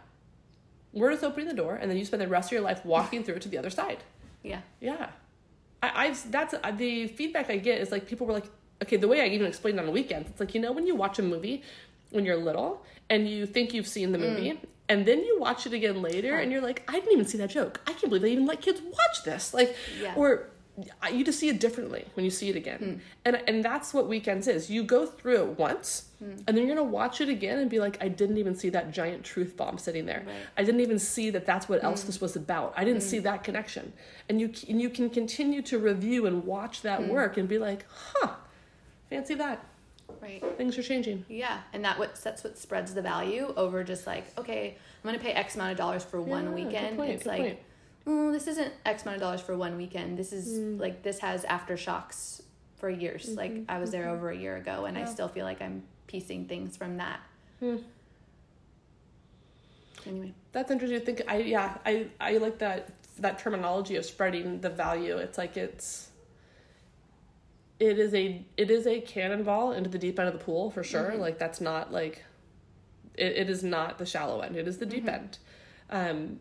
We're 0.92 1.12
just 1.12 1.24
opening 1.24 1.48
the 1.48 1.54
door, 1.54 1.76
and 1.76 1.90
then 1.90 1.98
you 1.98 2.04
spend 2.06 2.22
the 2.22 2.28
rest 2.28 2.50
of 2.50 2.52
your 2.54 2.62
life 2.62 2.84
walking 2.86 3.24
through 3.24 3.36
it 3.36 3.42
to 3.44 3.50
the 3.50 3.58
other 3.58 3.70
side. 3.70 4.00
Yeah. 4.44 4.62
Yeah, 4.82 5.10
I, 5.86 6.06
I've 6.06 6.32
that's 6.32 6.54
uh, 6.54 6.72
the 6.72 7.08
feedback 7.08 7.50
I 7.50 7.58
get 7.58 7.80
is 7.80 7.92
like 7.92 8.08
people 8.08 8.26
were 8.28 8.34
like, 8.34 8.50
okay, 8.84 8.98
the 8.98 9.08
way 9.08 9.22
I 9.22 9.28
even 9.28 9.48
explained 9.48 9.80
on 9.80 9.86
the 9.86 9.92
weekends, 9.92 10.30
it's 10.30 10.40
like 10.40 10.54
you 10.56 10.62
know 10.62 10.72
when 10.72 10.86
you 10.88 10.96
watch 10.96 11.20
a 11.20 11.24
movie 11.24 11.64
when 12.12 12.26
you're 12.26 12.38
little 12.38 12.84
and 13.10 13.28
you 13.30 13.46
think 13.46 13.74
you've 13.74 13.88
seen 13.88 14.12
the 14.12 14.18
movie. 14.18 14.52
Mm. 14.52 14.58
And 14.88 15.06
then 15.06 15.20
you 15.24 15.40
watch 15.40 15.66
it 15.66 15.74
again 15.74 16.04
later, 16.04 16.38
and 16.38 16.52
you're 16.52 16.62
like, 16.62 16.84
I 16.88 16.94
didn't 16.94 17.12
even 17.12 17.26
see 17.26 17.40
that 17.40 17.50
joke. 17.50 17.82
I 17.88 17.94
can't 17.94 18.04
believe 18.04 18.22
they 18.22 18.32
even 18.32 18.46
let 18.46 18.62
kids 18.62 18.82
watch 18.84 19.24
this. 19.24 19.52
Like, 19.52 19.76
Yeah. 20.00 20.14
or 20.16 20.50
uh, 21.02 21.08
you 21.08 21.24
just 21.26 21.40
see 21.40 21.50
it 21.50 21.60
differently 21.60 22.06
when 22.14 22.24
you 22.24 22.30
see 22.30 22.50
it 22.50 22.56
again, 22.56 22.80
mm. 22.80 23.00
and 23.26 23.42
and 23.48 23.66
that's 23.66 23.96
what 23.96 24.08
weekends 24.08 24.48
is. 24.48 24.70
You 24.70 24.84
go 24.84 25.08
through 25.08 25.38
it 25.38 25.58
once, 25.58 26.10
and 26.48 26.58
then 26.58 26.58
you're 26.58 26.76
gonna 26.76 26.84
watch 26.90 27.22
it 27.22 27.30
again 27.30 27.60
and 27.60 27.70
be 27.70 27.80
like, 27.80 27.98
I 28.02 28.08
didn't 28.08 28.38
even 28.38 28.56
see 28.56 28.70
that 28.70 28.92
giant 28.92 29.24
truth 29.24 29.56
bomb 29.58 29.78
sitting 29.78 30.06
there. 30.06 30.24
Right. 30.26 30.36
I 30.58 30.64
didn't 30.64 30.82
even 30.82 31.00
see 31.00 31.30
that 31.32 31.46
that's 31.46 31.68
what 31.70 31.84
else 31.84 32.04
mm. 32.04 32.08
this 32.08 32.22
was 32.22 32.36
about. 32.36 32.74
I 32.76 32.84
didn't 32.84 33.02
see 33.02 33.20
mm. 33.20 33.24
that 33.24 33.44
connection. 33.44 33.94
And 34.30 34.40
you 34.42 34.52
and 34.70 34.82
you 34.82 34.90
can 34.90 35.10
continue 35.10 35.62
to 35.64 35.78
review 35.80 36.26
and 36.26 36.44
watch 36.46 36.82
that 36.82 37.02
mm. 37.02 37.10
work 37.10 37.38
and 37.38 37.48
be 37.48 37.58
like, 37.58 37.86
huh, 37.90 38.32
fancy 39.10 39.36
that. 39.36 39.66
Right. 40.22 40.44
Things 40.58 40.78
are 40.78 40.84
changing. 40.84 41.26
Yeah, 41.28 41.60
and 41.74 41.84
that 41.84 41.98
what 42.00 42.16
that's 42.16 42.44
what 42.44 42.58
spreads 42.58 42.94
the 42.94 43.02
value 43.02 43.54
over 43.58 43.84
just 43.84 44.06
like 44.08 44.26
okay, 44.38 44.78
I'm 45.04 45.08
gonna 45.08 45.22
pay 45.22 45.32
X 45.32 45.56
amount 45.56 45.72
of 45.72 45.78
dollars 45.78 46.04
for 46.04 46.20
Yeah, 46.20 46.26
one 46.28 46.46
good 46.46 46.56
weekend. 46.56 46.98
point, 46.98 47.12
it's 47.12 47.24
good 47.24 47.30
like, 47.30 47.42
point. 47.42 47.60
oh, 48.08 48.32
this 48.32 48.48
isn't 48.48 48.72
X 48.86 49.04
amount 49.04 49.16
of 49.18 49.22
dollars 49.22 49.42
for 49.42 49.58
one 49.58 49.78
weekend. 49.78 50.18
This 50.18 50.32
is 50.34 50.60
Mm. 50.60 50.80
like 50.80 51.04
this 51.04 51.20
has 51.20 51.44
aftershocks 51.46 52.42
for 52.78 52.90
years. 52.90 53.26
Mm-hmm, 53.28 53.38
like 53.38 53.54
I 53.70 53.80
was 53.80 53.92
there 53.92 54.04
mm-hmm. 54.06 54.14
over 54.16 54.30
a 54.30 54.38
year 54.38 54.56
ago, 54.58 54.86
and 54.86 54.98
I 54.98 55.02
Mm-hmm, 55.02 55.12
still 55.12 55.28
feel 55.28 55.46
like 55.46 55.62
I'm 55.62 55.84
piecing 56.08 56.46
things 56.48 56.78
from 56.78 56.98
that. 56.98 57.20
Hmm. 57.60 57.78
Anyway, 60.08 60.34
That's 60.52 60.72
interesting 60.72 61.00
to 61.00 61.06
think. 61.06 61.22
I 61.28 61.38
yeah, 61.40 61.78
I 61.86 62.08
I 62.20 62.38
like 62.38 62.60
that 62.60 62.90
that 63.20 63.40
terminology 63.40 63.96
of 63.96 64.06
spreading 64.06 64.62
the 64.62 64.70
value. 64.70 65.18
It's 65.18 65.38
like 65.38 65.58
it's 65.58 66.10
it 67.80 68.00
is 68.00 68.14
a 68.14 68.46
it 68.58 68.72
is 68.72 68.88
a 68.88 69.02
cannonball 69.02 69.72
into 69.72 69.90
the 69.90 69.98
deep 69.98 70.20
end 70.20 70.28
of 70.28 70.38
the 70.38 70.44
pool 70.44 70.70
for 70.72 70.84
sure. 70.84 71.16
Like 71.16 71.40
that's 71.40 71.60
not 71.60 71.92
like 71.92 72.24
it, 73.16 73.34
it 73.38 73.50
is 73.50 73.64
not 73.64 73.98
the 73.98 74.06
shallow 74.06 74.42
end. 74.42 74.56
It 74.56 74.68
is 74.68 74.78
the 74.78 74.86
deep 74.86 75.08
end. 75.10 75.40
Um 75.90 76.40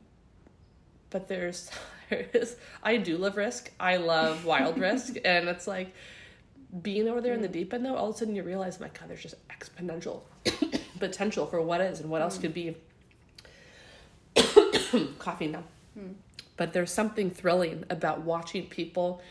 but 1.10 1.28
there's 1.28 1.70
there 2.10 2.26
is 2.32 2.56
I 2.82 2.98
do 2.98 3.16
love 3.16 3.36
risk. 3.36 3.70
I 3.80 3.96
love 3.96 4.44
wild 4.44 4.78
risk 4.78 5.16
and 5.24 5.48
it's 5.48 5.66
like 5.66 5.92
being 6.82 7.08
over 7.08 7.20
there 7.20 7.34
in 7.34 7.42
the 7.42 7.48
deep 7.48 7.72
end 7.72 7.84
though, 7.84 7.96
all 7.96 8.10
of 8.10 8.14
a 8.14 8.18
sudden 8.18 8.34
you 8.34 8.42
realize, 8.42 8.80
my 8.80 8.88
God, 8.88 9.08
there's 9.08 9.22
just 9.22 9.36
exponential 9.48 10.22
potential 10.98 11.46
for 11.46 11.60
what 11.60 11.80
is 11.80 12.00
and 12.00 12.10
what 12.10 12.22
else 12.22 12.38
mm. 12.38 12.42
could 12.42 12.54
be. 12.54 12.76
coughing 15.18 15.52
now. 15.52 15.64
Hmm. 15.94 16.12
But 16.56 16.72
there's 16.72 16.92
something 16.92 17.30
thrilling 17.30 17.84
about 17.90 18.22
watching 18.22 18.66
people 18.66 19.22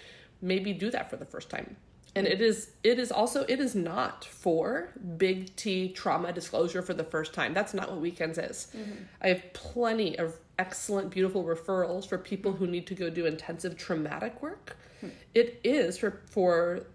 maybe 0.42 0.74
do 0.74 0.90
that 0.92 1.10
for 1.10 1.18
the 1.18 1.26
first 1.26 1.50
time. 1.50 1.76
And 2.16 2.28
it 2.28 2.42
is 2.42 2.70
it 2.84 3.00
is 3.00 3.12
also 3.12 3.44
it 3.50 3.60
is 3.60 3.74
not 3.74 4.24
for 4.26 4.90
big 5.18 5.56
T 5.56 5.90
trauma 5.90 6.32
disclosure 6.32 6.84
for 6.84 6.94
the 6.94 7.04
first 7.04 7.34
time. 7.34 7.56
That's 7.56 7.74
not 7.74 7.90
what 7.90 8.02
weekends 8.02 8.38
is. 8.38 8.68
Mm-hmm. 8.76 9.04
I 9.22 9.28
have 9.30 9.54
plenty 9.54 10.20
of 10.20 10.36
excellent 10.60 11.10
beautiful 11.10 11.44
referrals 11.44 12.08
for 12.08 12.20
people 12.20 12.54
who 12.54 12.68
need 12.68 12.86
to 12.88 12.94
go 12.94 13.10
do 13.10 13.26
intensive 13.26 13.78
traumatic 13.78 14.44
work. 14.44 14.78
Hmm. 15.02 15.08
It 15.34 15.60
is 15.64 15.98
for 15.98 16.22
for 16.30 16.86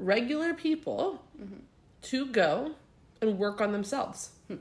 regular 0.00 0.54
people 0.54 1.22
mm-hmm. 1.40 1.60
to 2.02 2.26
go 2.26 2.72
and 3.20 3.38
work 3.38 3.60
on 3.60 3.72
themselves. 3.72 4.30
Hmm. 4.48 4.56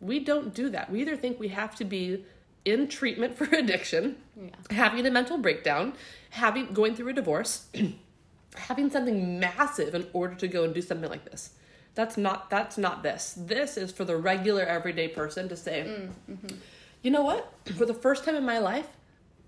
We 0.00 0.18
don't 0.18 0.52
do 0.52 0.68
that. 0.70 0.90
We 0.90 1.00
either 1.00 1.16
think 1.16 1.38
we 1.38 1.48
have 1.48 1.74
to 1.76 1.84
be 1.84 2.24
in 2.64 2.88
treatment 2.88 3.36
for 3.38 3.44
addiction, 3.44 4.16
yeah, 4.36 4.50
having 4.70 5.06
a 5.06 5.10
mental 5.10 5.38
breakdown, 5.38 5.94
having 6.30 6.72
going 6.72 6.94
through 6.94 7.08
a 7.08 7.12
divorce, 7.12 7.66
having 8.56 8.90
something 8.90 9.38
massive 9.40 9.94
in 9.94 10.06
order 10.12 10.34
to 10.34 10.48
go 10.48 10.64
and 10.64 10.74
do 10.74 10.82
something 10.82 11.08
like 11.08 11.24
this. 11.24 11.50
That's 11.94 12.16
not 12.16 12.48
that's 12.50 12.78
not 12.78 13.02
this. 13.02 13.34
This 13.36 13.76
is 13.76 13.92
for 13.92 14.04
the 14.04 14.16
regular 14.16 14.62
everyday 14.62 15.08
person 15.08 15.48
to 15.48 15.56
say, 15.56 15.84
mm, 15.86 16.34
mm-hmm. 16.34 16.56
you 17.02 17.10
know 17.10 17.22
what? 17.22 17.52
For 17.76 17.84
the 17.84 17.94
first 17.94 18.24
time 18.24 18.34
in 18.34 18.44
my 18.44 18.58
life, 18.58 18.88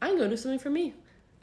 I'm 0.03 0.19
going 0.19 0.31
to 0.31 0.37
do 0.37 0.41
something 0.41 0.59
for 0.59 0.71
me. 0.71 0.95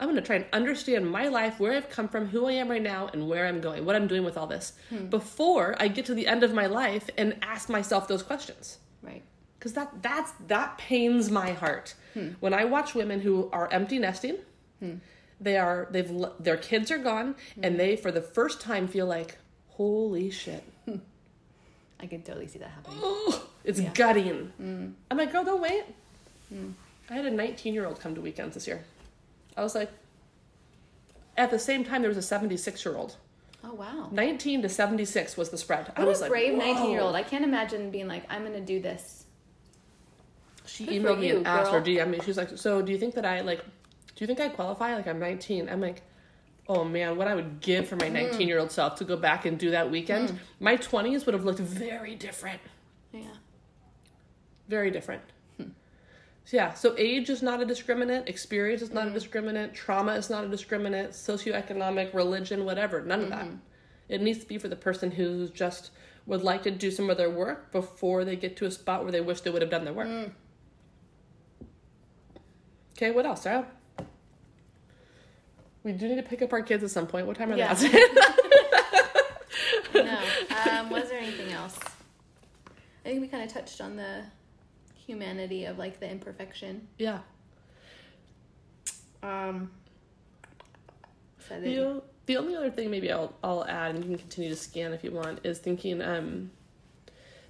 I'm 0.02 0.08
going 0.08 0.16
to 0.16 0.26
try 0.26 0.34
and 0.34 0.46
understand 0.52 1.08
my 1.08 1.28
life, 1.28 1.60
where 1.60 1.74
I've 1.74 1.88
come 1.88 2.08
from, 2.08 2.26
who 2.26 2.46
I 2.46 2.54
am 2.54 2.68
right 2.68 2.82
now, 2.82 3.08
and 3.12 3.28
where 3.28 3.46
I'm 3.46 3.60
going, 3.60 3.84
what 3.84 3.94
I'm 3.94 4.08
doing 4.08 4.24
with 4.24 4.36
all 4.36 4.48
this, 4.48 4.72
hmm. 4.90 5.06
before 5.06 5.76
I 5.78 5.86
get 5.86 6.06
to 6.06 6.14
the 6.14 6.26
end 6.26 6.42
of 6.42 6.52
my 6.52 6.66
life 6.66 7.08
and 7.16 7.36
ask 7.40 7.68
myself 7.68 8.08
those 8.08 8.24
questions 8.24 8.78
right. 9.00 9.22
because 9.56 9.74
that 9.74 10.02
that's 10.02 10.32
that 10.48 10.76
pains 10.76 11.30
my 11.30 11.52
heart 11.52 11.94
hmm. 12.14 12.30
when 12.40 12.52
I 12.52 12.64
watch 12.64 12.96
women 12.96 13.20
who 13.20 13.48
are 13.52 13.68
empty 13.70 14.00
nesting. 14.00 14.38
Hmm. 14.80 14.94
They 15.40 15.56
are 15.56 15.86
they've 15.92 16.12
their 16.40 16.56
kids 16.56 16.90
are 16.90 16.98
gone, 16.98 17.36
and 17.62 17.78
they 17.78 17.94
for 17.94 18.10
the 18.10 18.22
first 18.22 18.60
time 18.60 18.88
feel 18.88 19.06
like, 19.06 19.38
holy 19.68 20.30
shit, 20.32 20.64
I 22.00 22.06
can 22.06 22.22
totally 22.22 22.48
see 22.48 22.58
that 22.58 22.70
happening. 22.70 23.00
it's 23.64 23.78
Yeah. 23.78 23.92
gutting. 23.94 24.52
I'm 25.12 25.16
like, 25.16 25.30
girl, 25.30 25.44
don't 25.44 25.60
wait. 25.62 25.84
I 27.08 27.14
had 27.14 27.26
a 27.26 27.30
19 27.30 27.72
year 27.72 27.86
old 27.86 28.00
come 28.00 28.16
to 28.16 28.20
weekends 28.20 28.54
this 28.54 28.66
year. 28.66 28.84
I 29.56 29.62
was 29.62 29.74
like, 29.74 29.90
at 31.36 31.50
the 31.50 31.58
same 31.58 31.84
time, 31.84 32.02
there 32.02 32.08
was 32.08 32.16
a 32.18 32.22
76 32.22 32.84
year 32.84 32.96
old. 32.96 33.16
Oh 33.64 33.74
wow. 33.74 34.08
19 34.10 34.62
to 34.62 34.68
76 34.68 35.36
was 35.36 35.50
the 35.50 35.58
spread. 35.58 35.92
I 35.96 36.04
was 36.04 36.18
a 36.18 36.22
like, 36.22 36.30
brave 36.30 36.52
whoa. 36.54 36.58
19 36.72 36.90
year 36.90 37.00
old. 37.00 37.14
I 37.14 37.22
can't 37.22 37.44
imagine 37.44 37.90
being 37.90 38.08
like, 38.08 38.24
I'm 38.28 38.42
going 38.42 38.54
to 38.54 38.60
do 38.60 38.80
this. 38.80 39.26
She 40.66 40.84
Good 40.86 41.02
emailed 41.02 41.20
me 41.20 41.28
you, 41.28 41.36
and 41.38 41.46
asked 41.46 41.70
girl. 41.70 41.80
or 41.80 41.84
DM 41.84 42.08
me. 42.10 42.20
She's 42.24 42.36
like, 42.36 42.56
"So, 42.56 42.80
do 42.82 42.92
you 42.92 42.98
think 42.98 43.14
that 43.14 43.24
I 43.26 43.40
like? 43.40 43.58
Do 43.64 44.16
you 44.18 44.26
think 44.26 44.40
I 44.40 44.48
qualify? 44.48 44.94
Like, 44.94 45.06
I'm 45.08 45.18
19." 45.18 45.68
I'm 45.68 45.80
like, 45.80 46.02
"Oh 46.68 46.84
man, 46.84 47.16
what 47.16 47.26
I 47.28 47.34
would 47.34 47.60
give 47.60 47.88
for 47.88 47.96
my 47.96 48.06
Hmm. 48.06 48.14
19 48.14 48.48
year 48.48 48.58
old 48.58 48.70
self 48.70 48.94
to 48.96 49.04
go 49.04 49.16
back 49.16 49.44
and 49.44 49.58
do 49.58 49.70
that 49.72 49.90
weekend. 49.90 50.38
My 50.60 50.76
20s 50.76 51.26
would 51.26 51.34
have 51.34 51.44
looked 51.44 51.58
very 51.58 52.14
different, 52.14 52.60
Yeah. 53.12 53.22
very 54.68 54.90
different." 54.90 55.22
Yeah. 56.50 56.74
So 56.74 56.94
age 56.98 57.30
is 57.30 57.42
not 57.42 57.62
a 57.62 57.66
discriminant. 57.66 58.28
Experience 58.28 58.82
is 58.82 58.92
not 58.92 59.06
a 59.06 59.10
discriminant. 59.10 59.74
Trauma 59.74 60.14
is 60.14 60.28
not 60.28 60.44
a 60.44 60.48
discriminant. 60.48 61.10
Socioeconomic, 61.10 62.12
religion, 62.14 62.64
whatever. 62.64 63.00
None 63.00 63.22
of 63.22 63.28
that. 63.30 63.44
Mm-hmm. 63.46 63.56
It 64.08 64.20
needs 64.20 64.40
to 64.40 64.46
be 64.46 64.58
for 64.58 64.68
the 64.68 64.76
person 64.76 65.10
who's 65.10 65.50
just 65.50 65.90
would 66.26 66.42
like 66.42 66.62
to 66.64 66.70
do 66.70 66.90
some 66.90 67.10
of 67.10 67.16
their 67.16 67.30
work 67.30 67.72
before 67.72 68.24
they 68.24 68.36
get 68.36 68.56
to 68.56 68.66
a 68.66 68.70
spot 68.70 69.02
where 69.02 69.12
they 69.12 69.20
wish 69.20 69.40
they 69.40 69.50
would 69.50 69.62
have 69.62 69.70
done 69.70 69.84
their 69.84 69.94
work. 69.94 70.06
Hmm. 70.08 70.24
Okay, 72.96 73.10
what 73.10 73.26
else, 73.26 73.42
Sara? 73.42 73.66
We 75.82 75.92
do 75.92 76.06
need 76.06 76.16
to 76.16 76.22
pick 76.22 76.42
up 76.42 76.52
our 76.52 76.62
kids 76.62 76.84
at 76.84 76.90
some 76.90 77.06
point. 77.08 77.26
What 77.26 77.36
time 77.36 77.50
are 77.52 77.56
Yeah. 77.56 77.74
they? 77.74 77.88
no. 79.94 80.18
Um, 80.70 80.90
was 80.90 81.08
there 81.08 81.18
anything 81.18 81.52
else? 81.52 81.76
I 83.04 83.08
think 83.08 83.20
we 83.20 83.26
kind 83.26 83.42
of 83.42 83.52
touched 83.52 83.80
on 83.80 83.96
the 83.96 84.22
humanity 85.12 85.64
of 85.64 85.78
like 85.78 86.00
the 86.00 86.08
imperfection. 86.10 86.88
yeah. 86.98 87.20
Um, 89.22 89.70
so 91.48 91.60
The, 91.60 92.02
the 92.26 92.36
only 92.36 92.56
other 92.56 92.70
thing 92.70 92.90
maybe 92.90 93.10
I'll 93.12 93.34
I'll 93.42 93.64
add, 93.66 93.94
and 93.94 94.04
you 94.04 94.10
can 94.10 94.18
continue 94.18 94.50
to 94.50 94.56
scan 94.56 94.92
if 94.92 95.04
you 95.04 95.12
want, 95.12 95.40
is 95.44 95.58
thinking 95.58 96.02
um 96.02 96.50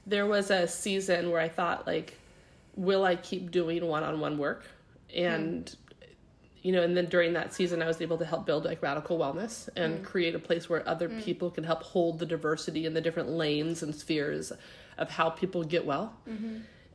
there 0.06 0.26
was 0.26 0.50
a 0.50 0.66
season 0.66 1.30
where 1.30 1.40
I 1.40 1.48
thought 1.48 1.86
like 1.86 2.18
will 2.74 3.04
I 3.04 3.16
keep 3.16 3.50
doing 3.50 3.84
one 3.86 4.02
on 4.02 4.20
one 4.20 4.38
work? 4.38 4.64
And 5.14 5.74
you 6.62 6.72
know, 6.72 6.82
and 6.82 6.96
then 6.96 7.06
during 7.06 7.32
that 7.32 7.52
season, 7.52 7.82
I 7.82 7.86
was 7.86 8.00
able 8.00 8.18
to 8.18 8.24
help 8.24 8.46
build 8.46 8.64
like 8.64 8.80
radical 8.82 9.18
wellness 9.18 9.68
and 9.76 10.04
create 10.04 10.34
a 10.34 10.38
place 10.38 10.68
where 10.70 10.88
other 10.88 11.08
people 11.08 11.50
can 11.50 11.64
help 11.64 11.82
hold 11.82 12.18
the 12.20 12.26
diversity 12.26 12.86
in 12.86 12.94
the 12.94 13.00
different 13.00 13.30
lanes 13.30 13.82
and 13.82 13.92
spheres 13.94 14.52
of 14.96 15.10
how 15.10 15.28
people 15.30 15.64
get 15.64 15.84
well. 15.84 16.14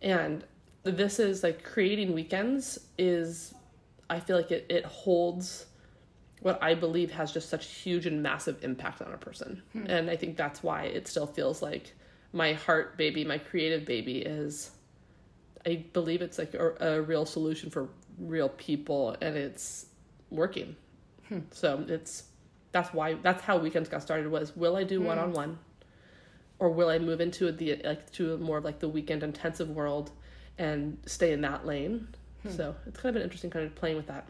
And 0.01 0.43
this 0.91 1.19
is 1.19 1.43
like 1.43 1.63
creating 1.63 2.13
weekends 2.13 2.79
is, 2.97 3.53
I 4.09 4.19
feel 4.19 4.37
like 4.37 4.51
it, 4.51 4.65
it 4.69 4.85
holds 4.85 5.65
what 6.41 6.61
I 6.61 6.75
believe 6.75 7.11
has 7.11 7.31
just 7.31 7.49
such 7.49 7.65
huge 7.65 8.05
and 8.05 8.21
massive 8.21 8.63
impact 8.63 9.01
on 9.01 9.11
a 9.11 9.17
person. 9.17 9.61
Hmm. 9.73 9.85
And 9.87 10.09
I 10.09 10.15
think 10.15 10.37
that's 10.37 10.61
why 10.61 10.83
it 10.83 11.07
still 11.07 11.27
feels 11.27 11.61
like 11.61 11.93
my 12.33 12.53
heart 12.53 12.97
baby, 12.97 13.23
my 13.23 13.37
creative 13.37 13.85
baby 13.85 14.19
is 14.19 14.71
I 15.65 15.85
believe 15.93 16.21
it's 16.21 16.37
like 16.37 16.53
a, 16.53 16.75
a 16.79 17.01
real 17.01 17.25
solution 17.25 17.69
for 17.69 17.89
real 18.19 18.49
people 18.49 19.15
and 19.21 19.35
it's 19.35 19.87
working. 20.29 20.75
Hmm. 21.27 21.39
So 21.51 21.83
it's 21.87 22.23
that's 22.71 22.93
why 22.93 23.15
that's 23.15 23.41
how 23.41 23.57
weekends 23.57 23.89
got 23.89 24.01
started 24.01 24.29
was. 24.29 24.55
Will 24.55 24.75
I 24.75 24.83
do 24.83 25.01
one 25.01 25.17
on 25.17 25.33
one 25.33 25.59
or 26.59 26.69
will 26.69 26.89
I 26.89 26.99
move 26.99 27.21
into 27.21 27.51
the 27.51 27.81
like 27.83 28.11
to 28.13 28.37
more 28.37 28.57
of 28.57 28.65
like 28.65 28.79
the 28.79 28.89
weekend 28.89 29.23
intensive 29.23 29.69
world 29.69 30.11
and 30.57 30.97
stay 31.05 31.31
in 31.33 31.41
that 31.41 31.65
lane? 31.65 32.07
So 32.55 32.73
it's 32.85 32.97
kind 32.99 33.09
of 33.09 33.17
an 33.17 33.23
interesting 33.23 33.49
kind 33.49 33.65
of 33.65 33.75
playing 33.75 33.97
with 33.97 34.07
that. 34.07 34.25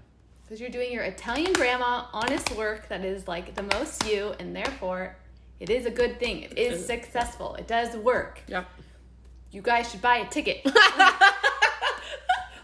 Because 0.46 0.60
you're 0.60 0.70
doing 0.72 0.92
your 0.92 1.04
Italian 1.04 1.54
grandma 1.54 2.06
honest 2.14 2.50
work 2.56 2.88
that 2.90 3.06
is 3.06 3.28
like 3.28 3.54
the 3.54 3.64
most 3.64 4.08
you, 4.08 4.34
and 4.40 4.56
therefore 4.56 5.16
it 5.60 5.70
is 5.70 5.86
a 5.86 5.92
good 5.92 6.20
thing. 6.20 6.42
It 6.44 6.58
is 6.58 6.84
successful. 6.86 7.54
It 7.56 7.68
does 7.68 7.96
work. 7.98 8.42
Yeah. 8.48 8.64
You 9.52 9.62
guys 9.62 9.92
should 9.92 10.02
buy 10.02 10.18
a 10.18 10.28
ticket. 10.30 10.66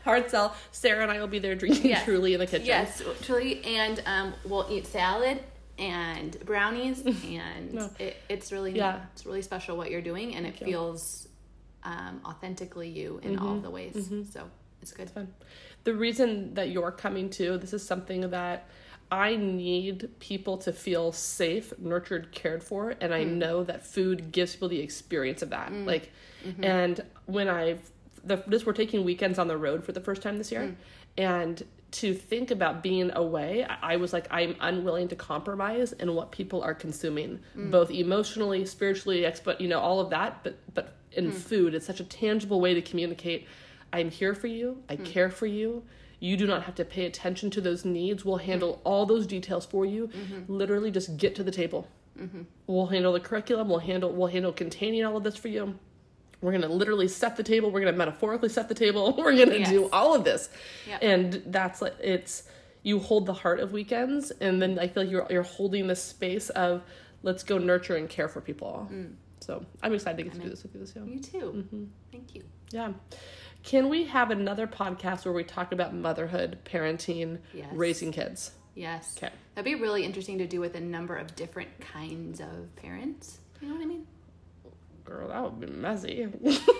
Hard 0.03 0.29
sell. 0.29 0.53
Sara 0.71 1.03
and 1.03 1.11
I 1.11 1.19
will 1.19 1.27
be 1.27 1.39
there 1.39 1.55
drinking 1.55 1.85
Yes. 1.91 2.03
truly 2.03 2.33
in 2.33 2.39
the 2.39 2.47
kitchen. 2.47 2.65
yes, 2.65 3.01
truly. 3.21 3.63
And 3.63 4.01
um, 4.05 4.33
we'll 4.43 4.67
eat 4.69 4.85
salad 4.85 5.39
and 5.79 6.37
brownies, 6.45 7.01
and 7.05 7.73
No. 7.73 7.89
it, 7.99 8.17
it's 8.27 8.51
really 8.51 8.71
Yeah. 8.75 9.01
it's 9.13 9.25
really 9.25 9.41
special 9.41 9.77
what 9.77 9.89
you're 9.91 10.01
doing, 10.01 10.35
and 10.35 10.45
it 10.45 10.59
you. 10.59 10.65
feels 10.67 11.27
um, 11.83 12.21
authentically 12.25 12.89
you 12.89 13.19
in 13.23 13.35
Mm-hmm. 13.35 13.45
all 13.45 13.59
the 13.59 13.69
ways. 13.69 13.95
Mm-hmm. 13.95 14.23
So 14.31 14.49
it's 14.81 14.91
good. 14.91 15.03
It's 15.03 15.11
fun. 15.11 15.33
The 15.83 15.93
reason 15.93 16.53
that 16.53 16.69
you're 16.69 16.91
coming 16.91 17.29
to, 17.31 17.57
this 17.57 17.73
is 17.73 17.85
something 17.85 18.29
that 18.29 18.67
I 19.11 19.35
need 19.35 20.09
people 20.19 20.57
to 20.59 20.73
feel 20.73 21.11
safe, 21.11 21.73
nurtured, 21.77 22.31
cared 22.31 22.63
for, 22.63 22.95
and 22.99 23.13
I 23.13 23.25
mm. 23.25 23.33
know 23.35 23.63
that 23.63 23.85
food 23.85 24.31
gives 24.31 24.55
people 24.55 24.69
the 24.69 24.79
experience 24.79 25.41
of 25.41 25.51
that. 25.51 25.71
Mm. 25.71 25.85
Like, 25.85 26.11
mm-hmm. 26.43 26.63
and 26.63 27.01
when 27.25 27.47
I've 27.47 27.91
the 28.23 28.41
this 28.47 28.65
we're 28.65 28.73
taking 28.73 29.03
weekends 29.03 29.37
on 29.37 29.47
the 29.47 29.57
road 29.57 29.83
for 29.83 29.91
the 29.91 29.99
first 29.99 30.21
time 30.21 30.37
this 30.37 30.51
year, 30.51 30.61
mm. 30.61 30.75
and 31.17 31.63
to 31.91 32.15
think 32.15 32.49
about 32.49 32.81
being 32.81 33.11
away, 33.13 33.65
I 33.65 33.93
I 33.93 33.95
was 33.97 34.13
like, 34.13 34.25
I'm 34.31 34.55
unwilling 34.59 35.09
to 35.09 35.15
compromise 35.15 35.93
in 35.93 36.15
what 36.15 36.31
people 36.31 36.63
are 36.63 36.73
consuming, 36.73 37.39
both 37.55 37.91
emotionally, 37.91 38.65
spiritually, 38.65 39.21
expo- 39.21 39.59
you 39.59 39.67
know, 39.67 39.79
all 39.79 39.99
of 39.99 40.09
that. 40.09 40.43
But 40.43 40.57
but 40.73 40.95
in 41.15 41.25
hmm. 41.25 41.31
food, 41.31 41.75
it's 41.75 41.85
such 41.85 41.99
a 41.99 42.03
tangible 42.03 42.59
way 42.59 42.73
to 42.73 42.81
communicate. 42.81 43.47
I'm 43.91 44.09
here 44.09 44.33
for 44.33 44.47
you. 44.47 44.83
I 44.89 44.95
hmm. 44.95 45.03
care 45.03 45.29
for 45.29 45.45
you. 45.45 45.83
You 46.19 46.37
do 46.37 46.47
not 46.47 46.63
have 46.63 46.75
to 46.75 46.85
pay 46.85 47.05
attention 47.05 47.49
to 47.51 47.61
those 47.61 47.83
needs. 47.83 48.23
We'll 48.23 48.37
hmm. 48.37 48.45
handle 48.45 48.81
all 48.83 49.05
those 49.05 49.27
details 49.27 49.65
for 49.65 49.85
you. 49.85 50.07
Mm-hmm. 50.07 50.53
Literally, 50.53 50.91
just 50.91 51.17
get 51.17 51.35
to 51.35 51.43
the 51.43 51.51
table. 51.51 51.87
Mm-hmm. 52.19 52.41
We'll 52.67 52.87
handle 52.87 53.13
the 53.13 53.19
curriculum. 53.19 53.69
We'll 53.69 53.79
handle 53.79 54.11
we'll 54.11 54.27
handle 54.27 54.53
containing 54.53 55.03
all 55.05 55.17
of 55.17 55.23
this 55.23 55.35
for 55.35 55.47
you. 55.47 55.77
We're 56.41 56.51
gonna 56.51 56.67
literally 56.67 57.07
set 57.07 57.37
the 57.37 57.43
table. 57.43 57.71
We're 57.71 57.79
gonna 57.79 57.97
metaphorically 57.97 58.49
set 58.49 58.69
the 58.69 58.75
table. 58.75 59.13
We're 59.17 59.37
gonna 59.37 59.59
Yes. 59.59 59.69
do 59.69 59.89
all 59.91 60.13
of 60.13 60.23
this, 60.23 60.49
Yeah. 60.87 60.99
and 61.01 61.41
that's 61.47 61.81
like 61.81 61.95
it's 62.01 62.43
you 62.83 62.99
hold 62.99 63.25
the 63.25 63.33
heart 63.33 63.59
of 63.59 63.71
weekends, 63.71 64.31
and 64.31 64.61
then 64.61 64.77
I 64.77 64.87
feel 64.87 65.03
like 65.03 65.11
you're 65.11 65.25
you're 65.29 65.43
holding 65.43 65.87
this 65.87 66.03
space 66.03 66.49
of 66.49 66.83
let's 67.23 67.43
go 67.43 67.57
nurture 67.57 67.95
and 67.95 68.09
care 68.09 68.27
for 68.27 68.41
people. 68.41 68.89
So 69.43 69.65
I'm 69.81 69.93
excited 69.93 70.17
to 70.17 70.23
get 70.23 70.33
to 70.33 70.39
do 70.39 70.49
this 70.49 70.63
with 70.63 70.73
you 70.73 70.79
this 70.79 70.95
year. 70.95 71.05
You 71.05 71.19
too. 71.19 71.37
Mm-hmm. 71.65 71.83
Thank 72.11 72.33
you. 72.35 72.43
Yeah. 72.71 72.93
Can 73.63 73.89
we 73.89 74.05
have 74.05 74.31
another 74.31 74.67
podcast 74.67 75.25
where 75.25 75.33
we 75.33 75.43
talk 75.43 75.71
about 75.71 75.93
motherhood, 75.93 76.59
parenting, 76.65 77.39
Yes. 77.53 77.67
raising 77.73 78.11
kids? 78.11 78.51
Yes. 78.75 79.15
Okay. 79.17 79.31
That'd 79.55 79.65
be 79.65 79.75
really 79.79 80.03
interesting 80.03 80.37
to 80.39 80.47
do 80.47 80.59
with 80.59 80.75
a 80.75 80.79
number 80.79 81.15
of 81.15 81.35
different 81.35 81.69
kinds 81.79 82.39
of 82.39 82.75
parents. 82.75 83.39
You 83.61 83.67
know 83.69 83.75
what 83.75 83.83
I 83.83 83.85
mean? 83.85 84.07
Girl, 85.05 85.27
that 85.27 85.43
would 85.43 85.59
be 85.59 85.67
messy. 85.67 86.23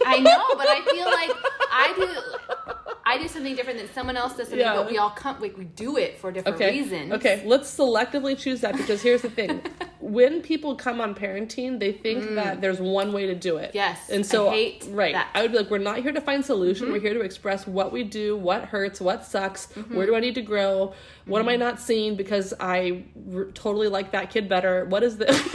I 0.06 0.20
know, 0.20 0.46
but 0.58 0.68
I 0.70 0.82
feel 0.90 1.06
like 1.06 1.32
I 1.72 1.94
do. 1.98 2.74
I 3.14 3.18
do 3.22 3.28
something 3.28 3.56
different 3.56 3.80
than 3.80 3.92
someone 3.94 4.18
else 4.18 4.32
does 4.36 4.48
something, 4.48 4.60
Yeah. 4.60 4.76
but 4.76 4.90
we 4.90 4.98
all 4.98 5.12
come. 5.12 5.40
Like 5.40 5.58
we 5.58 5.66
do 5.66 5.98
it 5.98 6.18
for 6.18 6.32
different 6.32 6.56
okay. 6.56 6.72
reasons. 6.72 7.12
Okay, 7.14 7.44
let's 7.46 7.74
selectively 7.76 8.38
choose 8.38 8.62
that 8.62 8.76
because 8.76 9.02
here's 9.02 9.22
the 9.22 9.30
thing. 9.30 9.62
when 10.00 10.42
people 10.42 10.76
come 10.76 11.00
on 11.00 11.14
parenting, 11.14 11.80
they 11.80 11.92
think 11.92 12.34
that 12.36 12.60
there's 12.62 12.80
one 12.80 13.14
way 13.14 13.28
to 13.28 13.36
do 13.36 13.58
it. 13.58 13.72
Mm. 13.72 13.76
Yes, 13.76 14.10
And 14.10 14.26
so 14.26 14.50
I 14.50 14.54
hate 14.54 14.88
right. 14.90 15.14
that. 15.14 15.28
Mm-hmm. 15.28 15.38
I 15.38 15.42
would 15.44 15.52
be 15.52 15.58
like, 15.60 15.70
we're 15.70 15.78
not 15.78 16.00
here 16.00 16.12
to 16.12 16.22
find 16.22 16.44
solution. 16.44 16.92
We're 16.92 17.00
here 17.00 17.14
to 17.14 17.22
express 17.22 17.68
what 17.68 17.92
we 17.92 18.04
do, 18.04 18.36
what 18.36 18.66
hurts, 18.66 19.00
what 19.00 19.26
sucks, 19.26 19.68
Mm-hmm. 19.68 19.96
where 19.96 20.06
do 20.08 20.16
I 20.16 20.20
need 20.20 20.36
to 20.36 20.42
grow, 20.42 20.94
what 21.26 21.40
am 21.40 21.48
I 21.50 21.56
not 21.56 21.80
seeing 21.80 22.16
because 22.16 22.54
I 22.60 23.04
r- 23.34 23.46
totally 23.54 23.88
like 23.88 24.12
that 24.12 24.30
kid 24.32 24.50
better. 24.50 24.86
What 24.86 25.04
is 25.04 25.18
this? 25.18 25.38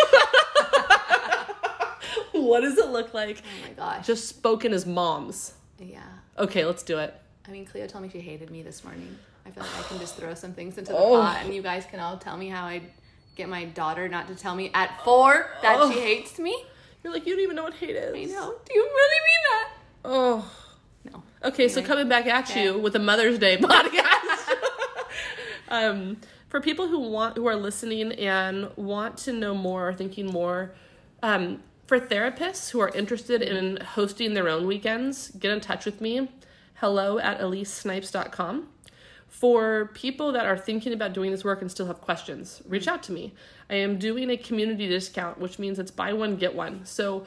what 2.32 2.60
does 2.60 2.78
it 2.78 2.88
look 2.90 3.12
like? 3.14 3.38
Oh 3.42 3.66
my 3.68 3.72
gosh. 3.74 4.06
Just 4.06 4.28
spoken 4.28 4.72
as 4.72 4.86
moms. 4.86 5.54
yeah. 5.78 6.02
Okay, 6.38 6.64
let's 6.64 6.84
do 6.84 6.98
it. 6.98 7.20
I 7.48 7.50
mean, 7.50 7.64
Cleo 7.64 7.86
told 7.86 8.02
me 8.04 8.10
she 8.10 8.20
hated 8.20 8.50
me 8.50 8.62
this 8.62 8.84
morning. 8.84 9.16
I 9.46 9.50
feel 9.50 9.62
like 9.62 9.78
I 9.78 9.82
can 9.88 9.98
just 9.98 10.16
throw 10.16 10.34
some 10.34 10.52
things 10.52 10.76
into 10.76 10.92
the 10.92 10.98
Oh. 10.98 11.16
pot, 11.20 11.38
and 11.44 11.54
you 11.54 11.62
guys 11.62 11.86
can 11.90 11.98
all 12.00 12.18
tell 12.18 12.36
me 12.36 12.48
how 12.48 12.64
I 12.66 12.82
get 13.36 13.48
my 13.48 13.64
daughter 13.64 14.08
not 14.08 14.28
to 14.28 14.34
tell 14.34 14.54
me 14.54 14.70
at 14.74 15.02
four 15.04 15.50
that 15.62 15.78
Oh. 15.80 15.90
she 15.90 15.98
hates 16.00 16.38
me. 16.38 16.54
You're 17.02 17.12
like, 17.12 17.26
you 17.26 17.34
don't 17.34 17.42
even 17.42 17.56
know 17.56 17.62
what 17.62 17.74
hate 17.74 17.96
is. 17.96 18.14
I 18.14 18.34
know. 18.34 18.54
Do 18.64 18.74
you 18.74 18.82
really 18.82 19.20
mean 19.24 19.42
that? 19.50 19.68
Oh. 20.04 20.52
No. 21.04 21.22
Okay, 21.44 21.68
so 21.68 21.80
coming 21.82 22.08
back 22.08 22.26
at 22.26 22.54
you 22.54 22.78
with 22.78 22.94
a 22.96 22.98
Mother's 22.98 23.38
Day 23.38 23.56
podcast. 23.60 24.54
um, 25.68 26.18
for 26.48 26.60
people 26.60 26.88
who 26.88 26.98
want 26.98 27.36
who 27.36 27.46
are 27.46 27.56
listening 27.56 28.12
and 28.12 28.70
want 28.76 29.16
to 29.18 29.32
know 29.32 29.54
more 29.54 29.88
or 29.88 29.94
thinking 29.94 30.26
more, 30.26 30.72
um, 31.22 31.62
for 31.86 31.98
therapists 31.98 32.70
who 32.70 32.80
are 32.80 32.90
interested 32.90 33.40
in 33.40 33.78
hosting 33.78 34.34
their 34.34 34.48
own 34.48 34.66
weekends, 34.66 35.30
get 35.30 35.50
in 35.52 35.60
touch 35.60 35.86
with 35.86 36.00
me. 36.02 36.28
Hello 36.80 37.18
at 37.18 37.40
elysesnipes.com. 37.40 38.68
For 39.26 39.90
people 39.94 40.30
that 40.30 40.46
are 40.46 40.56
thinking 40.56 40.92
about 40.92 41.12
doing 41.12 41.32
this 41.32 41.42
work 41.42 41.60
and 41.60 41.68
still 41.68 41.86
have 41.86 42.00
questions, 42.00 42.62
reach 42.68 42.86
out 42.86 43.02
to 43.04 43.12
me. 43.12 43.34
I 43.68 43.74
am 43.74 43.98
doing 43.98 44.30
a 44.30 44.36
community 44.36 44.86
discount, 44.86 45.38
which 45.38 45.58
means 45.58 45.80
it's 45.80 45.90
buy 45.90 46.12
one, 46.12 46.36
get 46.36 46.54
one. 46.54 46.84
So 46.86 47.26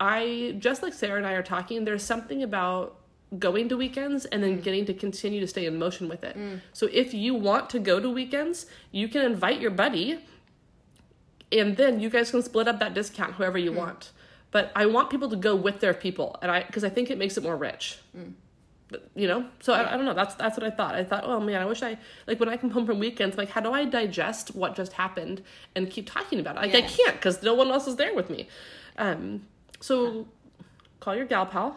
I, 0.00 0.56
just 0.58 0.82
like 0.82 0.94
Sara 0.94 1.16
and 1.16 1.26
I 1.28 1.34
are 1.34 1.44
talking, 1.44 1.84
there's 1.84 2.02
something 2.02 2.42
about 2.42 2.96
going 3.38 3.68
to 3.68 3.76
weekends 3.76 4.24
and 4.24 4.42
then 4.42 4.58
mm. 4.58 4.64
getting 4.64 4.84
to 4.86 4.94
continue 4.94 5.38
to 5.38 5.46
stay 5.46 5.66
in 5.66 5.78
motion 5.78 6.08
with 6.08 6.24
it. 6.24 6.36
Mm. 6.36 6.60
So 6.72 6.88
if 6.92 7.14
you 7.14 7.34
want 7.34 7.70
to 7.70 7.78
go 7.78 8.00
to 8.00 8.10
weekends, 8.10 8.66
you 8.90 9.06
can 9.06 9.22
invite 9.22 9.60
your 9.60 9.70
buddy 9.70 10.24
and 11.52 11.76
then 11.76 12.00
you 12.00 12.10
guys 12.10 12.32
can 12.32 12.42
split 12.42 12.66
up 12.66 12.80
that 12.80 12.94
discount 12.94 13.34
however 13.34 13.58
you 13.58 13.70
mm. 13.70 13.76
want. 13.76 14.10
But 14.50 14.72
I 14.74 14.86
want 14.86 15.08
people 15.08 15.30
to 15.30 15.36
go 15.36 15.54
with 15.54 15.78
their 15.78 15.94
people 15.94 16.36
and 16.42 16.50
I 16.50 16.64
because 16.64 16.82
I 16.82 16.88
think 16.88 17.10
it 17.10 17.18
makes 17.18 17.36
it 17.36 17.44
more 17.44 17.56
rich 17.56 17.98
but, 18.14 18.34
you 19.14 19.26
know? 19.26 19.46
So 19.60 19.72
I, 19.72 19.94
I 19.94 19.96
don't 19.96 20.04
know. 20.04 20.14
That's 20.14 20.34
that's 20.34 20.56
what 20.56 20.64
i 20.64 20.70
thought. 20.70 20.94
I 20.94 21.04
thought 21.04 21.24
oh 21.24 21.40
man 21.40 21.60
i 21.60 21.64
wish 21.64 21.82
i 21.82 21.98
like 22.26 22.40
when 22.40 22.48
i 22.48 22.56
come 22.56 22.70
home 22.70 22.86
from 22.86 22.98
weekends 22.98 23.36
like 23.36 23.50
how 23.50 23.60
do 23.60 23.72
i 23.72 23.84
digest 23.84 24.54
what 24.54 24.74
just 24.74 24.92
happened 24.94 25.42
and 25.74 25.90
keep 25.90 26.10
talking 26.10 26.40
about 26.40 26.56
it? 26.56 26.62
Like 26.62 26.74
i 26.74 26.82
can't 26.82 27.14
because 27.14 27.42
no 27.42 27.54
one 27.54 27.70
else 27.70 27.86
is 27.86 27.96
there 27.96 28.14
with 28.14 28.30
me. 28.30 28.48
Um 28.96 29.46
so 29.80 30.26
call 31.00 31.14
your 31.14 31.26
gal 31.26 31.46
pal. 31.46 31.76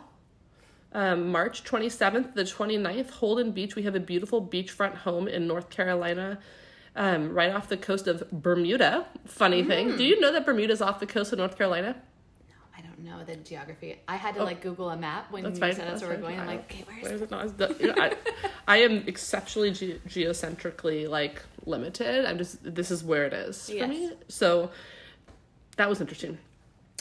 Um, 0.93 1.32
march 1.32 1.64
27th 1.64 2.34
the 2.34 2.43
29th 2.43 3.12
holden 3.12 3.51
beach. 3.51 3.76
We 3.76 3.84
have 3.84 3.95
a 3.95 3.99
beautiful 3.99 4.45
beachfront 4.45 4.95
home 4.95 5.28
in 5.28 5.47
north 5.47 5.70
carolina 5.70 6.39
um, 6.97 7.34
right 7.34 7.53
off 7.53 7.70
the 7.70 7.78
coast 7.78 8.07
of 8.07 8.30
bermuda. 8.32 9.05
Funny 9.26 9.64
thing. 9.64 9.95
Do 9.95 10.03
you 10.03 10.20
know 10.20 10.34
that 10.34 10.45
bermuda's 10.45 10.82
off 10.82 10.99
the 10.99 11.07
coast 11.07 11.32
of 11.32 11.39
north 11.39 11.57
carolina 11.57 11.95
don't 13.10 13.18
know 13.18 13.24
the 13.24 13.36
geography. 13.38 13.99
I 14.08 14.16
had 14.16 14.36
to 14.36 14.43
like 14.43 14.62
Google 14.62 14.89
a 14.89 14.97
map 14.97 15.32
when 15.32 15.45
Oh. 15.45 15.49
You 15.49 15.56
fine. 15.56 15.74
said 15.74 15.88
that's 15.88 16.02
that's 16.02 16.04
where 16.04 16.12
we're 16.18 16.22
going. 16.22 16.39
I'm 16.39 16.47
like, 16.47 16.64
okay, 16.72 16.84
where's 16.88 17.04
where 17.04 17.14
is 17.14 17.22
it? 17.22 17.32
No, 17.32 17.39
it's 17.39 17.54
the- 17.54 17.76
you 17.80 17.88
know, 17.88 17.95
I, 17.97 18.14
I 18.68 18.78
am 18.78 19.04
exceptionally 19.08 19.72
ge- 19.72 19.99
geocentrically 20.08 21.10
like 21.10 21.41
limited. 21.66 22.26
I'm 22.26 22.38
just 22.38 22.58
this 22.64 22.91
is 22.91 23.04
where 23.04 23.26
it 23.26 23.34
is 23.34 23.68
for 23.70 23.76
Yes. 23.76 23.89
me. 23.89 24.12
So 24.28 24.72
that 25.78 25.89
was 25.89 26.02
interesting. 26.02 26.38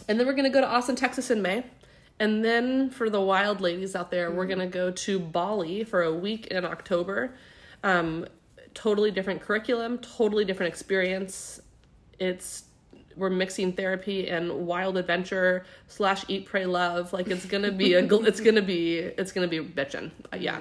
And 0.09 0.19
then 0.19 0.27
we're 0.27 0.33
gonna 0.35 0.51
go 0.51 0.61
to 0.61 0.67
Austin, 0.67 0.97
Texas 0.97 1.31
in 1.31 1.43
May. 1.43 1.65
And 2.19 2.45
then 2.45 2.91
for 2.91 3.09
the 3.09 3.21
wild 3.21 3.61
ladies 3.61 3.97
out 3.97 4.11
there, 4.11 4.31
we're 4.31 4.47
gonna 4.47 4.67
go 4.67 4.91
to 4.91 5.19
Bali 5.19 5.85
for 5.85 6.03
a 6.03 6.13
week 6.15 6.49
in 6.49 6.65
October. 6.65 7.35
Um, 7.83 8.27
totally 8.75 9.11
different 9.11 9.41
curriculum, 9.41 9.99
totally 9.99 10.45
different 10.45 10.71
experience. 10.73 11.61
It's 12.19 12.65
we're 13.17 13.31
mixing 13.31 13.73
therapy 13.73 14.29
and 14.29 14.67
wild 14.67 14.97
adventure 14.97 15.65
slash 15.89 16.25
eat 16.29 16.47
pray 16.47 16.67
love. 16.67 17.13
Like 17.13 17.27
it's 17.29 17.45
gonna 17.45 17.73
be 17.73 17.95
a 17.95 18.05
it's 18.05 18.41
gonna 18.41 18.63
be 18.63 18.99
it's 18.99 19.33
gonna 19.33 19.49
be 19.49 19.59
bitchin' 19.61 20.11
uh, 20.33 20.37
yeah. 20.37 20.61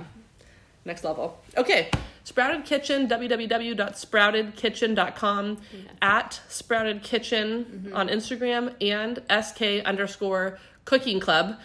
Next 0.85 1.03
level. 1.03 1.41
Okay. 1.57 1.89
Sprouted 2.23 2.63
kitchen 2.65 3.07
www.sproutedkitchen.com 3.07 5.57
at 6.01 6.41
sprouted 6.47 7.03
kitchen 7.03 7.91
on 7.93 8.07
instagram 8.07 8.73
and 8.81 9.21
sk 9.43 9.61
underscore 9.85 10.57
cooking 10.85 11.19
club. 11.19 11.59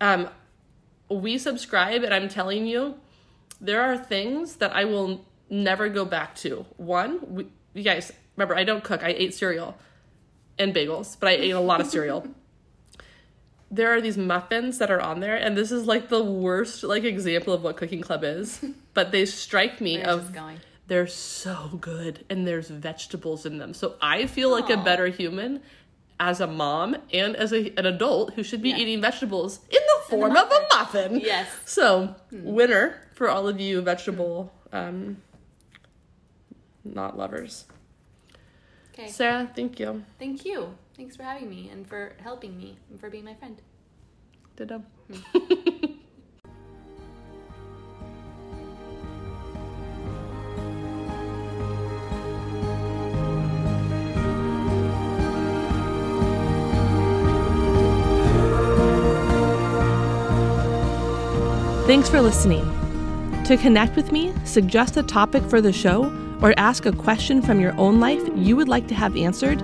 Um, 0.00 0.28
we 1.08 1.38
subscribe 1.38 2.02
and 2.02 2.12
i'm 2.14 2.28
telling 2.28 2.66
you 2.66 2.96
there 3.60 3.82
are 3.82 3.96
things 3.96 4.56
that 4.56 4.74
i 4.74 4.84
will 4.84 5.24
never 5.50 5.88
go 5.88 6.04
back 6.04 6.34
to. 6.36 6.64
One 6.76 7.20
we, 7.28 7.46
you 7.74 7.82
guys 7.82 8.12
remember 8.36 8.56
i 8.56 8.64
don't 8.64 8.82
cook. 8.82 9.02
I 9.02 9.10
ate 9.10 9.34
cereal 9.34 9.76
and 10.58 10.74
bagels 10.74 11.16
but 11.18 11.28
i 11.28 11.32
ate 11.32 11.50
a 11.50 11.60
lot 11.60 11.80
of 11.80 11.86
cereal. 11.86 12.26
There 13.70 13.92
are 13.92 14.00
these 14.00 14.16
muffins 14.16 14.78
that 14.78 14.92
are 14.92 15.00
on 15.00 15.18
there 15.18 15.34
and 15.34 15.56
this 15.56 15.72
is 15.72 15.84
like 15.84 16.08
the 16.08 16.22
worst 16.22 16.84
like 16.84 17.02
example 17.02 17.52
of 17.52 17.64
what 17.64 17.76
cooking 17.76 18.02
club 18.02 18.22
is 18.22 18.64
but 18.94 19.10
they 19.10 19.26
strike 19.26 19.80
me 19.80 19.96
Where's 19.96 20.06
of 20.06 20.32
going? 20.32 20.60
they're 20.86 21.08
so 21.08 21.70
good 21.80 22.24
and 22.30 22.46
there's 22.46 22.68
vegetables 22.68 23.44
in 23.44 23.58
them. 23.58 23.74
So 23.74 23.94
i 24.00 24.26
feel 24.26 24.50
like 24.52 24.70
a 24.70 24.76
better 24.76 25.08
human 25.08 25.60
as 26.20 26.40
a 26.40 26.46
mom 26.46 26.94
and 27.12 27.34
as 27.34 27.52
a, 27.52 27.72
an 27.76 27.86
adult 27.86 28.34
who 28.34 28.44
should 28.44 28.62
be 28.62 28.68
Yeah. 28.70 28.76
eating 28.76 29.00
vegetables 29.00 29.58
in 29.70 29.80
the 29.92 30.10
form 30.10 30.36
of 30.36 30.48
a 30.52 30.66
muffin. 30.72 31.18
Yes. 31.18 31.48
so 31.64 32.14
winner 32.30 33.00
for 33.14 33.28
all 33.28 33.48
of 33.48 33.60
you 33.60 33.80
vegetable 33.80 34.52
um 34.72 35.16
not 36.84 37.18
lovers 37.18 37.64
Okay. 38.94 39.08
sara 39.08 39.50
thank 39.54 39.80
you 39.80 40.04
Thank 40.20 40.44
you. 40.44 40.74
Thanks 40.96 41.16
for 41.16 41.24
having 41.24 41.50
me 41.50 41.68
and 41.68 41.84
for 41.84 42.12
helping 42.22 42.56
me 42.56 42.78
and 42.88 43.00
for 43.00 43.10
being 43.10 43.24
my 43.24 43.34
friend. 43.34 43.60
ditto 44.56 44.82
hmm. 45.10 45.84
Thanks 61.86 62.08
for 62.08 62.22
listening. 62.22 62.64
To 63.44 63.58
connect 63.58 63.94
with 63.94 64.10
me, 64.10 64.32
suggest 64.44 64.96
a 64.96 65.02
topic 65.02 65.42
for 65.44 65.60
the 65.60 65.70
show, 65.70 66.04
or 66.44 66.52
ask 66.58 66.84
a 66.84 66.92
question 66.92 67.40
from 67.40 67.58
your 67.58 67.74
own 67.80 67.98
life 67.98 68.20
you 68.36 68.54
would 68.54 68.68
like 68.68 68.86
to 68.86 68.94
have 68.94 69.16
answered, 69.16 69.62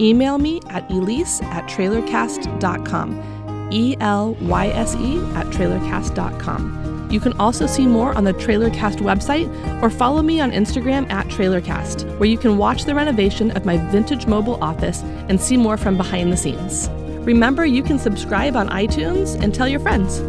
email 0.00 0.38
me 0.38 0.62
at 0.70 0.88
elyse 0.88 1.42
at 1.44 1.68
trailercast.com. 1.68 3.68
E 3.70 3.96
L 4.00 4.34
Y 4.40 4.68
S 4.68 4.96
E 4.96 5.18
at 5.34 5.46
trailercast.com. 5.48 7.10
You 7.10 7.20
can 7.20 7.34
also 7.34 7.66
see 7.66 7.86
more 7.86 8.14
on 8.14 8.24
the 8.24 8.32
Trailercast 8.32 9.00
website 9.00 9.82
or 9.82 9.90
follow 9.90 10.22
me 10.22 10.40
on 10.40 10.50
Instagram 10.50 11.10
at 11.10 11.26
Trailercast, 11.26 12.18
where 12.18 12.28
you 12.28 12.38
can 12.38 12.56
watch 12.56 12.84
the 12.84 12.94
renovation 12.94 13.50
of 13.50 13.66
my 13.66 13.76
vintage 13.90 14.26
mobile 14.26 14.56
office 14.64 15.02
and 15.28 15.38
see 15.38 15.58
more 15.58 15.76
from 15.76 15.98
behind 15.98 16.32
the 16.32 16.38
scenes. 16.38 16.88
Remember, 17.26 17.66
you 17.66 17.82
can 17.82 17.98
subscribe 17.98 18.56
on 18.56 18.70
iTunes 18.70 19.38
and 19.42 19.54
tell 19.54 19.68
your 19.68 19.80
friends. 19.80 20.22